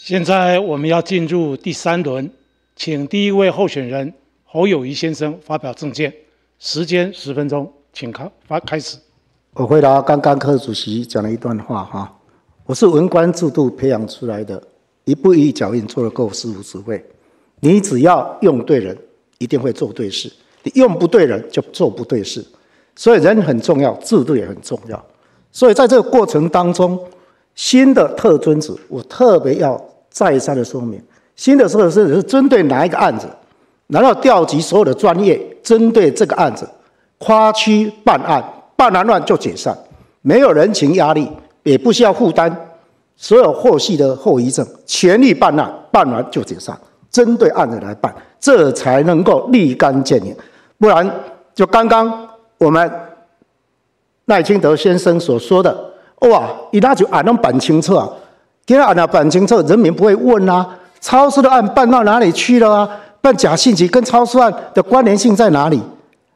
[0.00, 2.28] 现在我们要进入第三轮。
[2.76, 4.12] 请第一位候选人
[4.44, 6.12] 侯友谊先生发表政见，
[6.58, 8.98] 时间十分钟，请开发开始。
[9.52, 12.12] 我回答刚刚柯主席讲了一段话哈，
[12.66, 14.60] 我是文官制度培养出来的，
[15.04, 17.02] 一步一脚印做了够师傅指挥。
[17.60, 18.96] 你只要用对人，
[19.38, 20.28] 一定会做对事；
[20.64, 22.44] 你用不对人，就做不对事。
[22.96, 25.02] 所以人很重要，制度也很重要。
[25.52, 26.98] 所以在这个过程当中，
[27.54, 31.00] 新的特尊子，我特别要再三的说明。
[31.36, 33.26] 新的设施是针对哪一个案子？
[33.88, 36.66] 然后调集所有的专业，针对这个案子，
[37.18, 38.42] 跨区办案，
[38.76, 39.76] 办完案就解散，
[40.22, 41.30] 没有人情压力，
[41.64, 42.50] 也不需要负担
[43.14, 46.74] 所有后续的后遗症，全力办案，办完就解散，
[47.10, 50.34] 针对案子来办，这才能够立竿见影。
[50.78, 51.08] 不然，
[51.54, 52.26] 就刚刚
[52.56, 52.90] 我们
[54.24, 58.10] 赖清德先生所说的，哇，一那就按那办清楚啊，
[58.64, 60.78] 第二按那办清楚，人民不会问啊。
[61.04, 62.88] 超市的案办到哪里去了啊？
[63.20, 65.78] 办假信息跟超市案的关联性在哪里？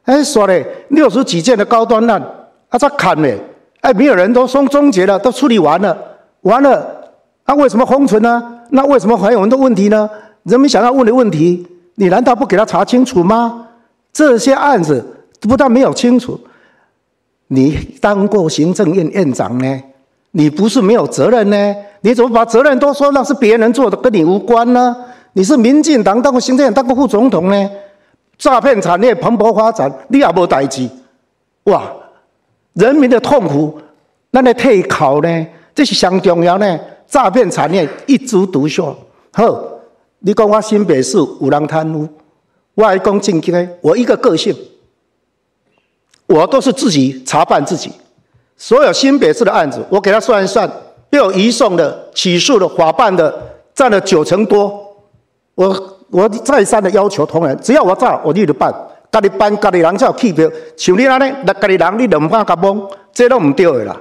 [0.05, 2.21] 哎，说嘞，六十几件的高端案，
[2.69, 3.41] 啊，这砍嘞，
[3.81, 5.97] 哎，没有人都终终结了，都处理完了，
[6.43, 6.87] 完了，
[7.45, 8.61] 啊，为什么封存呢？
[8.69, 10.09] 那为什么还有很多问题呢？
[10.43, 13.69] 人民想要问的问题，你难道不给他查清楚吗？
[14.13, 15.03] 这些案子
[15.41, 16.39] 不但没有清楚，
[17.47, 19.83] 你当过行政院院长呢？
[20.39, 21.75] 你不是没有责任呢？
[22.03, 24.97] 你怎么把责任都说那是别人做的，跟你无关呢？
[25.33, 27.71] 你是民进党当过行政院、当过副总统呢？
[28.39, 30.89] 诈骗产业蓬勃发展，你也无代志，
[31.65, 31.93] 哇！
[32.75, 33.81] 人民的痛苦，
[34.31, 35.47] 那来退考呢？
[35.75, 36.79] 这是上重要呢。
[37.09, 38.97] 诈骗产业一枝独秀。
[39.33, 39.45] 好，
[40.21, 42.09] 你讲我新北市有人贪污，
[42.77, 44.55] 我还讲正经的，我一个个性，
[46.27, 47.91] 我都是自己查办自己。
[48.61, 50.69] 所有新北市的案子，我给他算一算，
[51.11, 53.33] 有移送的、起诉的、法办的，
[53.73, 54.97] 占了九成多。
[55.55, 58.75] 我我再三的要求同仁，只要我在，我立就办。
[59.13, 60.51] 家己办，家己人才有气票。
[60.77, 63.97] 像你安尼，那家己人你两百甲蒙，这都唔对的啦。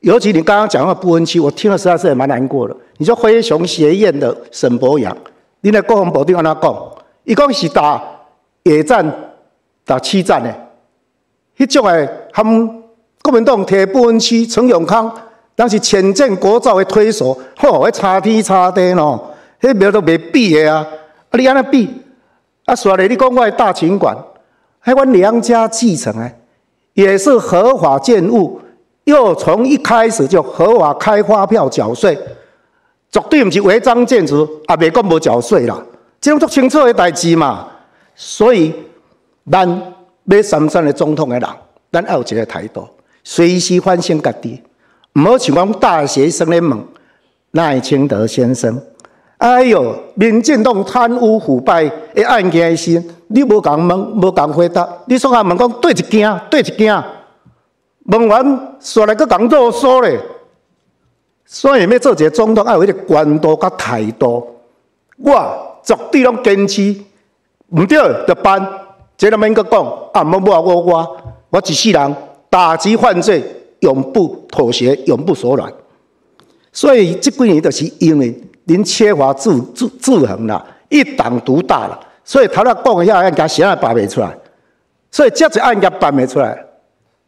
[0.00, 2.74] 尤其你刚刚讲到不分区，我听了实在是也蛮难过的。
[2.96, 5.14] 你说飞熊学院的沈博阳，
[5.60, 6.90] 你那国防部长安怎讲？
[7.24, 8.02] 伊讲是打
[8.62, 9.06] 野战、
[9.84, 10.52] 打七战的，
[11.58, 12.80] 迄种的他们。
[13.24, 15.10] 国民党提不分区，陈永康
[15.56, 20.86] 当时浅见国造的推手，嚯，迄差天差地咯，迄苗都未比的啊！
[21.30, 21.88] 啊，你安尼比？
[22.66, 24.14] 啊，说咧，你讲我大秦馆，
[24.78, 26.38] 还阮娘家继承诶，
[26.92, 28.60] 也是合法建物，
[29.04, 32.14] 又从一开始就合法开发票缴税，
[33.10, 35.82] 绝对毋是违章建筑，也未讲无缴税啦，
[36.20, 37.68] 这种足清楚的代志嘛。
[38.14, 38.74] 所以，
[39.50, 39.66] 咱
[40.26, 41.48] 要三山的总统的人，
[41.90, 42.86] 咱要有一个态度。
[43.24, 44.62] 随时反省家己，
[45.14, 46.78] 毋好像讲大学生咧问
[47.52, 48.78] 赖清德先生
[49.38, 57.02] ：“哎哟，民进党贪污腐败的案件时，你无共问，无共回答，你说下问讲对一件，对一件，
[58.04, 60.20] 问完说来个讲啰嗦咧。
[61.46, 64.46] 所以要做一个总统，要有一个官度甲态度。
[65.16, 66.94] 我绝对拢坚持，
[67.70, 67.96] 毋对
[68.26, 68.66] 就办，
[69.16, 71.16] 这都免个讲，啊，莫我我我，
[71.50, 72.16] 我一世人。
[72.54, 73.42] 打击犯罪，
[73.80, 75.72] 永不妥协，永不手软。
[76.72, 78.32] 所以这几年就是因为
[78.66, 84.32] 您缺乏制制制衡了，一党独大了，所以他那讲一下案件显然办不出来。
[85.10, 86.64] 所以这只案件办不出来，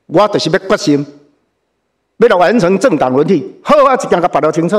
[0.07, 1.05] 我就是要决心，
[2.19, 4.77] 要来完成政党轮替，好啊一件给办了清楚。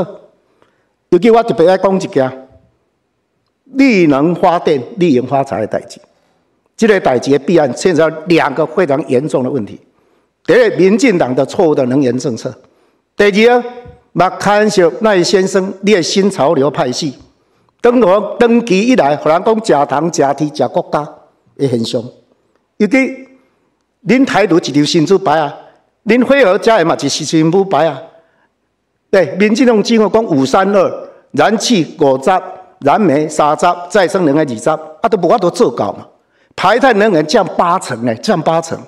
[1.09, 2.47] 尤其我特别爱讲一件，
[3.65, 5.99] 绿能发电、绿营发财的代志。
[6.77, 9.77] 这个代志的弊案牵涉两个非常严重的问题。
[10.47, 12.49] 第一，民进党的错误的能源政策；
[13.17, 13.63] 第二，
[14.13, 17.19] 马看小赖先生列新潮流派系，
[17.81, 21.03] 登罗登基以来，互人讲假糖、假体、假国家
[21.57, 22.01] 的现象。
[22.77, 23.27] 尤其
[24.07, 25.53] 恁台独一条新主牌啊，
[26.05, 28.01] 恁配合家人嘛是新主牌啊。
[29.11, 32.29] 对，民进党今后讲五三二，燃气五十，
[32.79, 36.07] 燃煤三十，再生能源二十，啊都无法度做到嘛。
[36.55, 38.79] 排碳能源降八成呢，降八成。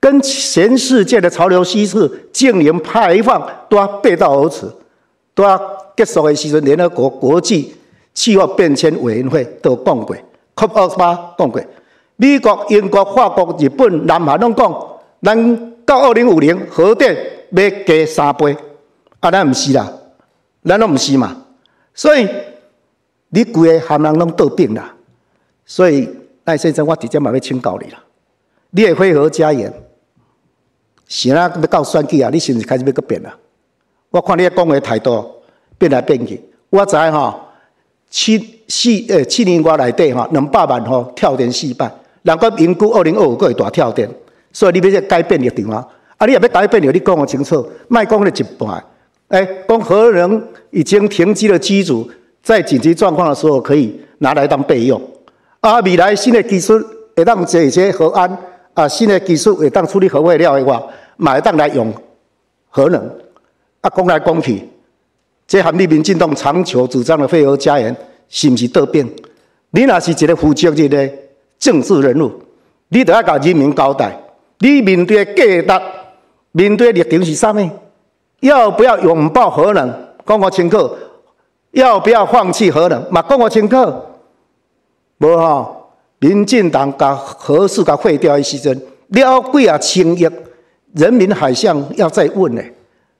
[0.00, 4.70] 跟全世界的潮流趋势、净零排放都要背道而驰，
[5.34, 5.60] 都要
[5.96, 7.74] 结束的时阵，联合国国际
[8.14, 10.16] 气候变迁委员会都讲过
[10.54, 11.60] ，COP 二十八讲过，
[12.14, 14.86] 美国、英国、法国、日本、南韩拢讲，
[15.20, 17.16] 咱到二零五零核电
[17.50, 18.56] 要加三倍，
[19.18, 19.92] 啊，咱毋是啦，
[20.64, 21.44] 咱拢毋是嘛，
[21.92, 22.28] 所以
[23.30, 24.94] 你规个含人拢倒病啦，
[25.66, 26.08] 所以
[26.44, 27.98] 赖先生，我直接嘛要请教你啦，
[28.70, 29.72] 你会配合加严。
[31.08, 33.34] 是啊，要到选举啊，你是毋是开始要搁变啊？
[34.10, 35.24] 我看你讲话态度
[35.78, 36.40] 变来变去。
[36.70, 37.40] 我知吼，
[38.10, 41.90] 七四诶，七年外内底吼，两百万吼跳电四百，
[42.22, 44.08] 人个评估二零二五个会大跳电，
[44.52, 45.88] 所以你要改变立场啊！
[46.18, 48.84] 啊，你也要改变了，你讲个清楚，卖讲了一半。
[49.28, 52.06] 哎，讲核能已经停机的机组，
[52.42, 55.00] 在紧急状况的时候可以拿来当备用。
[55.60, 56.78] 啊，未来新的技术
[57.16, 58.38] 会让这些核安。
[58.78, 60.80] 啊，新的技术会当处理核废料的话，
[61.18, 61.92] 会当来用
[62.68, 63.00] 核能。
[63.80, 64.62] 啊，讲来讲去，
[65.48, 67.96] 这含你民进党长久主张的废核家园，
[68.28, 69.04] 是毋是得变？
[69.70, 71.10] 你若是一个负责任的
[71.58, 72.30] 政治人物，
[72.90, 74.16] 你就要甲人民交代，
[74.60, 75.42] 你面对价
[75.80, 75.84] 值、
[76.52, 77.68] 面对立场是啥物？
[78.38, 79.92] 要不要拥抱核能？
[80.24, 80.88] 讲我清楚。
[81.72, 83.04] 要不要放弃核能？
[83.12, 83.76] 嘛，讲我清楚。
[85.18, 85.77] 无吼。
[86.20, 88.74] 民进党把核四甲废掉的时阵，
[89.10, 90.28] 了几啊千亿，
[90.94, 92.62] 人民海象要再问呢，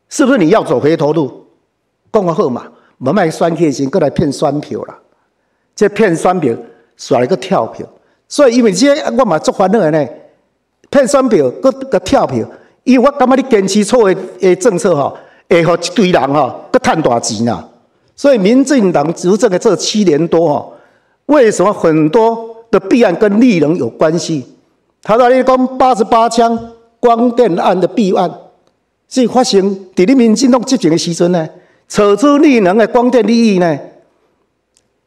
[0.08, 1.46] 是不是你要走回头路？
[2.12, 2.66] 讲个好嘛，
[2.98, 4.98] 无卖选票先过来骗选票啦，
[5.76, 6.54] 这骗选票
[6.96, 7.86] 耍一个跳票，
[8.26, 10.08] 所以因为这我嘛做烦恼呢，
[10.90, 12.44] 骗选票，搁个跳票，
[12.84, 15.16] 因为我感觉你坚持错的诶政策吼，
[15.48, 17.68] 会互一堆人吼，搁赚大钱呐。
[18.16, 20.74] 所以民进党执政的这七年多吼，
[21.26, 24.44] 为什么很多的弊案跟利能有关系？
[25.02, 26.58] 他在你讲八十八枪
[27.00, 28.30] 光电案的弊案，
[29.08, 29.64] 是发生
[29.94, 31.48] 伫你民进党执政的时阵呢？
[31.88, 33.78] 扯出利能的光电利益呢？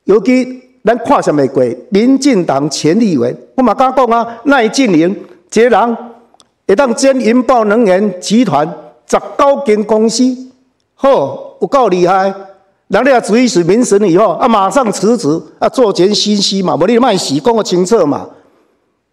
[0.05, 1.63] 尤其咱看什么过？
[1.89, 5.15] 民进党前立委，我嘛敢讲啊，赖进玲
[5.49, 5.97] 这人
[6.67, 8.67] 会当兼银豹能源集团
[9.05, 10.23] 十九间公司，
[10.95, 12.33] 好有够厉害。
[12.91, 18.29] 人家主意是民审以后啊，马上辞职啊，做全信息嘛，无你卖死讲个清楚嘛。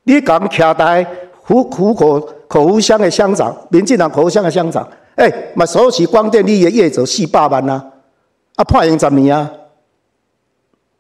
[0.03, 1.07] 你讲徛在
[1.43, 7.85] 虎虎口口湖乡的乡长，民进党口湖乡的乡长，哎，嘛收起光电利益业者四百万啊，
[8.57, 9.49] 啊判刑十年啊。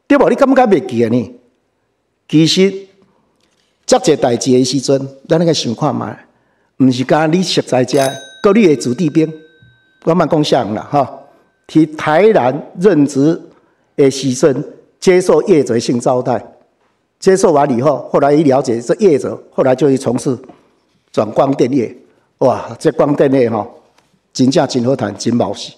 [0.06, 0.30] 对无？
[0.30, 1.08] 你感觉袂记啊？
[1.08, 1.34] 呢？
[2.28, 2.72] 其实，
[3.84, 4.96] 这个代志的时阵，
[5.28, 6.16] 咱那个想看嘛，
[6.78, 7.98] 毋是讲你实在遮，
[8.40, 9.30] 搁你的子弟兵，
[10.04, 11.17] 我慢讲啥啦，哈。
[11.68, 13.40] 去台南任职
[13.94, 14.64] 的时阵，
[14.98, 16.44] 接受业者性招待，
[17.20, 20.36] 接受完以后，后来一了解这业者，后来就去从事
[21.12, 21.96] 转光电业。
[22.38, 23.68] 哇，这光电业吼，
[24.32, 25.74] 真正真好谈，真毛细。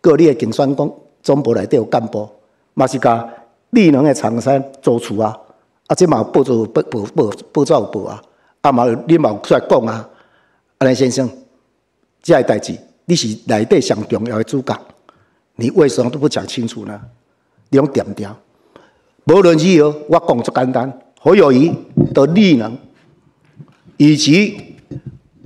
[0.00, 2.28] 各地的竞选工总部内底有干部，
[2.74, 3.28] 嘛是甲。
[3.70, 5.34] 利能的厂商做厝啊，
[5.86, 8.22] 啊，这嘛报做报报报报照报啊，
[8.60, 10.06] 啊嘛你嘛出来讲啊，
[10.76, 11.26] 阿兰先生，
[12.22, 12.76] 这代志
[13.06, 14.78] 你是内底上重要的主角，
[15.62, 17.00] 你为什么都不讲清楚呢？
[17.68, 18.28] 你用点点，
[19.26, 21.72] 无论如何，我讲就简单，何友谊
[22.12, 22.76] 的力能，
[23.96, 24.56] 以及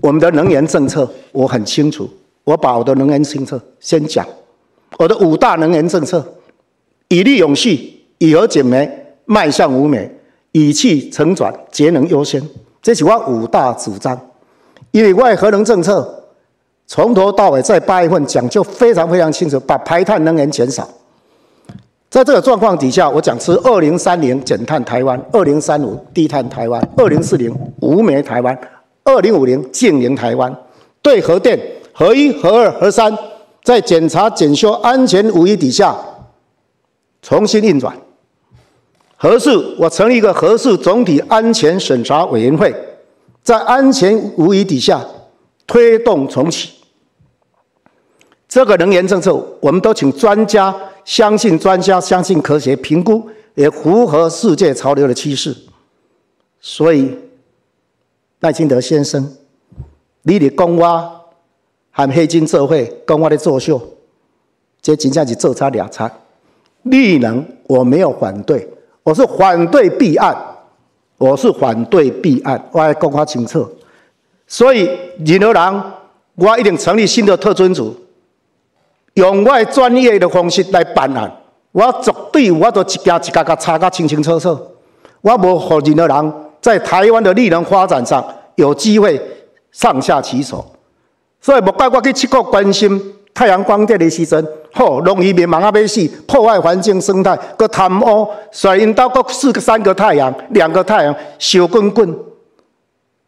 [0.01, 2.09] 我们的能源政策，我很清楚，
[2.45, 4.27] 我把我的能源政策先讲，
[4.99, 6.27] 我的五大能源政策，
[7.09, 7.93] 以利永续。
[8.19, 8.91] 以核减煤，
[9.27, 10.09] 迈向无煤；
[10.53, 12.43] 以气成转，节能优先。
[12.81, 14.19] 这是我五大主张。
[14.93, 16.16] 因为外核能政策
[16.87, 20.89] 从头到尾在八月份讲就非常非常清楚，把排碳能源减少。
[22.09, 28.57] 在这个状况底下，我讲是二零三零减碳台湾，二零三五低碳台湾，二零四零无煤台湾，
[29.05, 30.57] 二零五零净零台湾。
[31.03, 31.61] 对核电
[31.93, 33.13] 核一、核二、核三，
[33.65, 35.97] 在检查检修安全无疑底下，
[37.21, 37.95] 重新运转。
[39.17, 42.75] 合适，我成立一个合适总体安全审查委员会，
[43.43, 45.05] 在安全无疑底下
[45.67, 46.76] 推动重启。
[48.57, 50.75] 这个能源政策，我们都请专家，
[51.05, 55.55] 相信专家，相信科学评估，也符合世界潮流的趋势。
[56.59, 57.15] 所以，
[58.41, 59.31] 赖清德先生，
[60.23, 61.27] 你的讲我
[61.91, 63.79] 和黑金社会讲我的作秀，
[64.81, 66.11] 这仅仅是做差两差。
[66.85, 68.67] 利能我没有反对。
[69.03, 70.35] 我是反对弊案，
[71.19, 73.69] 我是反对弊案，我要讲较清楚。
[74.47, 74.89] 所以
[75.19, 75.83] 任何人，
[76.37, 77.95] 我一定成立新的特侦组，
[79.17, 81.31] 用我专业的方式来办案。
[81.73, 84.59] 我绝对，我都一家一家甲查个清清楚楚。
[85.21, 88.25] 我无和任何人在台湾的力能发展上
[88.55, 89.21] 有机会
[89.73, 90.65] 上下其手。
[91.41, 93.13] 所以莫怪我去七国关心。
[93.35, 95.71] 太阳光电的时阵，吼，容易灭亡啊！
[95.75, 102.19] 要死，破坏环境生态，搁贪污，所以因到各四个、三个太阳，两个太阳，烧滚滚。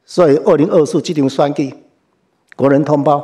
[0.06, 1.74] 所以二零二四这场选举，
[2.56, 3.22] 国人同胞，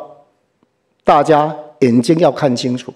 [1.05, 2.93] 大家眼睛要看清楚，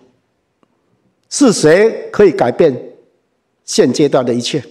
[1.30, 2.74] 是谁可以改变
[3.64, 4.62] 现阶段的一切，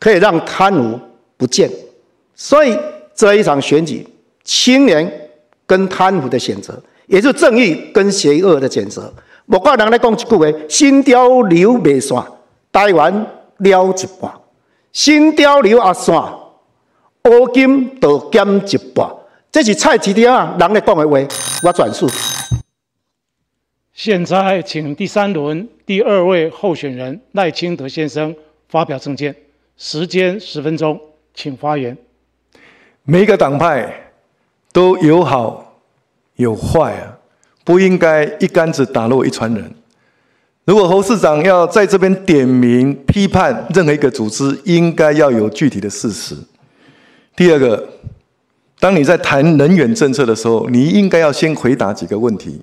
[0.00, 0.98] 可以让贪污
[1.36, 1.70] 不见。
[2.34, 2.76] 所以
[3.14, 4.06] 这一场选举，
[4.42, 5.30] 青年
[5.66, 6.82] 跟贪腐的选择。
[7.06, 9.12] 也是正义跟邪恶的选择。
[9.44, 12.24] 莫怪人来讲一句话：新潮流未散，
[12.72, 13.12] 台湾
[13.58, 14.30] 了一半；
[14.90, 16.16] 新潮流也散，
[17.24, 18.42] 乌金就减
[18.72, 19.06] 一半。
[19.52, 21.28] 这是蔡市长人来讲的话，
[21.62, 22.08] 我转述。
[23.94, 28.34] 现在请第三轮第二位候选人赖清德先生
[28.68, 29.34] 发表政见，
[29.76, 31.00] 时间十分钟，
[31.32, 31.96] 请发言。
[33.04, 34.12] 每一个党派
[34.72, 35.62] 都有好。
[36.36, 37.16] 有坏啊，
[37.62, 39.72] 不应该一竿子打落一船人。
[40.64, 46.34] 如果侯市长要在这边点名批判任何一个组织，应该要有具体的事实。
[47.36, 47.88] 第二个，
[48.80, 52.60] 当你在谈能源政策的时候，你应该要先回答几个问题。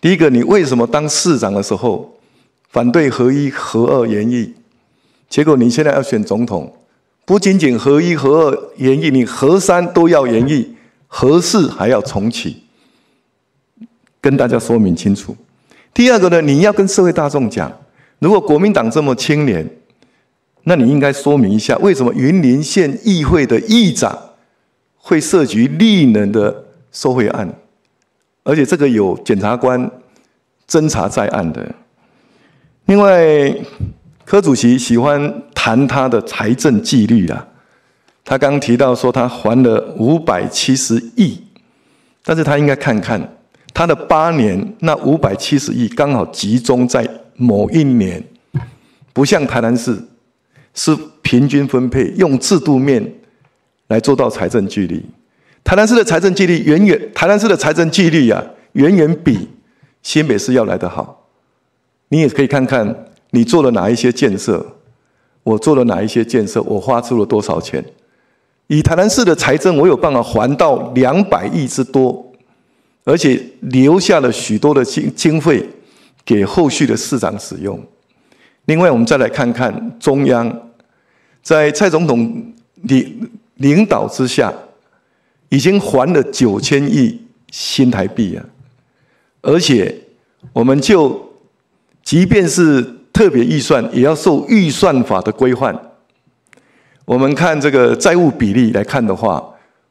[0.00, 2.18] 第一个，你为什么当市长的时候
[2.70, 4.54] 反对合一、合二、研议？
[5.28, 6.72] 结果你现在要选总统，
[7.24, 10.74] 不仅仅合一、合二、研议，你合三都要研议，
[11.06, 12.62] 合四还要重启。
[14.20, 15.36] 跟大家说明清楚。
[15.92, 17.70] 第二个呢，你要跟社会大众讲，
[18.18, 19.68] 如果国民党这么清廉，
[20.64, 24.18] 那你应该说明一下，为什么云林县议会的议长
[24.96, 27.54] 会涉及利能的受贿案，
[28.42, 29.90] 而且这个有检察官
[30.68, 31.74] 侦查在案的。
[32.86, 33.54] 另外，
[34.24, 37.46] 柯主席喜欢谈他的财政纪律啊，
[38.24, 41.40] 他刚提到说他还了五百七十亿，
[42.24, 43.36] 但是他应该看看
[43.72, 48.22] 他的八年那五百七十亿刚好集中在某一年，
[49.12, 49.96] 不像台南市
[50.74, 53.14] 是平均分配，用制度面
[53.88, 55.04] 来做到财政纪律。
[55.62, 59.48] 台南市的财政纪律远远，台南市的财政纪律啊，远远比
[60.02, 61.28] 新北市要来得好。
[62.08, 64.66] 你也可以看看你做了哪一些建设，
[65.44, 67.84] 我做了哪一些建设，我花出了多少钱。
[68.66, 72.32] 以台南市的财政，我有办法还到两百亿之多，
[73.04, 75.68] 而且留下了许多的经经费
[76.24, 77.80] 给后续的市长使用。
[78.66, 80.70] 另外，我们再来看看中央，
[81.42, 84.52] 在蔡总统领领导之下，
[85.50, 87.20] 已经还了九千亿
[87.50, 88.44] 新台币啊，
[89.42, 89.94] 而且
[90.52, 91.28] 我们就。
[92.02, 92.82] 即便是
[93.12, 95.78] 特别预算，也要受预算法的规范。
[97.04, 99.44] 我们看这个债务比例来看的话，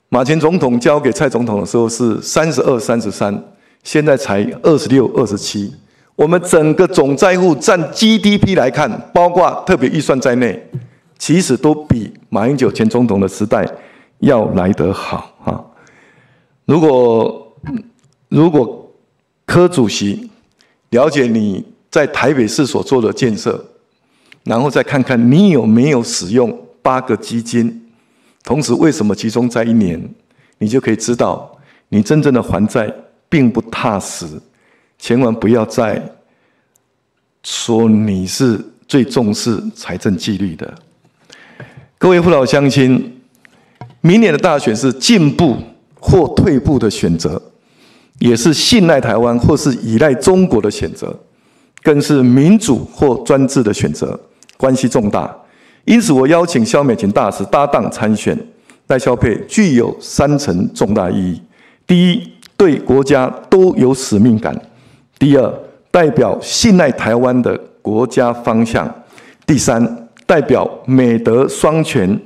[0.09, 3.41] 马前总统交给蔡总统的时候是三十二、三十三，
[3.83, 5.71] 现在才二十六、二十七。
[6.15, 10.61] 我们整个总债务占 GDP 来看，包括特别预算在内，
[11.17, 13.65] 其实都比马英九前总统的时代
[14.19, 15.63] 要来得好啊。
[16.65, 17.57] 如果
[18.27, 18.91] 如果
[19.45, 20.29] 柯主席
[20.89, 21.65] 了解你。
[21.91, 23.65] 在台北市所做的建设，
[24.43, 27.89] 然后再看看你有没有使用八个基金，
[28.43, 29.99] 同时为什么集中在一年，
[30.59, 31.51] 你就可以知道
[31.87, 32.93] 你真正的还债
[33.27, 34.27] 并不踏实。
[34.99, 35.99] 千万不要再
[37.41, 40.71] 说你是最重视财政纪律的。
[41.97, 43.18] 各位父老乡亲，
[44.01, 45.55] 明年的大选是进步
[45.99, 47.41] 或退步的选择，
[48.19, 51.15] 也是信赖台湾或是依赖中国的选择。
[51.81, 54.19] 更是民主或专制的选择，
[54.57, 55.33] 关系重大。
[55.85, 58.37] 因此，我邀请肖美琴大使搭档参选
[58.87, 61.41] 赖萧佩，具有三层重大意义：
[61.87, 64.53] 第一，对国家都有使命感；
[65.17, 65.53] 第二，
[65.89, 68.85] 代表信赖台湾的国家方向；
[69.47, 72.19] 第三，代表美德双全、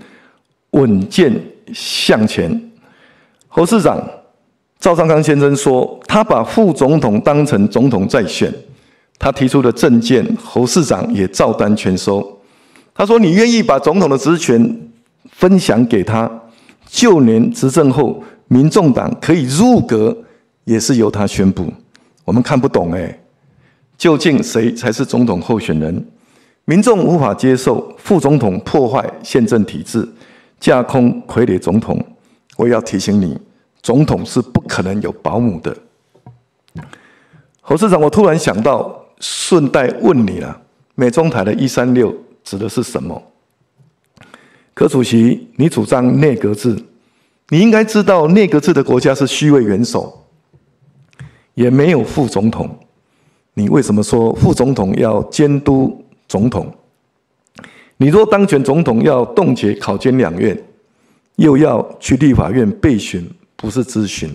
[0.72, 1.32] 稳健
[1.74, 2.72] 向前。
[3.48, 4.02] 侯市长
[4.80, 8.54] 赵尚康先生说，他把副总统当成总统在选。
[9.20, 12.40] 他提出的政见，侯市长也照单全收。
[12.94, 14.82] 他说：“你愿意把总统的职权
[15.32, 16.30] 分享给他，
[16.88, 20.16] 就连执政后民众党可以入阁，
[20.66, 21.72] 也是由他宣布。”
[22.26, 23.20] 我们看不懂哎，
[23.98, 26.06] 究竟谁才是总统候选人？
[26.66, 30.08] 民众无法接受副总统破坏宪政体制，
[30.64, 32.00] 架空傀儡总统。
[32.56, 33.38] 我要提醒你，
[33.82, 35.76] 总统是不可能有保姆的。
[37.60, 39.02] 侯市长，我突然想到。
[39.26, 40.62] 顺带问你了，
[40.96, 42.14] 美中台的一三六
[42.44, 43.24] 指的是什么？
[44.74, 46.78] 柯主席，你主张内阁制，
[47.48, 50.26] 你应该知道内阁制的国家是虚位元首，
[51.54, 52.70] 也没有副总统。
[53.54, 56.70] 你为什么说副总统要监督总统？
[58.04, 60.62] 你若当选总统要冻结考监两院，
[61.38, 63.26] 又要去立法院备询，
[63.56, 64.30] 不是咨询，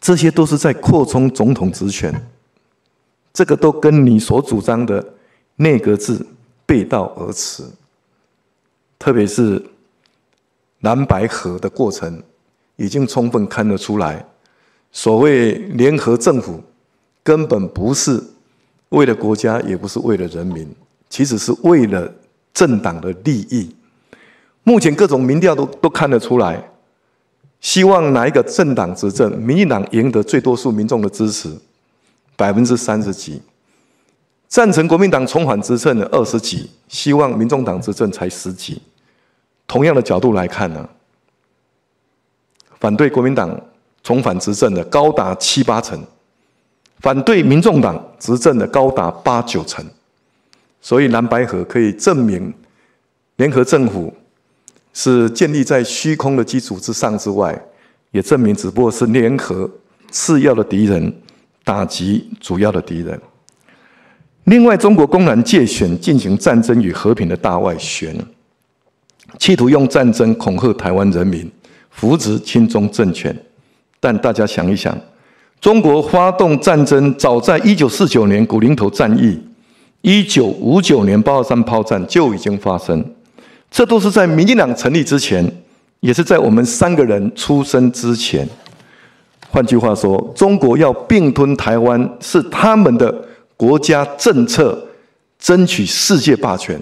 [0.00, 2.10] 这些都是在扩充总统职权。
[3.34, 5.06] 这个都跟你所主张的
[5.56, 6.18] 内阁制
[6.64, 7.62] 背道而驰，
[8.98, 9.62] 特别是
[10.80, 12.22] 蓝白合的过程，
[12.76, 14.24] 已经充分看得出来，
[14.90, 16.58] 所谓联合政府
[17.22, 18.18] 根本不是
[18.88, 20.66] 为了国家，也不是为了人民，
[21.10, 22.10] 其实是为了
[22.52, 23.74] 政党的利益。
[24.62, 26.70] 目前各种民调都都看得出来，
[27.60, 31.56] 希望哪一个政党执政，民进党赢得最多数民众的支持。
[32.36, 33.42] 百分之三十几
[34.48, 38.80] 赞成国民党重返执政的二十几，希望民众党执政才十几。
[39.66, 40.88] 同样的角度来看呢，
[42.78, 43.60] 反对国民党
[44.02, 46.02] 重返执政的高达七八成，
[47.00, 49.84] 反对民众党执政的高达八九成。
[50.80, 52.52] 所以蓝白河可以证明，
[53.36, 54.12] 联合政府
[54.92, 57.60] 是建立在虚空的基础之上之外，
[58.10, 59.70] 也证明只不过是联合
[60.10, 61.12] 次要的敌人。
[61.62, 63.20] 打击主要的敌人。
[64.44, 68.16] 另外，中国公然借选进行战争与和平的大外宣，
[69.38, 71.48] 企图用战争恐吓台湾人民，
[71.90, 73.36] 扶植亲中政权。
[74.00, 74.98] 但大家想一想，
[75.60, 79.38] 中国发动战争早在一九四九年古林头战役，
[80.02, 83.04] 一九五九年八二三炮战就已经发生，
[83.70, 85.46] 这都是在民进党成立之前，
[86.00, 88.48] 也是在我们三个人出生之前。
[89.50, 93.14] 换句话说，中国要并吞台湾是他们的
[93.56, 94.86] 国家政策，
[95.38, 96.80] 争取世界霸权，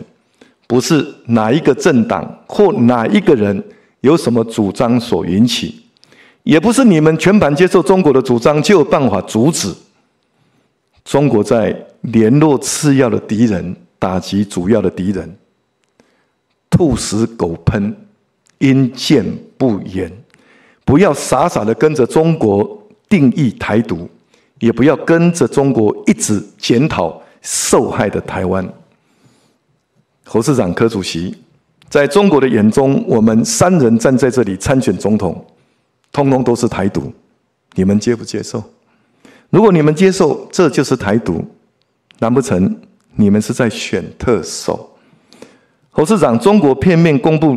[0.66, 3.64] 不是哪一个政党或哪一个人
[4.02, 5.82] 有什么主张所引起，
[6.44, 9.74] 也不是你们全盘接受中国的主张就有办法阻止。
[11.08, 15.34] 中国在联络次要的敌人，打击主要的敌人，
[16.68, 17.94] 兔死狗烹，
[18.58, 19.24] 因见
[19.56, 20.12] 不言。
[20.84, 24.06] 不要傻傻的跟着中国定义台独，
[24.58, 28.70] 也不要跟着中国一直检讨受害的台湾。
[30.26, 31.34] 侯市长、柯主席，
[31.88, 35.42] 在中国的眼中，我们三人站在这里参选总统，
[36.12, 37.10] 通通都是台独，
[37.76, 38.62] 你们接不接受？
[39.50, 41.44] 如果你们接受，这就是台独，
[42.18, 42.78] 难不成
[43.16, 44.96] 你们是在选特首？
[45.90, 47.56] 侯市长，中国片面公布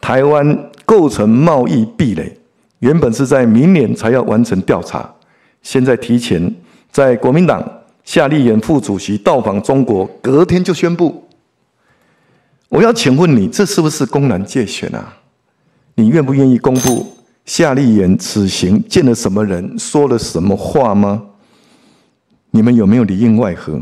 [0.00, 2.38] 台湾构成贸易壁垒，
[2.78, 5.12] 原本是在明年才要完成调查，
[5.62, 6.54] 现在提前
[6.90, 7.62] 在国民党
[8.04, 11.28] 夏立言副主席到访中国，隔天就宣布。
[12.68, 15.16] 我要请问你，这是不是公然借选啊？
[15.96, 17.13] 你愿不愿意公布？
[17.44, 21.22] 夏立言此行见了什么人，说了什么话吗？
[22.50, 23.80] 你们有没有里应外合？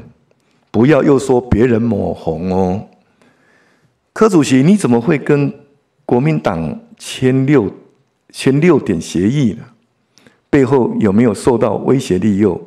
[0.71, 2.89] 不要又说别人抹红哦。
[4.13, 5.53] 柯主席，你怎么会跟
[6.05, 7.73] 国民党签六
[8.31, 9.65] 签六点协议呢？
[10.51, 12.61] 背后有没有受到威胁利诱？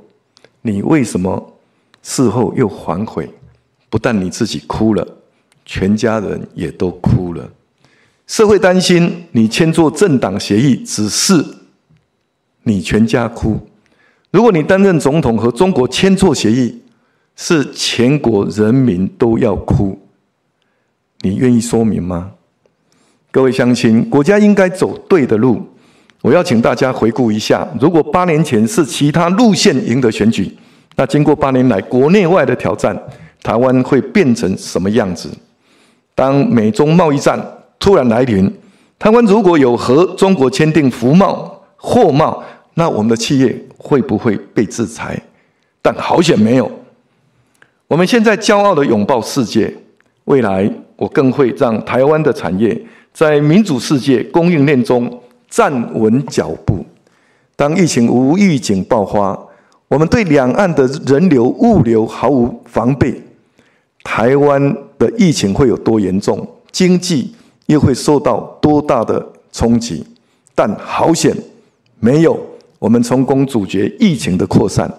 [0.61, 1.53] 你为什么
[2.01, 3.29] 事后又反悔？
[3.89, 5.05] 不但你自己哭了，
[5.65, 7.47] 全家人也都哭了。
[8.27, 11.45] 社会担心你签做政党协议，只是
[12.63, 13.59] 你全家哭。
[14.31, 16.81] 如果你担任总统和中国签错协议，
[17.35, 19.99] 是全国人民都要哭。
[21.21, 22.31] 你愿意说明吗？
[23.29, 25.63] 各位乡亲，国家应该走对的路。
[26.21, 30.51] 我要请大家回顾一下：如果八年前是其他路线赢得选举，
[30.95, 32.99] 那经过八年来国内外的挑战，
[33.43, 35.29] 台湾会变成什么样子？
[36.15, 37.39] 当美中贸易战。
[37.79, 38.51] 突然来临，
[38.97, 42.43] 台湾如果有和中国签订服贸、货贸，
[42.73, 45.21] 那我们的企业会不会被制裁？
[45.81, 46.69] 但好险没有。
[47.87, 49.71] 我们现在骄傲的拥抱世界，
[50.23, 52.79] 未来我更会让台湾的产业
[53.13, 56.83] 在民主世界供应链中站稳脚步。
[57.55, 59.39] 当疫情无预警爆发，
[59.87, 63.21] 我们对两岸的人流、物流毫无防备，
[64.03, 66.45] 台湾的疫情会有多严重？
[66.71, 67.35] 经济？
[67.67, 70.05] 又会受到多大的冲击？
[70.53, 71.35] 但好险，
[71.99, 72.39] 没有
[72.79, 74.89] 我们成功阻绝疫情的扩散，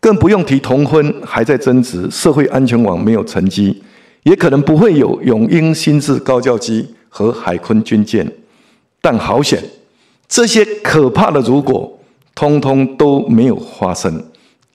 [0.00, 3.82] 更不用提同婚还在争执，社会安全网没有成绩，
[4.22, 8.26] 也可能不会有永鹰新制高教机和海坤军舰。
[9.00, 9.62] 但好险，
[10.26, 11.96] 这些可怕的如果，
[12.34, 14.24] 通通都没有发生，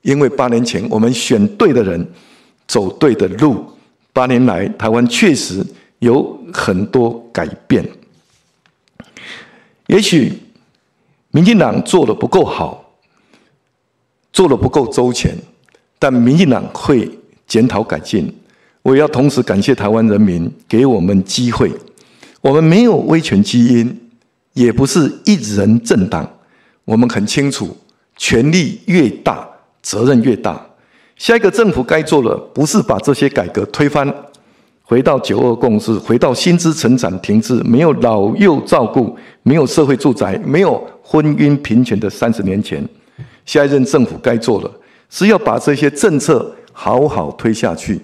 [0.03, 2.07] 因为八年前我们选对的人，
[2.67, 3.57] 走对的路，
[4.13, 5.65] 八年来台湾确实。
[5.99, 7.87] 有很多改变，
[9.87, 10.33] 也许
[11.31, 12.93] 民进党做的不够好，
[14.33, 15.37] 做的不够周全，
[15.97, 17.09] 但民进党会
[17.47, 18.33] 检讨改进。
[18.81, 21.71] 我也要同时感谢台湾人民给我们机会。
[22.41, 24.09] 我们没有威权基因，
[24.53, 26.27] 也不是一人政党。
[26.85, 27.77] 我们很清楚，
[28.17, 29.47] 权力越大，
[29.83, 30.65] 责任越大。
[31.15, 34.11] 下一个政府该做的，不是把这些改革推翻。
[34.91, 42.85] 回到九二共识，回到薪资成长停滞、没有老幼照顾、没有社会住宅、没有婚姻平权的三十年前，
[43.45, 44.69] 下一任政府该做的，
[45.09, 48.01] 是要把这些政策好好推下去。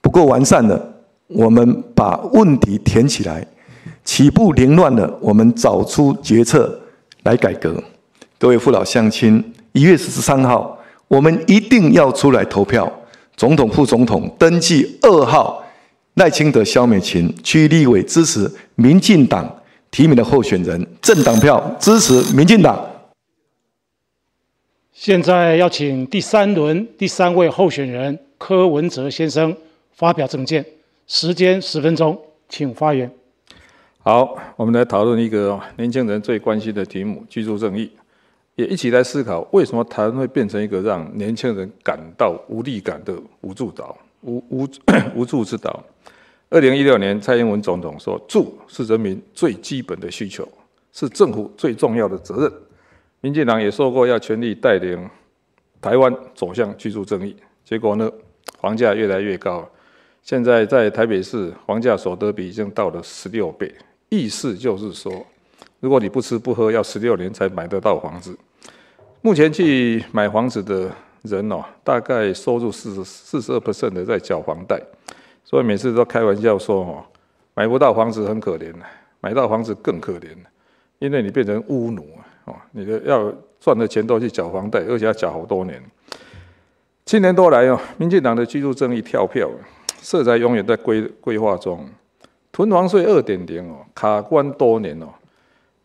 [0.00, 0.80] 不够完善的，
[1.26, 3.42] 我们把问题填起来；
[4.04, 6.80] 起步凌乱的，我们找出决策
[7.24, 7.74] 来改革。
[8.38, 10.78] 各位父老乡亲，一月十三号，
[11.08, 12.88] 我们一定要出来投票，
[13.36, 15.60] 总统、副总统登记二号。
[16.20, 19.50] 赖清德、萧美琴区立委支持民进党
[19.90, 22.78] 提名的候选人，政党票支持民进党。
[24.92, 29.56] 现在要请第三轮第三位候选人柯文哲先生
[29.92, 30.62] 发表政见，
[31.06, 32.20] 时间十分钟，
[32.50, 33.10] 请发言。
[34.00, 37.90] 好，我们来讨论一个年轻人最关心的题目——居住正义，
[38.56, 44.68] 也一起来思考为什么台湾会变成一个让年轻人感到无力感的无助岛、无无
[45.14, 45.82] 无助之岛。
[46.50, 50.46] 二零一六年，蔡英文总统说：“住是人民最基本的需求，
[50.92, 52.52] 是政府最重要的责任。”
[53.22, 55.08] 民进党也说过要全力带领
[55.80, 57.36] 台湾走向居住正义。
[57.64, 58.10] 结果呢，
[58.60, 59.68] 房价越来越高。
[60.22, 63.72] 现在在台北市，房价所得比已经到了十六倍，
[64.08, 65.24] 意思就是说，
[65.78, 68.36] 如果你不吃不喝，要十六年才买得到房子。
[69.22, 70.90] 目前去买房子的
[71.22, 74.82] 人哦，大概收入四十四十二%的在缴房贷，
[75.44, 77.04] 所以每次都开玩笑说哦，
[77.54, 78.72] 买不到房子很可怜
[79.20, 80.28] 买到房子更可怜
[80.98, 85.82] 因为你变成屋奴啊，哦，你的要赚的钱都去缴房贷，而且要缴好多年。
[87.06, 89.50] 七年多来哦，民进党的居住正义跳票，
[89.98, 91.88] 色彩永远在规规划中，
[92.52, 95.06] 囤房税二点零哦，卡关多年哦，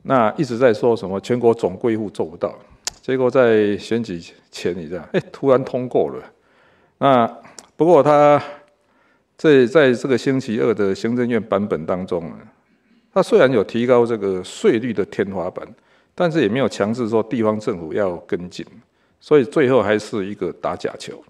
[0.03, 2.53] 那一直在说什么全国总归户做不到。
[3.01, 4.21] 结果在选举
[4.51, 6.23] 前，你知道，哎，突然通过了。
[6.97, 7.25] 那
[7.75, 8.41] 不过他
[9.37, 12.37] 在在这个星期二的行政院版本当中啊，
[13.13, 15.67] 他虽然有提高这个税率的天花板，
[16.13, 18.65] 但是也没有强制说地方政府要跟进，
[19.19, 21.23] 所以最后还是一个打假球。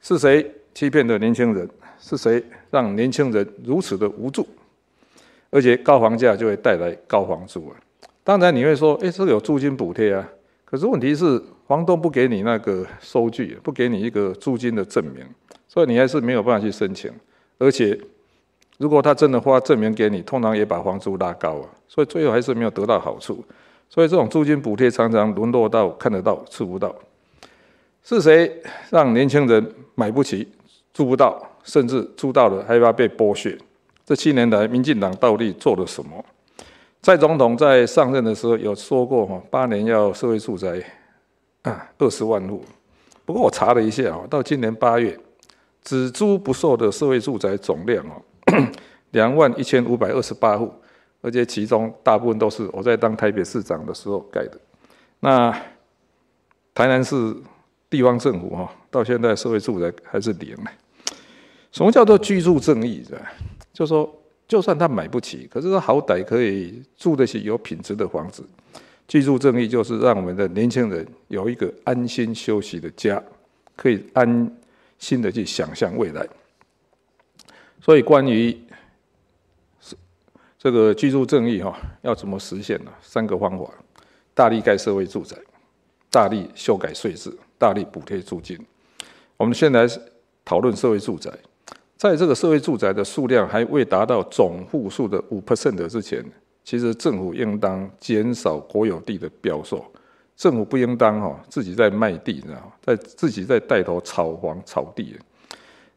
[0.00, 1.68] 是谁欺骗的年轻人？
[2.00, 2.40] 是谁
[2.70, 4.46] 让年轻人如此的无助？
[5.50, 7.76] 而且高房价就会带来高房租啊！
[8.22, 10.28] 当然你会说，哎，这个有租金补贴啊。
[10.64, 15.24] 可是问题是，房东不给你那个收据，不给你一个租金的证明，
[15.68, 17.12] 所以你还是没有办法去申请。
[17.58, 17.96] 而且，
[18.78, 23.44] 如果他真的发证明给你，通常也把房租拉高啊，所以最后还是没有得到好处。
[23.90, 26.94] 所以这种租金补贴常常沦落到看得到吃不到。
[28.02, 30.48] 是谁让年轻人买不起、
[30.94, 33.56] 租不到，甚至租到了还怕被剥削？
[34.04, 36.24] 这七年来，民进党到底做了什么？
[37.02, 40.82] 蔡总统在上任的时候有说过，哈，八年要社会住宅
[41.62, 42.62] 啊二十万户。
[43.24, 45.18] 不过我查了一下，哈，到今年八月，
[45.88, 48.20] 只租不售的社会住宅总量哦，
[49.12, 50.70] 两万一千五百二十八户，
[51.22, 54.60] 而且其中大部分都是我在当台北市长的时候盖的。
[55.20, 55.50] 那
[56.74, 57.34] 台南市
[57.88, 60.70] 地方政府哈，到现在社会住宅还是零呢。
[61.72, 63.02] 什么叫做居住正义？
[63.02, 63.32] 是吧？
[63.72, 64.14] 就说。
[64.46, 68.42] 就算他买不起，可是他好歹可以住得起有品质的房子。
[69.06, 73.22] 居住正义就是让我们的年轻人有一个安心休息的家，
[73.76, 74.50] 可以安
[74.98, 76.26] 新的去想象未来。
[77.80, 78.50] 所以关于
[79.80, 79.96] 是
[80.58, 82.92] 这个居住正义哈，要怎么实现呢？
[83.00, 83.72] 三个方法：
[84.34, 85.36] 大力盖社会住宅，
[86.10, 88.58] 大力修改税制，大力补贴租金。
[89.36, 89.86] 我们先来
[90.44, 91.30] 讨论社会住宅。
[91.96, 96.24] 在这个社会住宅的数量还未达到总户数的五 percent 之前，
[96.62, 99.84] 其实政府应当减少国有地的标售，
[100.38, 105.18] 政府不应当哈自己在卖地，知道在自己在带头炒房炒地，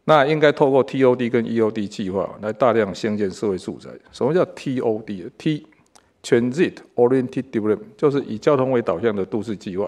[0.06, 3.92] 那应该透过 TOD 跟 EOD 计划来大量兴建社会住宅。
[4.12, 5.68] 什么叫 TOD？T
[6.24, 9.88] Transit Oriented Development，就是以交通为导向的都市计划。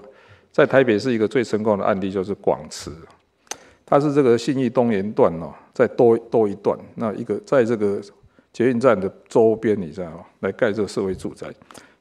[0.52, 2.96] 在台北是一个最成功的案例，就是广慈。
[3.84, 8.00] 它是这个信义东延段哦，再多多一段，那一个在这个
[8.52, 10.24] 捷运站的周边，你知道吗？
[10.40, 11.48] 来盖这个社会住宅。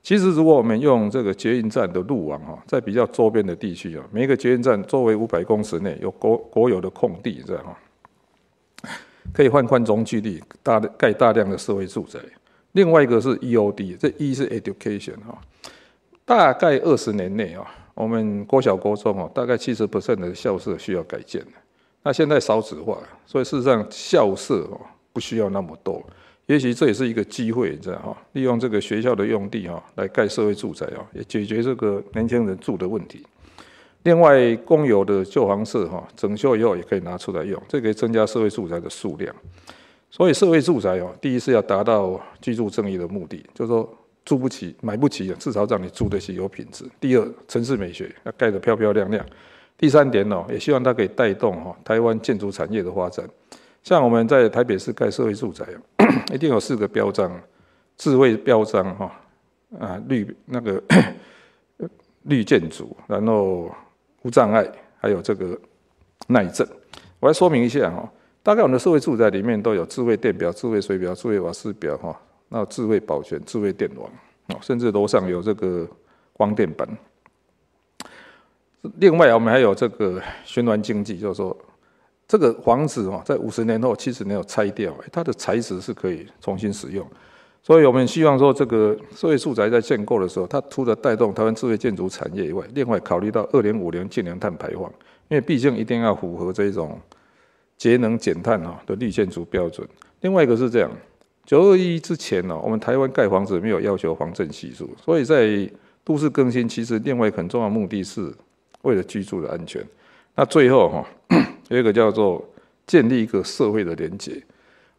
[0.03, 7.77] 其实如果我们用这个捷运站的路网哈，在比较周边的地区啊，每一个捷运站周围五百公尺内有国国有的空地，这样哈？
[9.33, 12.19] 可以换宽中距离，大盖大量的社会住宅。
[12.73, 15.39] 另外一个是 EOD，这 E 是 Education 哈，
[16.25, 21.51] 大概二十年内啊，我们国小国中哦，大概七十 percent 的校舍需要改建的。
[22.03, 24.81] 那现在少子化，所以事实上校舍哦
[25.13, 26.03] 不需要那么多，
[26.47, 28.17] 也许这也是一个机会，你知道哈？
[28.33, 33.25] 利用这个学校的用地哈来盖社会住宅啊，也解决这个年轻人住的问题。
[34.03, 39.33] 另外，公有的旧房舍哈整修以后也可以拿出来用，这可以增加社会住宅的数量。
[40.11, 46.83] 所以社会住宅哦，第一是要达到居住正义的目的，就是说住不起、买不起，至少让你住得起有品质。
[46.99, 49.25] 第二，城市美学要盖得漂漂亮亮。
[49.77, 53.25] 第三点哦，也希望它可以带动哈台湾建筑产业的发展。
[53.81, 55.65] 像我们在台北市盖社会住宅，
[56.33, 57.31] 一定有四个标章：
[57.97, 59.11] 智慧标章哈
[59.79, 60.81] 啊绿那个
[62.23, 63.69] 绿建筑，然后
[64.21, 64.65] 无障碍，
[64.97, 65.59] 还有这个
[66.27, 66.67] 耐震。
[67.19, 68.09] 我来说明一下哈，
[68.41, 72.19] 大概我们的社会住宅里面都有智慧电表、智慧水表、智慧瓦斯表哈，
[72.49, 74.09] 那智慧保全、智慧电网，
[74.61, 75.87] 甚至楼上有这个
[76.33, 76.87] 光电板。
[78.99, 81.57] 另外，我们还有这个循环经济，就是说，
[82.27, 87.05] 这个房子哦，在五十年后、七十年后拆掉，它的材质是可以重新使用。
[87.61, 94.83] 所以我们希望说，这个社会住宅在建构的时候，它除了带动台湾智慧建筑产业以外，另外考虑到二零五零净零碳排放，
[95.29, 96.99] 因为毕竟一定要符合这种
[97.77, 99.87] 节能减碳哈的绿建筑标准。
[100.21, 100.91] 另外一个是这样，
[101.45, 105.69] 九二一之前呢，我们台湾盖房子没有要求防震系数，所以在
[106.03, 108.33] 都市更新，其实另外很重要的目的是。
[108.83, 109.81] 为了居住的安全，
[110.35, 111.07] 那最后哈
[111.73, 112.43] 有一个叫做
[112.85, 114.41] 建立一个社会的连结。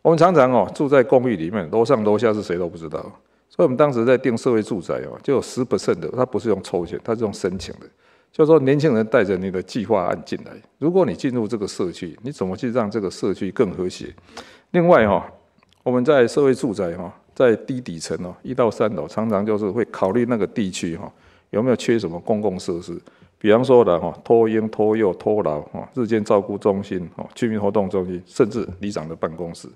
[0.02, 3.00] 我们常常哦住在公寓里面，楼上楼下是谁都不知道，
[3.48, 7.86] 所以我们当时在定社会住宅哦，就有十 percent 的，它不是用抽签，它是用申请的，
[8.32, 14.12] 就是说年轻人带着你的计划案进来，如果你进入这个社区，你怎么去让这个社区更和谐？
[14.72, 15.26] 另外哈，
[15.82, 21.10] 我们在社会住宅哈，在低底层哦，一到三楼，常常就是会考虑那个地区哈
[21.50, 23.00] 有没有缺什么公共设施。
[23.44, 29.68] 比方说的哈，托婴、托幼、托老哈，日间照顾中心哈，居民活动中心，甚至里长的办公室，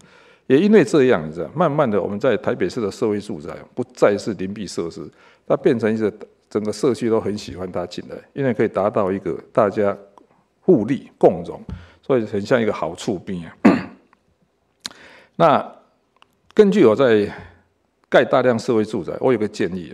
[0.46, 5.06] 也因为这样，你知道，慢慢的，我们在台北市的社会住宅不再是邻避设施，
[5.46, 6.10] 它变成一个
[6.48, 9.94] 整个社区都很喜欢它进来，因为可以达到一个大家
[10.62, 11.60] 互利共荣，
[12.00, 13.54] 所以很像一个好处兵啊。
[15.36, 15.72] 那
[16.54, 17.30] 根据我在
[18.08, 19.92] 盖大量社会住宅，我有个建议。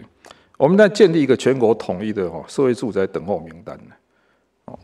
[0.56, 3.94] 我们在建立一个全国统一的哈社会住宅等候名单呢
[4.66, 4.78] 哦，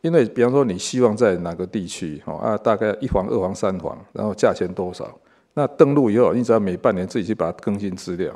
[0.00, 5.10] 因为比方说你希望在哪个地区哦啊，大概一房、二房、三房，然后价钱多少？
[5.54, 8.32] 那登录以后，你只要每半年自己去把它更新资料，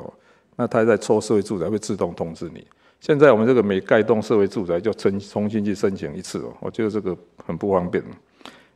[0.57, 2.65] 那它在抽社会住宅会自动通知你。
[2.99, 7.15] 现在我们这个每盖栋社会住宅就重重新去申请一次哦，我觉得这个
[7.45, 8.03] 很不方便。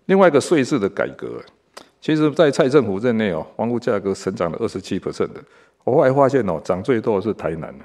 [0.06, 1.42] 另外一个税制的改革，
[2.00, 5.42] 其实在蔡政府任内哦，房屋价格成长了二十七%的，
[5.84, 7.76] 我后来发现哦，涨最多的是台南。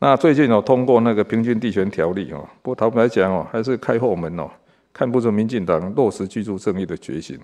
[0.00, 4.48] 那最近哦，通过那个平均地权条例哦，不过坦白讲哦，还是开后门哦，
[4.92, 7.38] 看不出民进党落实居住正义的决心。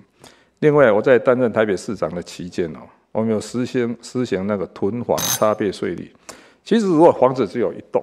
[0.61, 2.79] 另外，我在担任台北市长的期间哦，
[3.11, 6.11] 我们有实行实行那个囤房差别税率。
[6.63, 8.03] 其实如果房子只有一栋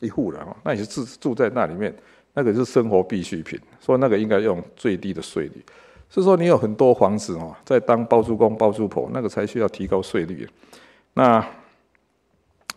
[0.00, 1.94] 一户人哦，那你是住住在那里面，
[2.34, 5.64] 那个是生活必需品，所以那个应该用最低的税率。
[6.10, 10.46] 是说你有很多房子哦，在当包租公包租婆，那个才需要提高税率。
[11.14, 11.44] 那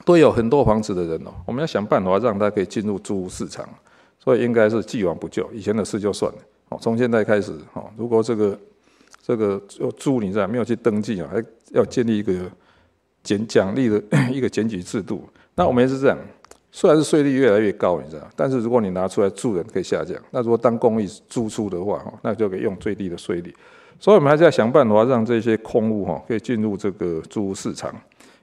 [0.05, 3.67] 都有很多房子的人哦，我们要想办法让他可以进入租屋市场，
[4.19, 5.49] 所以应该是既往不咎。
[5.51, 6.37] 以前的事就算了，
[6.69, 8.57] 哦，从现在开始，哦，如果这个
[9.21, 12.31] 这个要租，你知道没有去登记啊，还要建立一个
[13.23, 14.01] 检奖励的
[14.31, 15.27] 一个检举制度。
[15.55, 16.17] 那我们也是这样，
[16.71, 23.51] 虽然是税率越来越高，你知道，但是如果你拿出来住人可以下降，那如果当公寓租出的话，那就可以用最低的税率。
[23.99, 27.95] 所以我们还是要想办法让这些空屋哈可以进入这个租屋市场。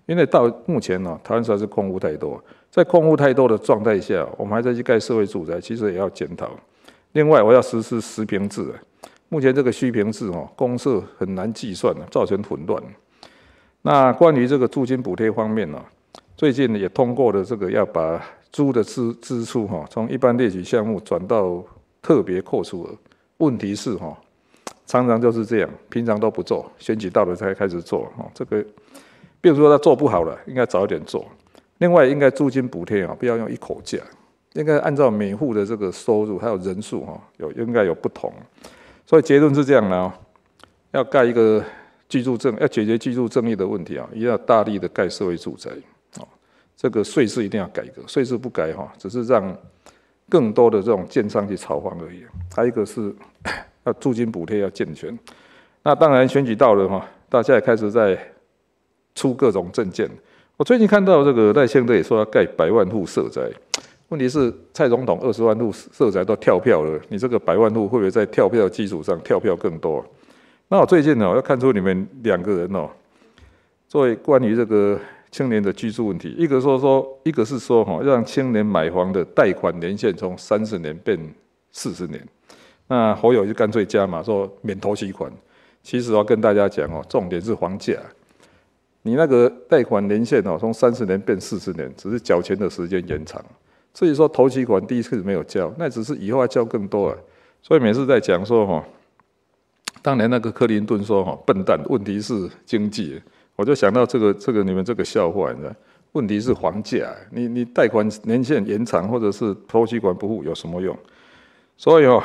[0.07, 6.51] 因为到目前呢，台湾实在是空屋太多，在空屋太多的状态下，我们还在去盖社会住宅，其实也要检讨。
[7.13, 8.75] 另外，我要实施实平制，
[9.29, 12.83] 目前这个虚平制哦，公设很难计算造成混乱。
[13.83, 15.81] 那关于这个租金补贴方面呢，
[16.37, 18.21] 最近也通过了这个要把
[18.51, 21.65] 租的支支出哈，从一般列举项目转到
[22.03, 22.91] 特别扣除额。
[23.39, 24.19] 问题是哈，
[24.85, 28.65] 常常就是这样，平常都不做，选举到了才开始做哈，这个。
[29.43, 31.27] 比如说他做不好了，应该早一点做。
[31.79, 33.99] 另外，应该租金补贴啊，不要用一口价，
[34.53, 38.33] 应该按照每户的这个收入还有人数哈，有应该有不同。
[39.05, 40.13] 所以结论是这样的哦，
[40.93, 41.61] 要盖一个
[42.09, 45.73] 居住证，要解决居住正义的问题啊，一定要大力的盖社会住宅
[46.17, 46.23] 啊。
[46.77, 49.53] 这个税制一定要改革，税制不改哈，只是让
[50.29, 52.23] 更多的这种建商去炒房而已。
[52.55, 53.13] 还有一个是
[53.83, 55.19] 要租金补贴要健全。
[55.83, 58.17] 那当然选举到了哈，大家也开始在。
[59.15, 60.09] 出各种证件，
[60.57, 63.43] 我最近看到这个赖清德也说要盖百万户社宅，
[64.09, 70.05] 问题是蔡总统二十万户社宅都跳票了，你这个百万户会不会在跳票基础上跳票更多？
[70.69, 72.89] 那我最近呢，要看出你们两个人哦，
[73.87, 74.99] 作为关于这个
[75.31, 81.19] 青年的居住问题，一个说说，一个是说哈，让青年买房的贷款年限从三十年变
[81.71, 82.27] 四十年，
[82.89, 85.31] 那侯友就干脆加码说免头期款。
[85.83, 87.95] 其实我要跟大家讲哦，重点是房价。
[89.03, 93.45] 你那个贷款年限哦，从三十年变四十年，只是缴钱的时间延长。
[93.93, 97.17] 所以说，头期款第一次没有交，那只是以后要交更多啊。
[97.61, 98.85] 所以每次在讲说哈，
[100.01, 103.21] 当年那个克林顿说哈，笨蛋，问题是经济，
[103.57, 105.75] 我就想到这个这个你们这个笑话，你知道？
[106.13, 110.97] 问题是房价，你你贷款年限延长或者是头期款不付有什么用？
[111.77, 112.23] 所以哦，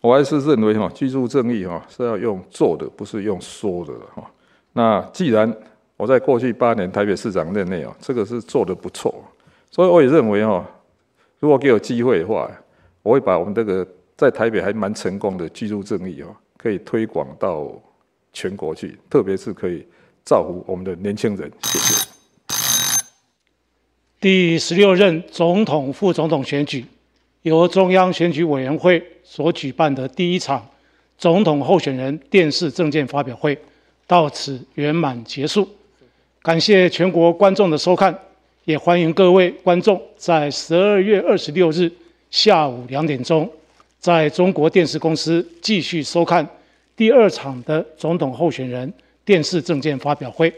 [0.00, 4.30] 我还是认为哈，居住正义哈是要用做的，不是用说的哈。
[4.76, 5.50] 那既然
[5.96, 9.24] 我在过去八年台北市长任内哦，这个是做的不错，
[9.70, 10.62] 所以我也认为哦，
[11.38, 12.46] 如果给我机会的话，
[13.02, 13.88] 我会把我们这个
[14.18, 16.26] 在台北还蛮成功的居住正义哦，
[16.58, 17.72] 可以推广到
[18.34, 19.82] 全国去，特别是可以
[20.22, 21.50] 造福我们的年轻人。
[21.62, 22.06] 谢谢。
[24.20, 26.84] 第十六任总统、副总统选举，
[27.40, 30.68] 由中央选举委员会所举办的第一场
[31.16, 33.58] 总统候选人电视政见发表会。
[34.06, 35.68] 到此圆满结束，
[36.42, 38.16] 感谢全国观众的收看，
[38.64, 41.90] 也欢迎各位观众在十二月二十六日
[42.30, 43.50] 下午两点钟
[43.98, 46.48] 在中国电视公司继续收看
[46.96, 48.92] 第二场的总统候选人
[49.24, 50.52] 电视政见发表会。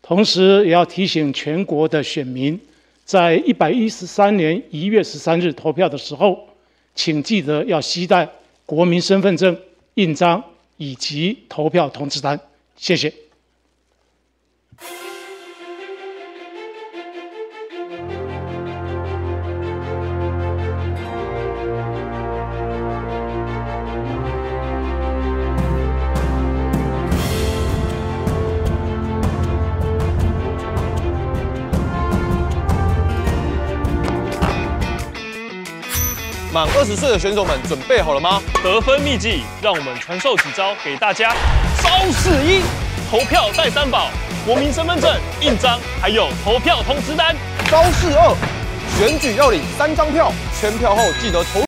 [0.00, 2.58] 同时，也要提醒全国的选民，
[3.04, 6.48] 在一百一十三年一月十三日投票的时候，
[6.94, 8.28] 请记得要携带
[8.64, 9.54] 国民身份证、
[9.94, 10.42] 印章
[10.76, 12.38] 以及投票通知单。
[12.78, 13.12] 谢谢。
[36.50, 38.42] 满二十岁的选手们准备好了吗？
[38.64, 41.32] 得分秘籍，让我们传授几招给大家。
[41.88, 42.60] 招四一：
[43.10, 44.10] 投票带三宝，
[44.44, 45.10] 国民身份证、
[45.40, 47.34] 印章，还有投票通知单。
[47.70, 48.36] 招四二：
[48.98, 51.48] 选举要领三张票，圈票后记得投。